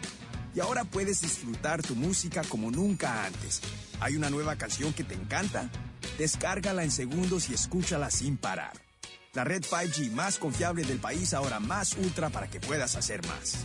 Y 0.54 0.60
ahora 0.60 0.84
puedes 0.84 1.20
disfrutar 1.20 1.82
tu 1.82 1.94
música 1.94 2.42
como 2.48 2.70
nunca 2.70 3.24
antes. 3.24 3.60
¿Hay 4.00 4.16
una 4.16 4.30
nueva 4.30 4.56
canción 4.56 4.92
que 4.92 5.04
te 5.04 5.14
encanta? 5.14 5.70
Descárgala 6.18 6.82
en 6.82 6.90
segundos 6.90 7.50
y 7.50 7.54
escúchala 7.54 8.10
sin 8.10 8.36
parar. 8.36 8.72
La 9.32 9.44
red 9.44 9.62
5G 9.62 10.10
más 10.10 10.38
confiable 10.38 10.82
del 10.84 10.98
país 10.98 11.34
ahora 11.34 11.60
más 11.60 11.96
ultra 11.96 12.30
para 12.30 12.48
que 12.48 12.58
puedas 12.58 12.96
hacer 12.96 13.24
más. 13.28 13.64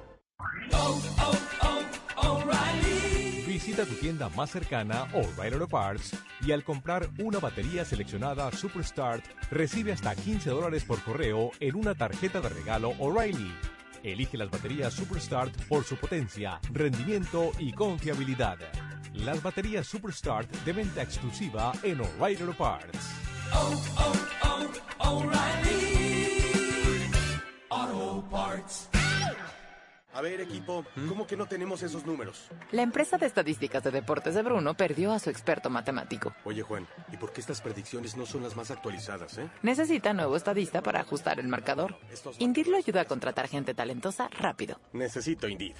Visita 3.47 3.85
tu 3.85 3.93
tienda 3.95 4.29
más 4.29 4.49
cercana, 4.49 5.03
O'Reilly 5.13 5.53
Auto 5.53 5.67
Parts, 5.67 6.15
y 6.41 6.51
al 6.51 6.63
comprar 6.63 7.09
una 7.19 7.39
batería 7.39 7.85
seleccionada 7.85 8.51
Superstart, 8.51 9.23
recibe 9.51 9.91
hasta 9.91 10.15
15 10.15 10.49
dólares 10.49 10.83
por 10.83 11.01
correo 11.03 11.51
en 11.59 11.75
una 11.75 11.93
tarjeta 11.93 12.41
de 12.41 12.49
regalo 12.49 12.93
O'Reilly. 12.97 13.53
Elige 14.03 14.37
las 14.37 14.49
baterías 14.49 14.93
Superstart 14.93 15.55
por 15.65 15.83
su 15.83 15.95
potencia, 15.95 16.59
rendimiento 16.71 17.51
y 17.59 17.71
confiabilidad. 17.71 18.57
Las 19.13 19.43
baterías 19.43 19.85
Superstart 19.85 20.49
de 20.65 20.73
venta 20.73 21.03
exclusiva 21.03 21.71
en 21.83 22.01
O'Reilly 22.01 22.53
Parts. 22.53 23.09
Auto 27.69 28.23
Parts. 28.29 29.00
A 30.13 30.21
ver, 30.21 30.41
equipo, 30.41 30.85
¿cómo 31.07 31.25
que 31.25 31.37
no 31.37 31.45
tenemos 31.45 31.83
esos 31.83 32.05
números? 32.05 32.49
La 32.71 32.81
empresa 32.81 33.17
de 33.17 33.25
estadísticas 33.25 33.81
de 33.83 33.91
deportes 33.91 34.35
de 34.35 34.41
Bruno 34.41 34.73
perdió 34.73 35.13
a 35.13 35.19
su 35.19 35.29
experto 35.29 35.69
matemático. 35.69 36.33
Oye, 36.43 36.63
Juan, 36.63 36.85
¿y 37.13 37.17
por 37.17 37.31
qué 37.31 37.39
estas 37.39 37.61
predicciones 37.61 38.17
no 38.17 38.25
son 38.25 38.43
las 38.43 38.55
más 38.55 38.71
actualizadas, 38.71 39.37
eh? 39.37 39.49
Necesita 39.61 40.11
nuevo 40.11 40.35
estadista 40.35 40.81
para 40.81 40.99
ajustar 40.99 41.39
el 41.39 41.47
marcador. 41.47 41.95
Indeed 42.39 42.67
lo 42.67 42.77
ayuda 42.77 43.01
a 43.01 43.05
contratar 43.05 43.47
gente 43.47 43.73
talentosa 43.73 44.27
rápido. 44.37 44.79
Necesito 44.91 45.47
Indeed. 45.47 45.75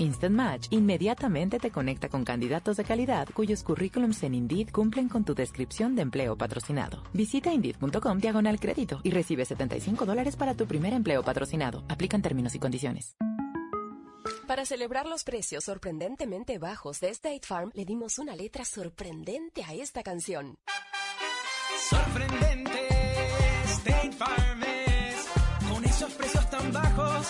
Instant 0.00 0.34
Match 0.34 0.66
inmediatamente 0.70 1.58
te 1.58 1.70
conecta 1.70 2.08
con 2.08 2.24
candidatos 2.24 2.78
de 2.78 2.84
calidad 2.84 3.28
cuyos 3.34 3.62
currículums 3.62 4.22
en 4.22 4.34
Indeed 4.34 4.70
cumplen 4.70 5.08
con 5.08 5.24
tu 5.24 5.34
descripción 5.34 5.94
de 5.94 6.02
empleo 6.02 6.36
patrocinado. 6.36 7.02
Visita 7.12 7.52
Indeed.com 7.52 8.18
diagonal 8.18 8.58
crédito 8.58 9.00
y 9.04 9.10
recibe 9.10 9.44
75 9.44 10.06
dólares 10.06 10.36
para 10.36 10.54
tu 10.54 10.66
primer 10.66 10.94
empleo 10.94 11.22
patrocinado. 11.22 11.84
Aplican 11.88 12.22
términos 12.22 12.54
y 12.54 12.58
condiciones. 12.58 13.14
Para 14.46 14.64
celebrar 14.64 15.06
los 15.06 15.22
precios 15.22 15.64
sorprendentemente 15.64 16.58
bajos 16.58 16.98
de 17.00 17.10
State 17.10 17.42
Farm, 17.46 17.70
le 17.74 17.84
dimos 17.84 18.18
una 18.18 18.34
letra 18.34 18.64
sorprendente 18.64 19.62
a 19.62 19.74
esta 19.74 20.02
canción. 20.02 20.56
Sorprendente, 21.88 22.88
State 23.64 24.12
Farm 24.12 24.62
es. 24.62 25.70
Con 25.70 25.84
esos 25.84 26.12
precios 26.14 26.50
tan 26.50 26.72
bajos, 26.72 27.28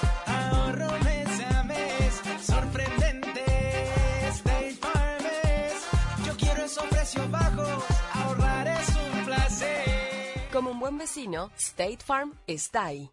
buen 10.90 10.98
vecino, 10.98 11.52
State 11.56 11.98
Farm 12.04 12.32
está 12.48 12.86
ahí. 12.86 13.10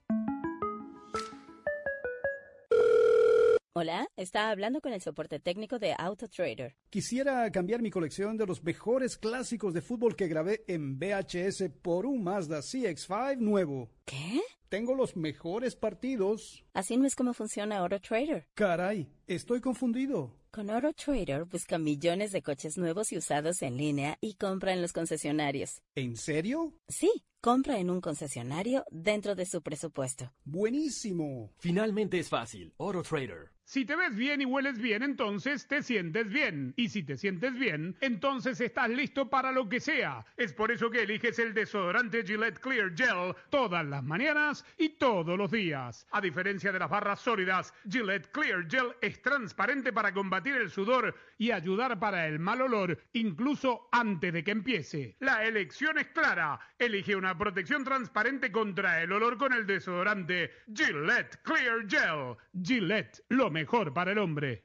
Hola, 3.73 4.07
está 4.15 4.49
hablando 4.49 4.81
con 4.81 4.93
el 4.93 5.01
soporte 5.01 5.39
técnico 5.39 5.77
de 5.77 5.93
AutoTrader. 5.95 6.75
Quisiera 6.89 7.51
cambiar 7.51 7.83
mi 7.83 7.91
colección 7.91 8.35
de 8.35 8.47
los 8.47 8.63
mejores 8.63 9.17
clásicos 9.17 9.75
de 9.75 9.83
fútbol 9.83 10.15
que 10.15 10.27
grabé 10.27 10.63
en 10.67 10.97
VHS 10.97 11.69
por 11.83 12.07
un 12.07 12.23
Mazda 12.23 12.61
CX5 12.61 13.37
nuevo. 13.37 13.91
¿Qué? 14.05 14.41
Tengo 14.69 14.95
los 14.95 15.15
mejores 15.15 15.75
partidos. 15.75 16.65
Así 16.73 16.97
no 16.97 17.07
es 17.07 17.15
como 17.15 17.33
funciona 17.33 17.77
AutoTrader. 17.77 18.47
Caray, 18.53 19.09
estoy 19.25 19.61
confundido. 19.61 20.35
Con 20.51 20.69
AutoTrader 20.69 21.45
busca 21.45 21.77
millones 21.77 22.33
de 22.33 22.41
coches 22.41 22.77
nuevos 22.77 23.13
y 23.13 23.17
usados 23.17 23.61
en 23.61 23.77
línea 23.77 24.17
y 24.19 24.35
compra 24.35 24.73
en 24.73 24.81
los 24.81 24.91
concesionarios. 24.91 25.81
¿En 25.95 26.17
serio? 26.17 26.73
Sí, 26.89 27.23
compra 27.39 27.79
en 27.79 27.89
un 27.89 28.01
concesionario 28.01 28.83
dentro 28.91 29.35
de 29.35 29.45
su 29.45 29.61
presupuesto. 29.61 30.33
Buenísimo. 30.43 31.53
Finalmente 31.59 32.19
es 32.19 32.27
fácil. 32.27 32.73
AutoTrader. 32.77 33.57
Si 33.69 33.83
te 33.83 33.97
ves 33.97 34.15
bien 34.15 34.39
y 34.39 34.45
hueles 34.45 34.77
bien, 34.77 35.03
entonces 35.03 35.67
te 35.67 35.83
sientes 35.83 36.29
bien. 36.29 36.73
Y 36.77 36.87
si 36.87 37.03
te 37.03 37.17
sientes 37.17 37.53
bien, 37.53 37.97
entonces 37.99 38.61
estás 38.61 38.89
listo 38.89 39.29
para 39.29 39.51
lo 39.51 39.67
que 39.67 39.81
sea. 39.81 40.25
Es 40.37 40.53
por 40.53 40.71
eso 40.71 40.89
que 40.89 41.03
eliges 41.03 41.37
el 41.37 41.53
desodorante 41.53 42.23
Gillette 42.23 42.59
Clear 42.59 42.95
Gel 42.95 43.35
todas 43.49 43.85
las 43.85 44.01
mañanas 44.05 44.56
y 44.77 44.89
todos 44.89 45.37
los 45.37 45.51
días. 45.51 46.07
A 46.11 46.21
diferencia 46.21 46.71
de 46.71 46.79
las 46.79 46.89
barras 46.89 47.19
sólidas, 47.19 47.73
Gillette 47.89 48.31
Clear 48.31 48.67
Gel 48.69 48.95
es 49.01 49.21
transparente 49.21 49.93
para 49.93 50.13
combatir 50.13 50.55
el 50.55 50.69
sudor 50.69 51.15
y 51.37 51.51
ayudar 51.51 51.99
para 51.99 52.27
el 52.27 52.39
mal 52.39 52.61
olor, 52.61 52.97
incluso 53.13 53.89
antes 53.91 54.33
de 54.33 54.43
que 54.43 54.51
empiece. 54.51 55.15
La 55.19 55.45
elección 55.45 55.97
es 55.97 56.07
clara. 56.07 56.59
Elige 56.77 57.15
una 57.15 57.37
protección 57.37 57.83
transparente 57.83 58.51
contra 58.51 59.01
el 59.01 59.11
olor 59.11 59.37
con 59.37 59.53
el 59.53 59.65
desodorante 59.65 60.51
Gillette 60.73 61.41
Clear 61.43 61.87
Gel. 61.87 62.35
Gillette, 62.61 63.23
lo 63.29 63.49
mejor 63.49 63.93
para 63.93 64.11
el 64.11 64.17
hombre. 64.17 64.63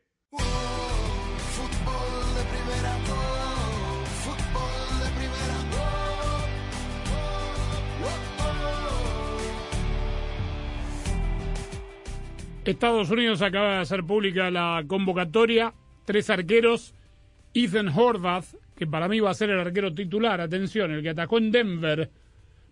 Estados 12.71 13.11
Unidos 13.11 13.43
acaba 13.43 13.75
de 13.75 13.81
hacer 13.81 14.05
pública 14.05 14.51
la 14.51 14.85
convocatoria. 14.87 15.75
Tres 16.05 16.31
arqueros. 16.31 16.95
Ethan 17.55 17.89
Horvath, 17.89 18.55
que 18.77 18.87
para 18.87 19.09
mí 19.09 19.21
va 19.21 19.31
a 19.31 19.35
ser 19.35 19.51
el 19.51 19.61
arquero 19.61 19.93
titular, 19.93 20.41
atención, 20.41 20.91
el 20.91 21.03
que 21.03 21.11
atacó 21.11 21.39
en 21.39 21.51
Denver, 21.51 22.11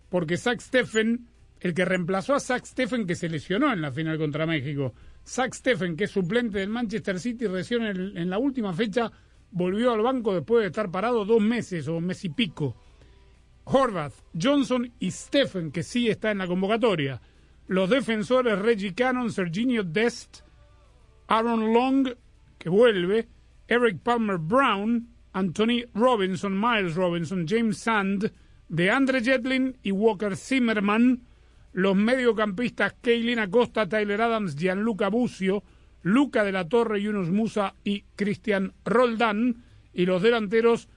porque 0.09 0.37
Zach 0.37 0.59
Steffen, 0.59 1.27
el 1.59 1.73
que 1.73 1.85
reemplazó 1.85 2.33
a 2.33 2.39
Zach 2.39 2.65
Steffen 2.65 3.05
que 3.05 3.15
se 3.15 3.29
lesionó 3.29 3.71
en 3.71 3.81
la 3.81 3.91
final 3.91 4.17
contra 4.17 4.47
México, 4.47 4.93
Zach 5.25 5.53
Steffen, 5.53 5.95
que 5.95 6.05
es 6.05 6.11
suplente 6.11 6.59
del 6.59 6.69
Manchester 6.69 7.19
City, 7.19 7.45
recién 7.45 7.83
en, 7.83 8.17
en 8.17 8.29
la 8.29 8.39
última 8.39 8.73
fecha 8.73 9.11
volvió 9.51 9.91
al 9.91 10.01
banco 10.01 10.33
después 10.33 10.63
de 10.63 10.67
estar 10.67 10.89
parado 10.89 11.25
dos 11.25 11.41
meses 11.41 11.87
o 11.87 11.97
un 11.97 12.05
mes 12.05 12.25
y 12.25 12.29
pico. 12.29 12.75
Horvath, 13.65 14.15
Johnson 14.39 14.91
y 14.99 15.11
Steffen, 15.11 15.71
que 15.71 15.83
sí 15.83 16.09
está 16.09 16.31
en 16.31 16.39
la 16.39 16.47
convocatoria. 16.47 17.21
Los 17.67 17.89
defensores 17.89 18.59
Reggie 18.59 18.93
Cannon, 18.93 19.31
Serginho 19.31 19.83
Dest, 19.83 20.41
Aaron 21.27 21.73
Long, 21.73 22.09
que 22.57 22.69
vuelve, 22.69 23.27
Eric 23.67 23.99
Palmer 24.03 24.37
Brown, 24.37 25.07
Anthony 25.33 25.85
Robinson, 25.93 26.59
Miles 26.59 26.95
Robinson, 26.95 27.45
James 27.47 27.77
Sand, 27.77 28.31
DeAndre 28.67 29.21
Jetlin 29.21 29.77
y 29.81 29.91
Walker 29.91 30.35
Zimmerman. 30.35 31.23
Los 31.73 31.95
mediocampistas 31.95 32.95
Kaylin 33.01 33.39
Acosta, 33.39 33.87
Tyler 33.87 34.21
Adams, 34.21 34.57
Gianluca 34.57 35.09
Bucio, 35.09 35.63
Luca 36.03 36.43
de 36.43 36.51
la 36.51 36.67
Torre, 36.67 37.01
Yunus 37.01 37.29
Musa 37.29 37.75
y 37.83 38.03
Cristian 38.15 38.73
Roldán. 38.83 39.63
Y 39.93 40.05
los 40.05 40.21
delanteros 40.21 40.89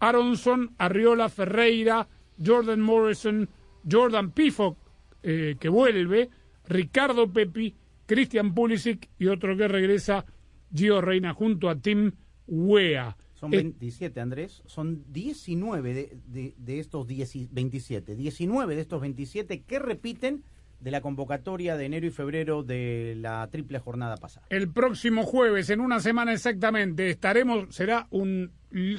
Aronson, 0.00 0.74
Arriola, 0.78 1.28
Ferreira, 1.28 2.08
Jordan 2.42 2.80
Morrison, 2.80 3.48
Jordan 3.90 4.30
Pifo, 4.30 4.76
eh, 5.24 5.56
que 5.58 5.68
vuelve, 5.68 6.30
Ricardo 6.68 7.32
Pepi, 7.32 7.74
Christian 8.06 8.54
Pulisic 8.54 9.08
y 9.18 9.26
otro 9.26 9.56
que 9.56 9.66
regresa, 9.66 10.24
Gio 10.72 11.00
Reina, 11.00 11.32
junto 11.34 11.68
a 11.68 11.76
Tim 11.80 12.12
Wea. 12.46 13.16
Son 13.34 13.52
Eh, 13.52 13.56
27, 13.58 14.20
Andrés. 14.20 14.62
Son 14.66 15.04
19 15.12 15.94
de, 15.94 16.16
de- 16.26 16.54
de 16.56 16.78
estos 16.78 17.06
10 17.06 17.52
27. 17.52 18.14
19 18.14 18.74
de 18.76 18.80
estos 18.80 19.00
27 19.00 19.62
que 19.62 19.78
repiten 19.78 20.44
de 20.80 20.90
la 20.90 21.00
convocatoria 21.00 21.76
de 21.76 21.86
enero 21.86 22.06
y 22.06 22.10
febrero 22.10 22.62
de 22.62 23.14
la 23.18 23.48
triple 23.50 23.78
jornada 23.78 24.16
pasada. 24.18 24.46
El 24.50 24.70
próximo 24.70 25.24
jueves, 25.24 25.70
en 25.70 25.80
una 25.80 26.00
semana 26.00 26.32
exactamente, 26.34 27.08
estaremos, 27.08 27.74
será 27.74 28.06
un, 28.10 28.52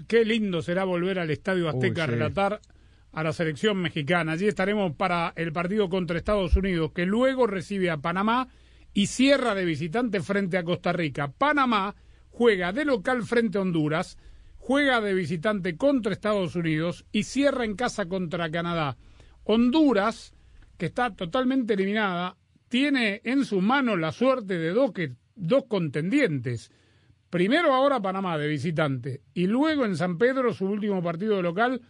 qué 0.07 0.25
lindo 0.25 0.61
será 0.63 0.83
volver 0.83 1.19
al 1.19 1.29
Estadio 1.29 1.69
Azteca 1.69 2.03
a 2.03 2.05
Uy, 2.05 2.11
sí. 2.11 2.17
relatar 2.17 2.59
a 3.15 3.23
la 3.23 3.31
selección 3.31 3.77
mexicana. 3.77 4.33
Allí 4.33 4.45
estaremos 4.45 4.93
para 4.95 5.31
el 5.37 5.53
partido 5.53 5.89
contra 5.89 6.17
Estados 6.17 6.55
Unidos, 6.57 6.91
que 6.91 7.05
luego 7.05 7.47
recibe 7.47 7.89
a 7.89 7.97
Panamá 7.97 8.49
y 8.93 9.07
cierra 9.07 9.55
de 9.55 9.63
visitante 9.63 10.21
frente 10.21 10.57
a 10.57 10.63
Costa 10.63 10.91
Rica. 10.91 11.31
Panamá 11.31 11.95
juega 12.29 12.73
de 12.73 12.83
local 12.83 13.23
frente 13.23 13.57
a 13.57 13.61
Honduras, 13.61 14.17
juega 14.57 14.99
de 14.99 15.13
visitante 15.13 15.77
contra 15.77 16.11
Estados 16.11 16.57
Unidos 16.57 17.05
y 17.13 17.23
cierra 17.23 17.63
en 17.63 17.75
casa 17.75 18.05
contra 18.05 18.51
Canadá. 18.51 18.97
Honduras, 19.45 20.33
que 20.77 20.87
está 20.87 21.15
totalmente 21.15 21.75
eliminada, 21.75 22.35
tiene 22.67 23.21
en 23.23 23.45
su 23.45 23.61
mano 23.61 23.95
la 23.95 24.11
suerte 24.11 24.57
de 24.59 24.71
dos, 24.71 24.91
que, 24.91 25.13
dos 25.35 25.63
contendientes. 25.69 26.69
Primero 27.29 27.73
ahora 27.73 28.01
Panamá 28.01 28.37
de 28.37 28.49
visitante 28.49 29.21
y 29.33 29.47
luego 29.47 29.85
en 29.85 29.95
San 29.95 30.17
Pedro 30.17 30.53
su 30.53 30.65
último 30.65 31.01
partido 31.01 31.37
de 31.37 31.43
local 31.43 31.81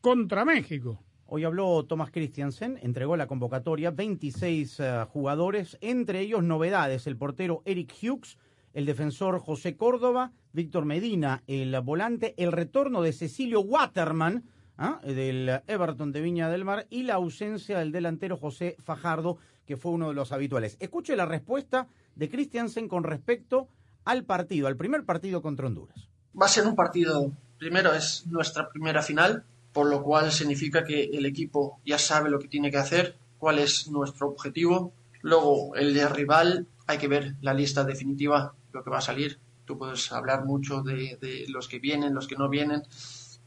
contra 0.00 0.44
México. 0.44 1.02
Hoy 1.26 1.44
habló 1.44 1.84
Thomas 1.84 2.10
Christiansen, 2.10 2.78
entregó 2.82 3.16
la 3.16 3.26
convocatoria, 3.26 3.90
26 3.90 4.80
eh, 4.80 5.04
jugadores, 5.08 5.78
entre 5.80 6.20
ellos 6.20 6.42
novedades, 6.42 7.06
el 7.06 7.16
portero 7.16 7.62
Eric 7.64 7.94
Hughes, 8.02 8.36
el 8.72 8.86
defensor 8.86 9.38
José 9.38 9.76
Córdoba, 9.76 10.32
Víctor 10.52 10.86
Medina, 10.86 11.42
el 11.46 11.78
volante, 11.82 12.34
el 12.36 12.50
retorno 12.50 13.02
de 13.02 13.12
Cecilio 13.12 13.60
Waterman, 13.60 14.44
¿ah? 14.76 15.00
del 15.04 15.60
Everton 15.68 16.12
de 16.12 16.20
Viña 16.20 16.48
del 16.48 16.64
Mar, 16.64 16.86
y 16.90 17.04
la 17.04 17.14
ausencia 17.14 17.78
del 17.78 17.92
delantero 17.92 18.36
José 18.36 18.76
Fajardo, 18.80 19.38
que 19.66 19.76
fue 19.76 19.92
uno 19.92 20.08
de 20.08 20.14
los 20.14 20.32
habituales. 20.32 20.76
Escuche 20.80 21.14
la 21.14 21.26
respuesta 21.26 21.86
de 22.16 22.28
Christiansen 22.28 22.88
con 22.88 23.04
respecto 23.04 23.68
al 24.04 24.24
partido, 24.24 24.66
al 24.66 24.76
primer 24.76 25.04
partido 25.04 25.42
contra 25.42 25.66
Honduras. 25.66 26.08
Va 26.40 26.46
a 26.46 26.48
ser 26.48 26.66
un 26.66 26.74
partido, 26.74 27.30
primero 27.58 27.92
es 27.92 28.26
nuestra 28.26 28.68
primera 28.68 29.02
final, 29.02 29.44
por 29.72 29.86
lo 29.86 30.02
cual 30.02 30.32
significa 30.32 30.84
que 30.84 31.04
el 31.04 31.26
equipo 31.26 31.80
ya 31.84 31.98
sabe 31.98 32.30
lo 32.30 32.38
que 32.38 32.48
tiene 32.48 32.70
que 32.70 32.78
hacer, 32.78 33.16
cuál 33.38 33.58
es 33.58 33.88
nuestro 33.88 34.28
objetivo. 34.28 34.92
Luego, 35.22 35.74
el 35.76 35.94
de 35.94 36.08
rival, 36.08 36.66
hay 36.86 36.98
que 36.98 37.08
ver 37.08 37.34
la 37.40 37.54
lista 37.54 37.84
definitiva, 37.84 38.54
lo 38.72 38.82
que 38.82 38.90
va 38.90 38.98
a 38.98 39.02
salir. 39.02 39.38
Tú 39.64 39.78
puedes 39.78 40.10
hablar 40.12 40.44
mucho 40.44 40.82
de, 40.82 41.18
de 41.20 41.46
los 41.48 41.68
que 41.68 41.78
vienen, 41.78 42.14
los 42.14 42.26
que 42.26 42.36
no 42.36 42.48
vienen, 42.48 42.82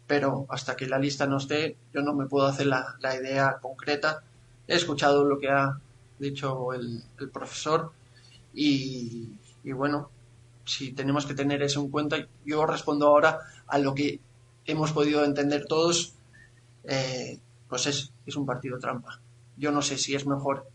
pero 0.07 0.45
hasta 0.49 0.75
que 0.75 0.87
la 0.87 0.99
lista 0.99 1.27
no 1.27 1.37
esté, 1.37 1.75
yo 1.93 2.01
no 2.01 2.13
me 2.13 2.27
puedo 2.27 2.45
hacer 2.45 2.67
la, 2.67 2.95
la 2.99 3.15
idea 3.15 3.57
concreta. 3.61 4.23
He 4.67 4.75
escuchado 4.75 5.25
lo 5.25 5.39
que 5.39 5.49
ha 5.49 5.77
dicho 6.19 6.73
el, 6.73 7.03
el 7.19 7.29
profesor 7.29 7.91
y, 8.53 9.29
y 9.63 9.71
bueno, 9.73 10.09
si 10.65 10.93
tenemos 10.93 11.25
que 11.25 11.33
tener 11.33 11.61
eso 11.61 11.81
en 11.81 11.89
cuenta, 11.89 12.17
yo 12.45 12.65
respondo 12.65 13.07
ahora 13.07 13.39
a 13.67 13.77
lo 13.77 13.93
que 13.93 14.19
hemos 14.65 14.91
podido 14.91 15.23
entender 15.23 15.65
todos, 15.65 16.15
eh, 16.83 17.39
pues 17.67 17.87
es, 17.87 18.11
es 18.25 18.35
un 18.35 18.45
partido 18.45 18.79
trampa. 18.79 19.19
Yo 19.57 19.71
no 19.71 19.81
sé 19.81 19.97
si 19.97 20.15
es 20.15 20.25
mejor 20.25 20.67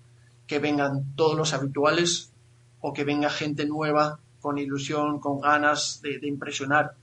que 0.47 0.59
vengan 0.59 1.15
todos 1.15 1.37
los 1.37 1.53
habituales 1.53 2.33
o 2.81 2.93
que 2.93 3.05
venga 3.05 3.31
gente 3.31 3.67
nueva 3.67 4.21
con 4.41 4.59
ilusión, 4.59 5.21
con 5.21 5.41
ganas 5.41 6.01
de, 6.03 6.19
de 6.19 6.29
impresionar 6.29 6.95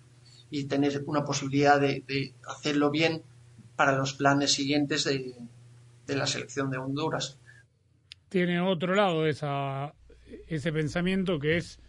y 0.49 0.65
tener 0.65 1.03
una 1.05 1.25
posibilidad 1.25 1.79
de, 1.79 2.03
de 2.07 2.33
hacerlo 2.47 2.91
bien 2.91 3.23
para 3.75 3.97
los 3.97 4.13
planes 4.13 4.53
siguientes 4.53 5.03
de, 5.03 5.35
de 6.07 6.15
la 6.15 6.27
selección 6.27 6.69
de 6.69 6.77
Honduras. 6.77 7.37
Tiene 8.29 8.61
otro 8.61 8.95
lado 8.95 9.27
esa, 9.27 9.93
ese 10.47 10.71
pensamiento 10.71 11.39
que 11.39 11.57
es 11.57 11.79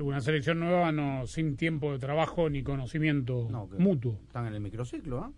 una 0.00 0.20
selección 0.20 0.60
nueva 0.60 0.92
no 0.92 1.26
sin 1.26 1.56
tiempo 1.56 1.92
de 1.92 1.98
trabajo 1.98 2.48
ni 2.48 2.62
conocimiento 2.62 3.48
mutuo. 3.78 4.18
Están 4.26 4.46
en 4.46 4.54
el 4.54 4.60
microciclo, 4.60 5.20
¿ah? 5.20 5.32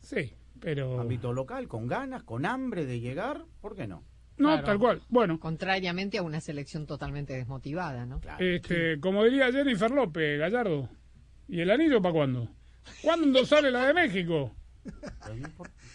Sí, 0.00 0.34
pero... 0.60 1.00
Ámbito 1.00 1.32
local, 1.32 1.68
con 1.68 1.86
ganas, 1.86 2.22
con 2.22 2.46
hambre 2.46 2.86
de 2.86 3.00
llegar, 3.00 3.44
¿por 3.60 3.74
qué 3.74 3.86
no? 3.86 4.04
No, 4.38 4.62
tal 4.62 4.78
cual. 4.78 5.02
Bueno. 5.08 5.38
Contrariamente 5.38 6.18
a 6.18 6.22
una 6.22 6.40
selección 6.40 6.86
totalmente 6.86 7.34
desmotivada, 7.34 8.06
¿no? 8.06 8.20
Este, 8.38 8.98
como 8.98 9.24
diría 9.24 9.52
Jennifer 9.52 9.90
López, 9.90 10.38
Gallardo. 10.38 10.88
¿Y 11.48 11.60
el 11.60 11.70
anillo 11.70 12.00
para 12.00 12.14
cuándo? 12.14 12.48
¿Cuándo 13.02 13.44
sale 13.44 13.70
la 13.70 13.86
de 13.86 13.94
México? 13.94 14.52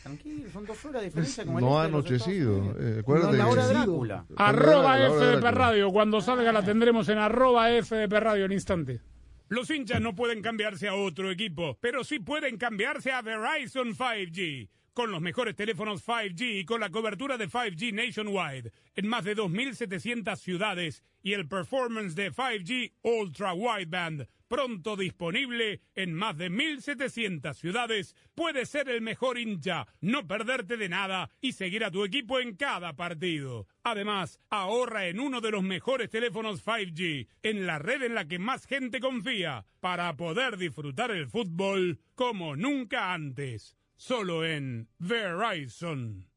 Tranquilo, 0.04 0.50
son 0.52 0.66
dos 0.66 0.86
horas 0.86 1.02
de 1.02 1.08
diferencia 1.10 1.44
el 1.44 1.50
No 1.50 1.58
este 1.60 1.66
ha 1.66 1.86
Estados 1.86 1.86
anochecido. 1.86 2.76
Eh, 2.80 2.98
acuérdate 3.02 3.38
No, 3.38 3.44
la 3.44 3.48
hora 3.48 3.62
que- 3.62 3.68
de 3.68 3.74
Drácula. 3.74 4.26
Arroba 4.38 4.98
La 4.98 5.12
hora 5.12 5.26
de 5.28 5.34
FDP. 5.38 5.52
Radio. 5.52 5.92
Cuando 5.92 6.22
salga 6.22 6.52
la 6.52 6.64
tendremos 6.64 7.10
en 7.10 7.18
arroba 7.18 7.70
FDP 7.72 8.20
Radio 8.20 8.46
en 8.46 8.52
instante. 8.54 9.02
Los 9.50 9.70
hinchas 9.70 10.02
no 10.02 10.14
pueden 10.16 10.42
cambiarse 10.42 10.88
a 10.88 10.96
otro 10.96 11.32
equipo, 11.32 11.78
pero 11.80 12.04
sí 12.04 12.20
pueden 12.20 12.58
cambiarse 12.58 13.12
a 13.12 13.22
Verizon 13.22 13.94
5G. 13.96 14.70
Con 14.94 15.12
los 15.12 15.22
mejores 15.22 15.56
teléfonos 15.56 16.02
5G 16.04 16.60
y 16.62 16.66
con 16.66 16.80
la 16.82 16.90
cobertura 16.90 17.38
de 17.38 17.48
5G 17.48 17.94
nationwide 17.94 18.72
en 18.96 19.08
más 19.08 19.24
de 19.24 19.36
2.700 19.36 20.36
ciudades 20.40 21.04
y 21.22 21.34
el 21.34 21.48
performance 21.48 22.16
de 22.16 22.32
5G 22.32 22.94
Ultra 23.04 23.54
Wideband 23.54 24.28
pronto 24.48 24.96
disponible 24.96 25.82
en 25.96 26.14
más 26.14 26.38
de 26.38 26.50
1.700 26.50 27.54
ciudades, 27.54 28.16
puedes 28.36 28.70
ser 28.70 28.90
el 28.90 29.02
mejor 29.02 29.38
hincha, 29.38 29.88
no 30.02 30.28
perderte 30.28 30.78
de 30.78 30.90
nada 30.90 31.30
y 31.42 31.54
seguir 31.54 31.84
a 31.84 31.92
tu 31.92 32.04
equipo 32.04 32.40
en 32.40 32.56
cada 32.56 32.96
partido. 32.96 33.68
Además, 33.84 34.40
ahorra 34.50 35.08
en 35.08 35.20
uno 35.20 35.42
de 35.42 35.52
los 35.52 35.64
mejores 35.64 36.10
teléfonos 36.10 36.66
5G, 36.66 37.28
en 37.44 37.66
la 37.66 37.80
red 37.80 38.04
en 38.04 38.16
la 38.16 38.28
que 38.28 38.40
más 38.40 38.66
gente 38.66 39.00
confía, 39.00 39.66
para 39.80 40.16
poder 40.16 40.58
disfrutar 40.58 41.12
el 41.12 41.28
fútbol 41.28 42.00
como 42.16 42.56
nunca 42.56 43.14
antes. 43.14 43.76
Solo 43.96 44.46
en 44.46 44.90
Verizon. 45.00 46.28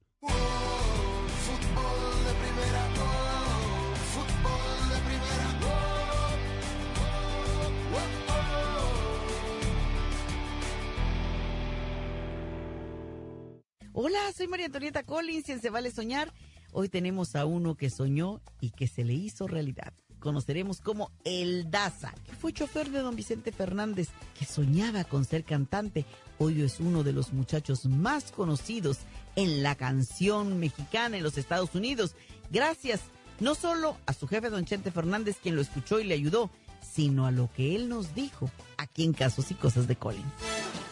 Hola, 14.03 14.33
soy 14.35 14.49
María 14.49 14.65
Antonieta 14.65 15.03
Collins 15.03 15.47
y 15.51 15.53
en 15.53 15.61
Se 15.61 15.69
Vale 15.69 15.91
Soñar. 15.91 16.33
Hoy 16.73 16.89
tenemos 16.89 17.37
a 17.37 17.45
uno 17.45 17.75
que 17.75 17.91
soñó 17.91 18.41
y 18.59 18.71
que 18.71 18.89
se 18.89 19.05
le 19.05 19.13
hizo 19.13 19.47
realidad. 19.47 19.93
Conoceremos 20.21 20.81
como 20.81 21.11
El 21.23 21.71
Daza, 21.71 22.15
que 22.25 22.33
fue 22.33 22.55
chofer 22.55 22.89
de 22.89 23.01
don 23.01 23.15
Vicente 23.15 23.53
Fernández, 23.53 24.09
que 24.39 24.47
soñaba 24.47 25.05
con 25.05 25.27
ser 25.27 25.45
cantante. 25.45 26.07
Hoy 26.39 26.63
es 26.63 26.81
uno 26.81 27.03
de 27.03 27.13
los 27.13 27.35
muchachos 27.35 27.85
más 27.85 28.33
conocidos 28.33 29.01
en 29.37 29.63
la 29.63 29.75
canción 29.75 30.59
mexicana 30.59 31.19
en 31.19 31.23
los 31.23 31.37
Estados 31.37 31.75
Unidos. 31.75 32.15
Gracias 32.51 33.03
no 33.39 33.55
solo 33.55 33.99
a 34.07 34.15
su 34.15 34.27
jefe 34.27 34.49
don 34.49 34.65
Chente 34.65 34.91
Fernández, 34.91 35.37
quien 35.43 35.57
lo 35.57 35.61
escuchó 35.61 36.01
y 36.01 36.05
le 36.05 36.15
ayudó, 36.15 36.49
sino 36.81 37.27
a 37.27 37.31
lo 37.31 37.53
que 37.53 37.77
él 37.77 37.91
nos 37.91 38.15
dijo 38.15 38.51
aquí 38.79 39.05
en 39.05 39.13
Casos 39.13 39.51
y 39.51 39.55
Cosas 39.57 39.87
de 39.87 39.97
Collins. 39.97 40.50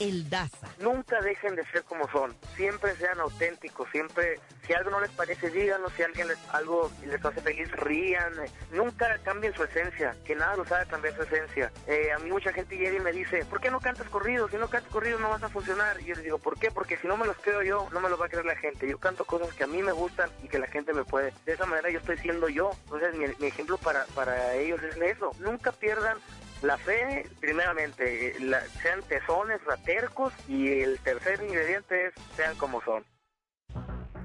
El 0.00 0.28
Daza. 0.28 0.68
Nunca 0.80 1.20
dejen 1.20 1.54
de 1.54 1.64
ser 1.66 1.84
como 1.84 2.08
son. 2.10 2.34
Siempre 2.56 2.96
sean 2.96 3.20
auténticos. 3.20 3.88
Siempre, 3.90 4.40
si 4.66 4.72
algo 4.72 4.90
no 4.90 5.00
les 5.00 5.10
parece, 5.10 5.50
díganlo. 5.50 5.88
Si 5.90 6.02
alguien 6.02 6.28
les, 6.28 6.38
algo 6.52 6.90
les 7.06 7.24
hace 7.24 7.40
feliz, 7.40 7.70
rían. 7.72 8.32
Nunca 8.72 9.18
cambien 9.22 9.54
su 9.54 9.62
esencia. 9.62 10.16
Que 10.24 10.34
nada 10.34 10.56
los 10.56 10.70
haga 10.72 10.84
cambiar 10.86 11.14
su 11.14 11.22
esencia. 11.22 11.72
Eh, 11.86 12.12
a 12.12 12.18
mí 12.18 12.30
mucha 12.30 12.52
gente 12.52 12.76
llega 12.76 12.96
y 12.96 13.00
me 13.00 13.12
dice, 13.12 13.44
¿por 13.44 13.60
qué 13.60 13.70
no 13.70 13.80
cantas 13.80 14.08
corridos? 14.08 14.50
Si 14.50 14.56
no 14.56 14.68
cantas 14.68 14.90
corridos 14.90 15.20
no 15.20 15.30
vas 15.30 15.42
a 15.42 15.48
funcionar. 15.48 16.00
Y 16.00 16.06
yo 16.06 16.14
les 16.14 16.24
digo, 16.24 16.38
¿por 16.38 16.58
qué? 16.58 16.70
Porque 16.70 16.96
si 16.98 17.06
no 17.06 17.16
me 17.16 17.26
los 17.26 17.36
creo 17.38 17.62
yo, 17.62 17.88
no 17.92 18.00
me 18.00 18.08
los 18.08 18.20
va 18.20 18.26
a 18.26 18.28
creer 18.28 18.46
la 18.46 18.56
gente. 18.56 18.88
Yo 18.88 18.98
canto 18.98 19.24
cosas 19.24 19.54
que 19.54 19.64
a 19.64 19.68
mí 19.68 19.82
me 19.82 19.92
gustan 19.92 20.28
y 20.42 20.48
que 20.48 20.58
la 20.58 20.66
gente 20.66 20.92
me 20.92 21.04
puede. 21.04 21.32
De 21.46 21.52
esa 21.52 21.66
manera 21.66 21.90
yo 21.90 22.00
estoy 22.00 22.18
siendo 22.18 22.48
yo. 22.48 22.72
Entonces 22.84 23.14
mi, 23.14 23.26
mi 23.38 23.46
ejemplo 23.46 23.78
para, 23.78 24.04
para 24.06 24.54
ellos 24.54 24.82
es 24.82 24.96
eso. 24.96 25.30
Nunca 25.38 25.70
pierdan 25.70 26.18
la 26.64 26.76
fe, 26.78 27.26
primeramente, 27.40 28.34
la- 28.40 28.60
sean 28.82 29.02
tesones, 29.02 29.62
ratercos 29.64 30.32
y 30.48 30.80
el 30.80 30.98
tercer 31.00 31.42
ingrediente 31.42 32.06
es 32.06 32.14
sean 32.36 32.56
como 32.56 32.82
son. 32.82 33.04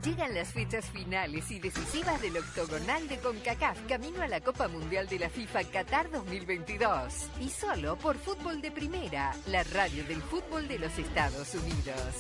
Llegan 0.03 0.33
las 0.33 0.53
fechas 0.53 0.85
finales 0.85 1.51
y 1.51 1.59
decisivas 1.59 2.21
del 2.21 2.37
octogonal 2.37 3.05
de 3.09 3.17
CONCACAF 3.17 3.85
camino 3.85 4.21
a 4.21 4.29
la 4.29 4.39
Copa 4.39 4.69
Mundial 4.69 5.07
de 5.09 5.19
la 5.19 5.29
FIFA 5.29 5.65
Qatar 5.65 6.09
2022. 6.09 7.29
Y 7.41 7.49
solo 7.49 7.97
por 7.97 8.17
Fútbol 8.17 8.61
de 8.61 8.71
Primera, 8.71 9.35
la 9.47 9.61
radio 9.63 10.05
del 10.05 10.21
fútbol 10.21 10.69
de 10.69 10.79
los 10.79 10.97
Estados 10.97 11.53
Unidos. 11.53 12.15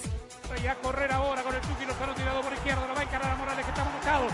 Y 0.61 0.67
a 0.67 0.75
correr 0.75 1.09
ahora 1.13 1.41
con 1.41 1.55
el 1.55 1.61
Chucky 1.61 1.85
Lozano 1.85 2.13
tirado 2.15 2.41
por 2.41 2.51
izquierda, 2.51 2.85
lo 2.85 2.93
va 2.93 2.99
a 2.99 3.03
encarar 3.03 3.31
a 3.31 3.35
Morales 3.35 3.63
que 3.63 3.71
está 3.71 3.83
buscado. 3.85 4.27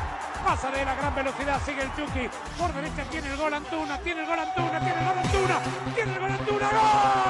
Pasa 0.43 0.71
de 0.71 0.85
la 0.85 0.95
gran 0.95 1.13
velocidad, 1.13 1.61
sigue 1.63 1.83
el 1.83 1.89
Chucky. 1.95 2.29
Por 2.57 2.73
derecha 2.73 3.03
tiene 3.11 3.29
el 3.29 3.37
gol 3.37 3.53
Antuna, 3.53 3.99
tiene 3.99 4.21
el 4.21 4.27
gol 4.27 4.39
Antuna, 4.39 4.79
tiene 4.79 4.99
el 4.99 5.05
gol 5.05 5.17
Antuna, 5.19 5.61
tiene 5.93 6.13
el 6.13 6.19
gol 6.19 6.31
Antuna, 6.31 6.69
¡gol! 6.69 7.24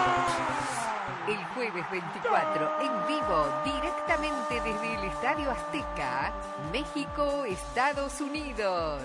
El 1.27 1.43
jueves 1.55 1.89
24, 1.89 2.81
en 2.81 3.07
vivo, 3.07 3.47
directamente 3.63 4.61
desde 4.61 4.93
el 4.93 5.03
Estadio 5.05 5.49
Azteca, 5.49 6.31
México, 6.71 7.45
Estados 7.45 8.21
Unidos. 8.21 9.01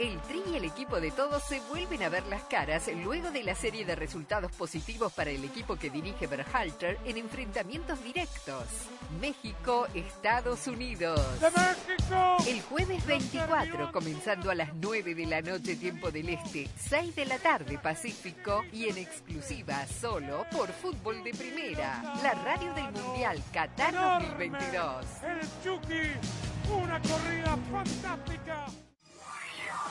El 0.00 0.20
Tri 0.22 0.42
y 0.50 0.56
el 0.56 0.64
equipo 0.64 1.00
de 1.00 1.12
todos 1.12 1.40
se 1.44 1.60
vuelven 1.60 2.02
a 2.02 2.08
ver 2.08 2.26
las 2.26 2.42
caras 2.44 2.90
luego 3.04 3.30
de 3.30 3.44
la 3.44 3.54
serie 3.54 3.84
de 3.84 3.94
resultados 3.94 4.50
positivos 4.50 5.12
para 5.12 5.30
el 5.30 5.44
equipo 5.44 5.76
que 5.76 5.88
dirige 5.88 6.26
Berhalter 6.26 6.98
en 7.04 7.16
enfrentamientos 7.16 8.02
directos. 8.02 8.64
México, 9.20 9.86
Estados 9.94 10.66
Unidos. 10.66 11.20
¡De 11.40 11.48
México! 11.48 12.36
El 12.48 12.60
jueves 12.62 13.06
24, 13.06 13.92
comenzando 13.92 14.50
a 14.50 14.56
las 14.56 14.74
9 14.74 15.14
de 15.14 15.26
la 15.26 15.40
noche 15.42 15.76
tiempo 15.76 16.10
del 16.10 16.28
Este, 16.28 16.68
6 16.76 17.14
de 17.14 17.26
la 17.26 17.38
tarde 17.38 17.78
Pacífico 17.78 18.64
y 18.72 18.88
en 18.88 18.98
exclusiva 18.98 19.86
solo 19.86 20.44
por 20.50 20.72
Fútbol 20.72 21.22
de 21.22 21.30
Primera, 21.30 22.02
la 22.20 22.34
radio 22.34 22.74
del 22.74 22.90
Mundial 22.90 23.40
Qatar 23.52 23.94
2022. 23.94 25.06
El 25.22 25.40
Chucky, 25.62 26.72
una 26.82 27.00
corrida 27.00 27.56
fantástica. 27.70 28.66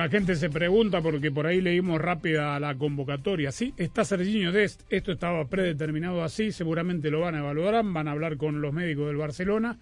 La 0.00 0.08
gente 0.08 0.34
se 0.34 0.48
pregunta 0.48 1.02
porque 1.02 1.30
por 1.30 1.46
ahí 1.46 1.60
leímos 1.60 2.00
rápida 2.00 2.58
la 2.58 2.74
convocatoria. 2.74 3.52
Sí, 3.52 3.74
está 3.76 4.02
Serginho 4.02 4.50
Dest, 4.50 4.80
esto 4.88 5.12
estaba 5.12 5.46
predeterminado 5.46 6.24
así, 6.24 6.52
seguramente 6.52 7.10
lo 7.10 7.20
van 7.20 7.34
a 7.34 7.40
evaluar, 7.40 7.84
van 7.84 8.08
a 8.08 8.12
hablar 8.12 8.38
con 8.38 8.62
los 8.62 8.72
médicos 8.72 9.08
del 9.08 9.18
Barcelona, 9.18 9.78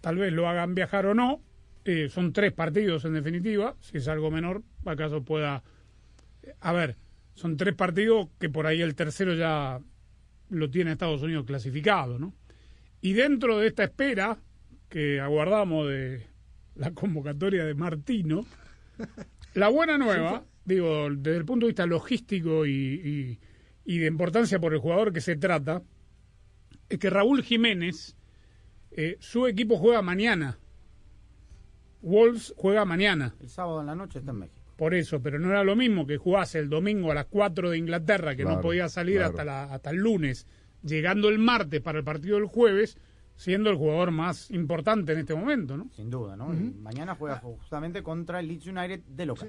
tal 0.00 0.16
vez 0.16 0.32
lo 0.32 0.48
hagan 0.48 0.76
viajar 0.76 1.06
o 1.06 1.14
no. 1.14 1.40
Eh, 1.84 2.08
son 2.08 2.32
tres 2.32 2.52
partidos 2.52 3.04
en 3.04 3.14
definitiva, 3.14 3.74
si 3.80 3.96
es 3.96 4.06
algo 4.06 4.30
menor, 4.30 4.62
acaso 4.84 5.24
pueda... 5.24 5.64
A 6.60 6.72
ver, 6.72 6.94
son 7.34 7.56
tres 7.56 7.74
partidos 7.74 8.28
que 8.38 8.48
por 8.48 8.64
ahí 8.68 8.80
el 8.80 8.94
tercero 8.94 9.34
ya 9.34 9.80
lo 10.50 10.70
tiene 10.70 10.92
Estados 10.92 11.22
Unidos 11.22 11.46
clasificado, 11.46 12.16
¿no? 12.16 12.32
Y 13.00 13.14
dentro 13.14 13.58
de 13.58 13.66
esta 13.66 13.82
espera 13.82 14.38
que 14.88 15.18
aguardamos 15.18 15.88
de 15.88 16.28
la 16.76 16.92
convocatoria 16.92 17.64
de 17.64 17.74
Martino, 17.74 18.46
la 19.58 19.68
buena 19.68 19.98
nueva, 19.98 20.44
digo, 20.64 21.08
desde 21.10 21.38
el 21.38 21.44
punto 21.44 21.66
de 21.66 21.70
vista 21.72 21.86
logístico 21.86 22.64
y, 22.66 22.70
y- 22.72 23.38
y 23.84 23.98
de 23.98 24.06
importancia 24.06 24.58
por 24.58 24.74
el 24.74 24.80
jugador 24.80 25.12
que 25.12 25.20
se 25.20 25.36
trata, 25.36 25.82
es 26.88 26.98
que 26.98 27.08
Raúl 27.10 27.42
Jiménez, 27.42 28.16
eh, 28.90 29.16
su 29.20 29.46
equipo 29.46 29.78
juega 29.78 30.02
mañana. 30.02 30.58
Wolves 32.02 32.54
juega 32.56 32.84
mañana. 32.84 33.34
El 33.40 33.48
sábado 33.48 33.80
en 33.80 33.86
la 33.86 33.94
noche 33.94 34.18
está 34.20 34.30
en 34.30 34.38
México. 34.38 34.54
Por 34.76 34.94
eso, 34.94 35.20
pero 35.20 35.38
no 35.40 35.50
era 35.50 35.64
lo 35.64 35.74
mismo 35.74 36.06
que 36.06 36.18
jugase 36.18 36.60
el 36.60 36.68
domingo 36.68 37.10
a 37.10 37.14
las 37.14 37.26
4 37.26 37.70
de 37.70 37.78
Inglaterra, 37.78 38.36
que 38.36 38.44
no 38.44 38.60
podía 38.60 38.88
salir 38.88 39.16
claro. 39.16 39.30
hasta, 39.30 39.44
la- 39.44 39.64
hasta 39.64 39.90
el 39.90 39.96
lunes, 39.96 40.46
llegando 40.84 41.28
el 41.28 41.38
martes 41.38 41.80
para 41.80 41.98
el 41.98 42.04
partido 42.04 42.36
del 42.36 42.46
jueves, 42.46 42.96
siendo 43.38 43.70
el 43.70 43.76
jugador 43.76 44.10
más 44.10 44.50
importante 44.50 45.12
en 45.12 45.20
este 45.20 45.34
momento, 45.34 45.76
¿no? 45.76 45.88
Sin 45.94 46.10
duda, 46.10 46.36
¿no? 46.36 46.52
Y 46.52 46.74
Mañana 46.82 47.14
juega 47.14 47.36
justamente 47.38 48.02
contra 48.02 48.40
el 48.40 48.48
Leeds 48.48 48.66
United 48.66 49.00
de 49.06 49.26
local. 49.26 49.48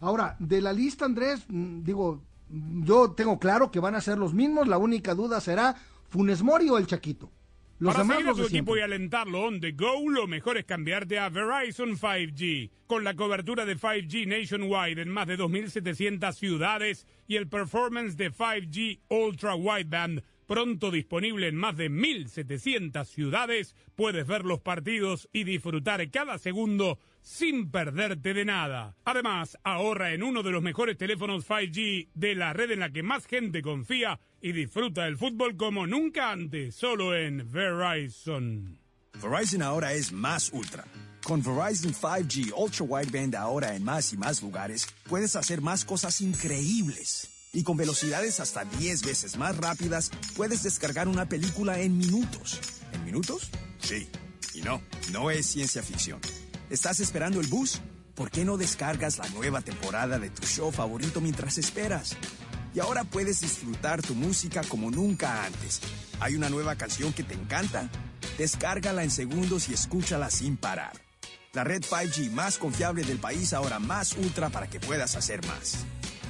Ahora, 0.00 0.36
de 0.38 0.62
la 0.62 0.72
lista, 0.72 1.04
Andrés, 1.04 1.44
mm, 1.46 1.82
digo, 1.82 2.24
yo 2.48 3.12
tengo 3.12 3.38
claro 3.38 3.70
que 3.70 3.78
van 3.78 3.94
a 3.94 4.00
ser 4.00 4.16
los 4.16 4.32
mismos. 4.32 4.66
La 4.66 4.78
única 4.78 5.14
duda 5.14 5.38
será 5.42 5.76
Funes 6.08 6.42
Mori 6.42 6.70
o 6.70 6.78
el 6.78 6.86
Chaquito. 6.86 7.30
Los 7.78 7.94
Para 7.94 8.06
seguir 8.06 8.28
a 8.28 8.32
tu 8.32 8.40
de 8.40 8.46
equipo 8.46 8.76
y 8.76 8.80
alentarlo 8.80 9.42
on 9.42 9.60
the 9.60 9.72
go, 9.72 10.08
lo 10.08 10.26
mejor 10.26 10.56
es 10.56 10.64
cambiarte 10.64 11.18
a 11.18 11.28
Verizon 11.28 11.96
5G. 11.96 12.70
Con 12.86 13.04
la 13.04 13.14
cobertura 13.14 13.66
de 13.66 13.76
5G 13.76 14.26
nationwide 14.26 15.02
en 15.02 15.10
más 15.10 15.26
de 15.26 15.38
2.700 15.38 16.32
ciudades 16.32 17.06
y 17.26 17.36
el 17.36 17.48
performance 17.48 18.16
de 18.16 18.32
5G 18.32 19.00
Ultra 19.08 19.54
Wideband 19.54 20.22
pronto 20.50 20.90
disponible 20.90 21.46
en 21.46 21.54
más 21.54 21.76
de 21.76 21.88
1.700 21.88 23.04
ciudades, 23.04 23.76
puedes 23.94 24.26
ver 24.26 24.44
los 24.44 24.58
partidos 24.58 25.28
y 25.32 25.44
disfrutar 25.44 26.10
cada 26.10 26.38
segundo 26.38 26.98
sin 27.22 27.70
perderte 27.70 28.34
de 28.34 28.44
nada. 28.44 28.96
Además, 29.04 29.56
ahorra 29.62 30.12
en 30.12 30.24
uno 30.24 30.42
de 30.42 30.50
los 30.50 30.60
mejores 30.60 30.98
teléfonos 30.98 31.48
5G 31.48 32.08
de 32.14 32.34
la 32.34 32.52
red 32.52 32.72
en 32.72 32.80
la 32.80 32.90
que 32.90 33.04
más 33.04 33.26
gente 33.26 33.62
confía 33.62 34.18
y 34.40 34.50
disfruta 34.50 35.04
del 35.04 35.18
fútbol 35.18 35.56
como 35.56 35.86
nunca 35.86 36.32
antes, 36.32 36.74
solo 36.74 37.14
en 37.14 37.48
Verizon. 37.48 38.76
Verizon 39.22 39.62
ahora 39.62 39.92
es 39.92 40.10
más 40.10 40.50
ultra. 40.52 40.84
Con 41.22 41.44
Verizon 41.44 41.94
5G 41.94 42.52
Ultra 42.56 42.86
Wideband 42.86 43.36
ahora 43.36 43.76
en 43.76 43.84
más 43.84 44.12
y 44.12 44.16
más 44.16 44.42
lugares, 44.42 44.88
puedes 45.08 45.36
hacer 45.36 45.60
más 45.60 45.84
cosas 45.84 46.20
increíbles. 46.20 47.39
Y 47.52 47.64
con 47.64 47.76
velocidades 47.76 48.38
hasta 48.38 48.64
10 48.64 49.02
veces 49.02 49.36
más 49.36 49.56
rápidas, 49.56 50.10
puedes 50.36 50.62
descargar 50.62 51.08
una 51.08 51.28
película 51.28 51.80
en 51.80 51.98
minutos. 51.98 52.60
¿En 52.92 53.04
minutos? 53.04 53.50
Sí. 53.80 54.08
Y 54.54 54.62
no, 54.62 54.80
no 55.12 55.30
es 55.30 55.46
ciencia 55.46 55.82
ficción. 55.82 56.20
¿Estás 56.70 57.00
esperando 57.00 57.40
el 57.40 57.48
bus? 57.48 57.80
¿Por 58.14 58.30
qué 58.30 58.44
no 58.44 58.56
descargas 58.56 59.18
la 59.18 59.28
nueva 59.30 59.62
temporada 59.62 60.18
de 60.18 60.30
tu 60.30 60.46
show 60.46 60.70
favorito 60.70 61.20
mientras 61.20 61.58
esperas? 61.58 62.16
Y 62.72 62.78
ahora 62.78 63.02
puedes 63.02 63.40
disfrutar 63.40 64.00
tu 64.00 64.14
música 64.14 64.62
como 64.68 64.90
nunca 64.90 65.44
antes. 65.44 65.80
¿Hay 66.20 66.36
una 66.36 66.50
nueva 66.50 66.76
canción 66.76 67.12
que 67.12 67.24
te 67.24 67.34
encanta? 67.34 67.88
Descárgala 68.38 69.02
en 69.02 69.10
segundos 69.10 69.68
y 69.68 69.74
escúchala 69.74 70.30
sin 70.30 70.56
parar. 70.56 70.92
La 71.52 71.64
red 71.64 71.82
5G 71.82 72.30
más 72.30 72.58
confiable 72.58 73.02
del 73.02 73.18
país 73.18 73.52
ahora 73.54 73.80
más 73.80 74.12
ultra 74.12 74.50
para 74.50 74.68
que 74.68 74.78
puedas 74.78 75.16
hacer 75.16 75.44
más. 75.46 75.84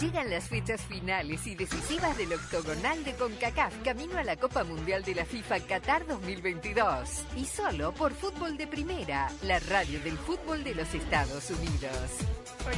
Llegan 0.00 0.30
las 0.30 0.44
fechas 0.48 0.80
finales 0.80 1.46
y 1.46 1.54
decisivas 1.54 2.16
del 2.16 2.32
octogonal 2.32 3.04
de 3.04 3.12
CONCACAF 3.16 3.82
camino 3.84 4.16
a 4.16 4.24
la 4.24 4.36
Copa 4.36 4.64
Mundial 4.64 5.04
de 5.04 5.14
la 5.14 5.26
FIFA 5.26 5.60
Qatar 5.60 6.06
2022. 6.06 7.26
Y 7.36 7.44
solo 7.44 7.92
por 7.92 8.14
Fútbol 8.14 8.56
de 8.56 8.66
Primera, 8.66 9.30
la 9.42 9.58
radio 9.58 10.00
del 10.00 10.16
fútbol 10.16 10.64
de 10.64 10.74
los 10.74 10.94
Estados 10.94 11.50
Unidos. 11.50 11.92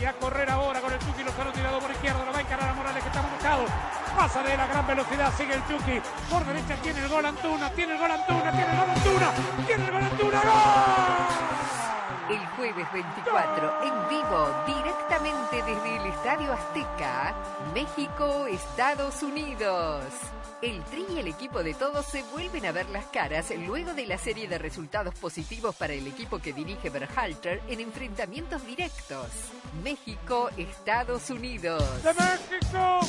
Y 0.01 0.05
a 0.05 0.13
correr 0.15 0.51
ahora 0.51 0.81
con 0.81 0.93
el 0.93 0.99
Chucky 0.99 1.23
Lozano 1.23 1.53
tirado 1.53 1.79
por 1.79 1.93
izquierda. 1.93 2.25
Lo 2.25 2.33
va 2.33 2.39
a 2.39 2.41
encarar 2.41 2.69
a 2.69 2.75
Morales 2.75 3.03
que 3.05 3.09
está 3.09 3.23
buscado. 3.23 3.67
Pasa 4.17 4.43
de 4.43 4.57
la 4.57 4.67
gran 4.67 4.85
velocidad. 4.85 5.33
Sigue 5.37 5.55
el 5.55 5.63
Chucky. 5.69 6.01
Por 6.29 6.45
derecha 6.45 6.75
tiene 6.83 7.05
el 7.05 7.09
gol 7.09 7.25
Antuna. 7.25 7.71
Tiene 7.71 7.93
el 7.93 7.99
gol 8.01 8.11
Antuna. 8.11 8.51
Tiene 8.51 8.71
el 8.73 8.79
gol 8.79 8.91
Antuna. 8.91 9.33
Tiene 9.67 9.85
el 9.85 9.93
gol 9.93 10.03
Antuna. 10.03 10.41
¡Gol! 10.41 11.32
El 12.33 12.47
jueves 12.57 12.91
24, 12.95 13.83
en 13.85 14.09
vivo, 14.09 14.49
directamente 14.67 15.57
desde 15.67 15.97
el 15.99 16.07
Estadio 16.07 16.51
Azteca, 16.51 17.35
México, 17.75 18.47
Estados 18.47 19.23
Unidos. 19.23 20.07
El 20.63 20.81
Tri 20.85 21.05
y 21.13 21.19
el 21.19 21.27
equipo 21.27 21.65
de 21.65 21.75
todos 21.75 22.07
se 22.07 22.23
vuelven 22.33 22.65
a 22.67 22.71
ver 22.71 22.89
las 22.91 23.07
caras 23.07 23.53
luego 23.67 23.95
de 23.95 24.07
la 24.07 24.17
serie 24.17 24.47
de 24.47 24.59
resultados 24.59 25.13
positivos 25.17 25.75
para 25.75 25.93
el 25.93 26.07
equipo 26.07 26.39
que 26.39 26.53
dirige 26.53 26.89
Berhalter 26.89 27.61
en 27.69 27.81
enfrentamientos 27.81 28.65
directos. 28.65 29.27
México, 29.83 30.51
Estados 30.57 31.31
Unidos. 31.31 31.83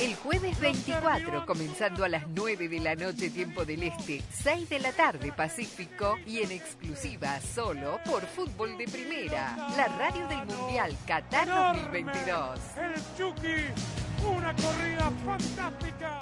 El 0.01 0.16
jueves 0.16 0.60
24, 0.60 1.45
comenzando 1.45 2.04
a 2.04 2.10
las 2.10 2.28
9 2.28 2.70
de 2.70 2.80
la 2.80 2.95
noche 2.95 3.30
tiempo 3.30 3.66
del 3.66 3.84
Este, 3.84 4.24
6 4.32 4.70
de 4.70 4.80
la 4.80 4.91
tarde 4.91 5.32
Pacífico 5.32 6.18
y 6.26 6.39
en 6.39 6.54
exclusiva 6.54 7.39
solo 7.39 7.99
por 8.04 8.26
Fútbol 8.26 8.76
de 8.80 8.86
Primera. 8.86 9.04
Primera, 9.04 9.56
la 9.76 9.88
radio 9.97 10.28
del 10.28 10.45
Mundial 10.45 10.97
Qatar 11.06 11.47
2022. 11.47 12.60
El 12.78 12.93
Chucky, 13.18 14.26
una 14.26 14.56
corrida 14.56 15.12
fantástica. 15.24 16.20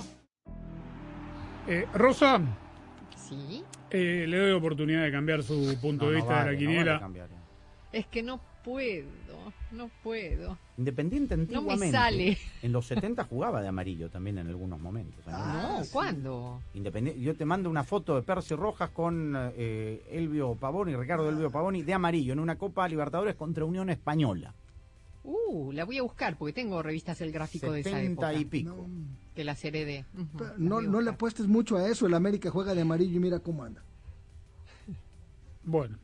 Eh, 1.67 1.87
Rosa, 1.93 2.41
Sí. 3.15 3.63
eh, 3.91 4.25
le 4.27 4.37
doy 4.37 4.51
oportunidad 4.51 5.03
de 5.03 5.11
cambiar 5.11 5.43
su 5.43 5.77
punto 5.81 6.05
No, 6.05 6.11
de 6.11 6.17
no 6.17 6.23
vista 6.23 6.33
vale, 6.33 6.45
de 6.45 6.45
la 6.45 6.51
no 6.51 6.57
quiniela. 6.59 6.99
vale. 6.99 7.21
Es 7.93 8.07
que 8.07 8.23
no 8.23 8.39
puedo, 8.63 9.07
no 9.71 9.89
puedo. 10.03 10.57
Independiente 10.77 11.35
No 11.35 11.43
antiguamente. 11.43 11.85
me 11.85 11.91
sale. 11.91 12.37
En 12.61 12.71
los 12.71 12.85
70 12.87 13.23
jugaba 13.25 13.61
de 13.61 13.67
amarillo 13.67 14.09
también 14.09 14.37
en 14.37 14.47
algunos 14.47 14.79
momentos. 14.79 15.25
no, 15.27 15.81
¿cuándo? 15.91 16.61
Independi- 16.73 17.15
Yo 17.19 17.35
te 17.35 17.45
mando 17.45 17.69
una 17.69 17.83
foto 17.83 18.15
de 18.15 18.21
Percy 18.23 18.55
Rojas 18.55 18.89
con 18.91 19.35
eh, 19.55 20.01
Elvio 20.09 20.55
Pavoni, 20.55 20.95
Ricardo 20.95 21.29
Elvio 21.29 21.51
Pavoni, 21.51 21.83
de 21.83 21.93
amarillo 21.93 22.33
en 22.33 22.39
una 22.39 22.57
Copa 22.57 22.87
Libertadores 22.87 23.35
contra 23.35 23.65
Unión 23.65 23.89
Española. 23.89 24.53
Uh, 25.23 25.71
la 25.71 25.85
voy 25.85 25.97
a 25.99 26.01
buscar 26.01 26.37
porque 26.37 26.53
tengo 26.53 26.81
revistas 26.81 27.21
El 27.21 27.31
Gráfico 27.31 27.71
de 27.71 27.81
esa 27.81 27.91
70 27.91 28.31
época. 28.33 28.41
y 28.41 28.45
pico. 28.45 28.87
Que 29.35 29.43
las 29.43 29.63
heredé. 29.63 30.05
La 30.39 30.53
No, 30.57 30.81
no 30.81 30.99
le 31.01 31.11
apuestes 31.11 31.47
mucho 31.47 31.77
a 31.77 31.87
eso. 31.87 32.07
El 32.07 32.13
América 32.15 32.49
juega 32.49 32.73
de 32.73 32.81
amarillo 32.81 33.15
y 33.17 33.19
mira 33.19 33.39
cómo 33.39 33.63
anda. 33.63 33.83
Bueno, 35.63 35.97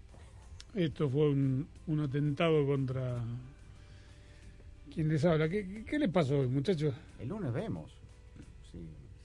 esto 0.76 1.10
fue 1.10 1.32
un, 1.32 1.68
un 1.88 2.00
atentado 2.00 2.66
contra. 2.66 3.24
¿Quién 4.94 5.10
les 5.10 5.26
habla? 5.26 5.50
¿Qué, 5.50 5.68
qué, 5.68 5.86
qué 5.86 6.00
les 6.00 6.10
pasó 6.10 6.40
hoy, 6.40 6.48
muchachos? 6.48 6.94
El 7.20 7.30
lunes 7.30 7.52
vemos. 7.54 7.92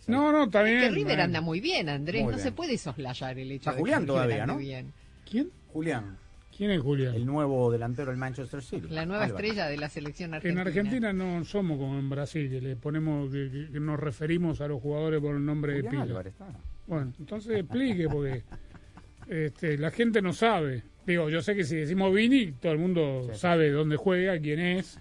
No, 0.08 0.32
no, 0.32 0.44
está 0.44 0.68
Es 0.68 0.82
que 0.82 0.90
River 0.90 1.20
anda 1.20 1.40
muy 1.40 1.60
bien, 1.60 1.88
Andrés. 1.88 2.22
Muy 2.22 2.32
no 2.32 2.36
bien. 2.38 2.42
se 2.44 2.52
puede 2.52 2.76
soslayar 2.76 3.38
el 3.38 3.52
hecho 3.52 3.70
Está 3.70 3.72
de 3.72 3.76
que 3.76 3.80
Julián 3.82 4.00
River 4.02 4.06
todavía, 4.14 4.46
¿no? 4.46 4.56
bien. 4.56 4.92
¿Quién? 5.30 5.50
Julián. 5.72 6.18
¿Quién 6.62 6.70
es 6.70 6.80
Julián? 6.80 7.16
El 7.16 7.26
nuevo 7.26 7.72
delantero 7.72 8.12
del 8.12 8.18
Manchester 8.20 8.62
City. 8.62 8.86
La 8.88 9.04
nueva 9.04 9.24
Álvarez. 9.24 9.46
estrella 9.46 9.68
de 9.68 9.76
la 9.78 9.88
selección 9.88 10.30
En 10.30 10.34
argentina. 10.34 10.62
Argentina 10.62 11.12
no 11.12 11.44
somos 11.44 11.76
como 11.76 11.98
en 11.98 12.08
Brasil, 12.08 12.48
que 12.48 12.60
le 12.60 12.76
ponemos 12.76 13.32
que, 13.32 13.68
nos 13.80 13.98
referimos 13.98 14.60
a 14.60 14.68
los 14.68 14.80
jugadores 14.80 15.20
por 15.20 15.34
el 15.34 15.44
nombre 15.44 15.72
de 15.72 15.80
Julián 15.80 15.90
pila. 15.90 16.02
Álvarez 16.04 16.34
está. 16.34 16.46
Bueno, 16.86 17.12
entonces 17.18 17.58
explique 17.58 18.08
porque 18.08 18.44
este, 19.26 19.76
la 19.76 19.90
gente 19.90 20.22
no 20.22 20.32
sabe. 20.32 20.84
Digo, 21.04 21.28
yo 21.30 21.42
sé 21.42 21.56
que 21.56 21.64
si 21.64 21.74
decimos 21.74 22.14
Vini, 22.14 22.52
todo 22.52 22.70
el 22.70 22.78
mundo 22.78 23.28
sabe 23.34 23.72
dónde 23.72 23.96
juega, 23.96 24.38
quién 24.38 24.60
es, 24.60 25.00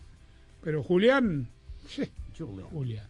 pero 0.64 0.82
Julián, 0.82 1.48
sí, 1.88 2.10
Julián. 2.72 3.06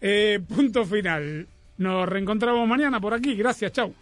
Eh, 0.00 0.40
punto 0.48 0.86
final. 0.86 1.46
Nos 1.76 2.08
reencontramos 2.08 2.66
mañana 2.66 3.02
por 3.02 3.12
aquí. 3.12 3.34
Gracias, 3.34 3.70
chau. 3.72 3.92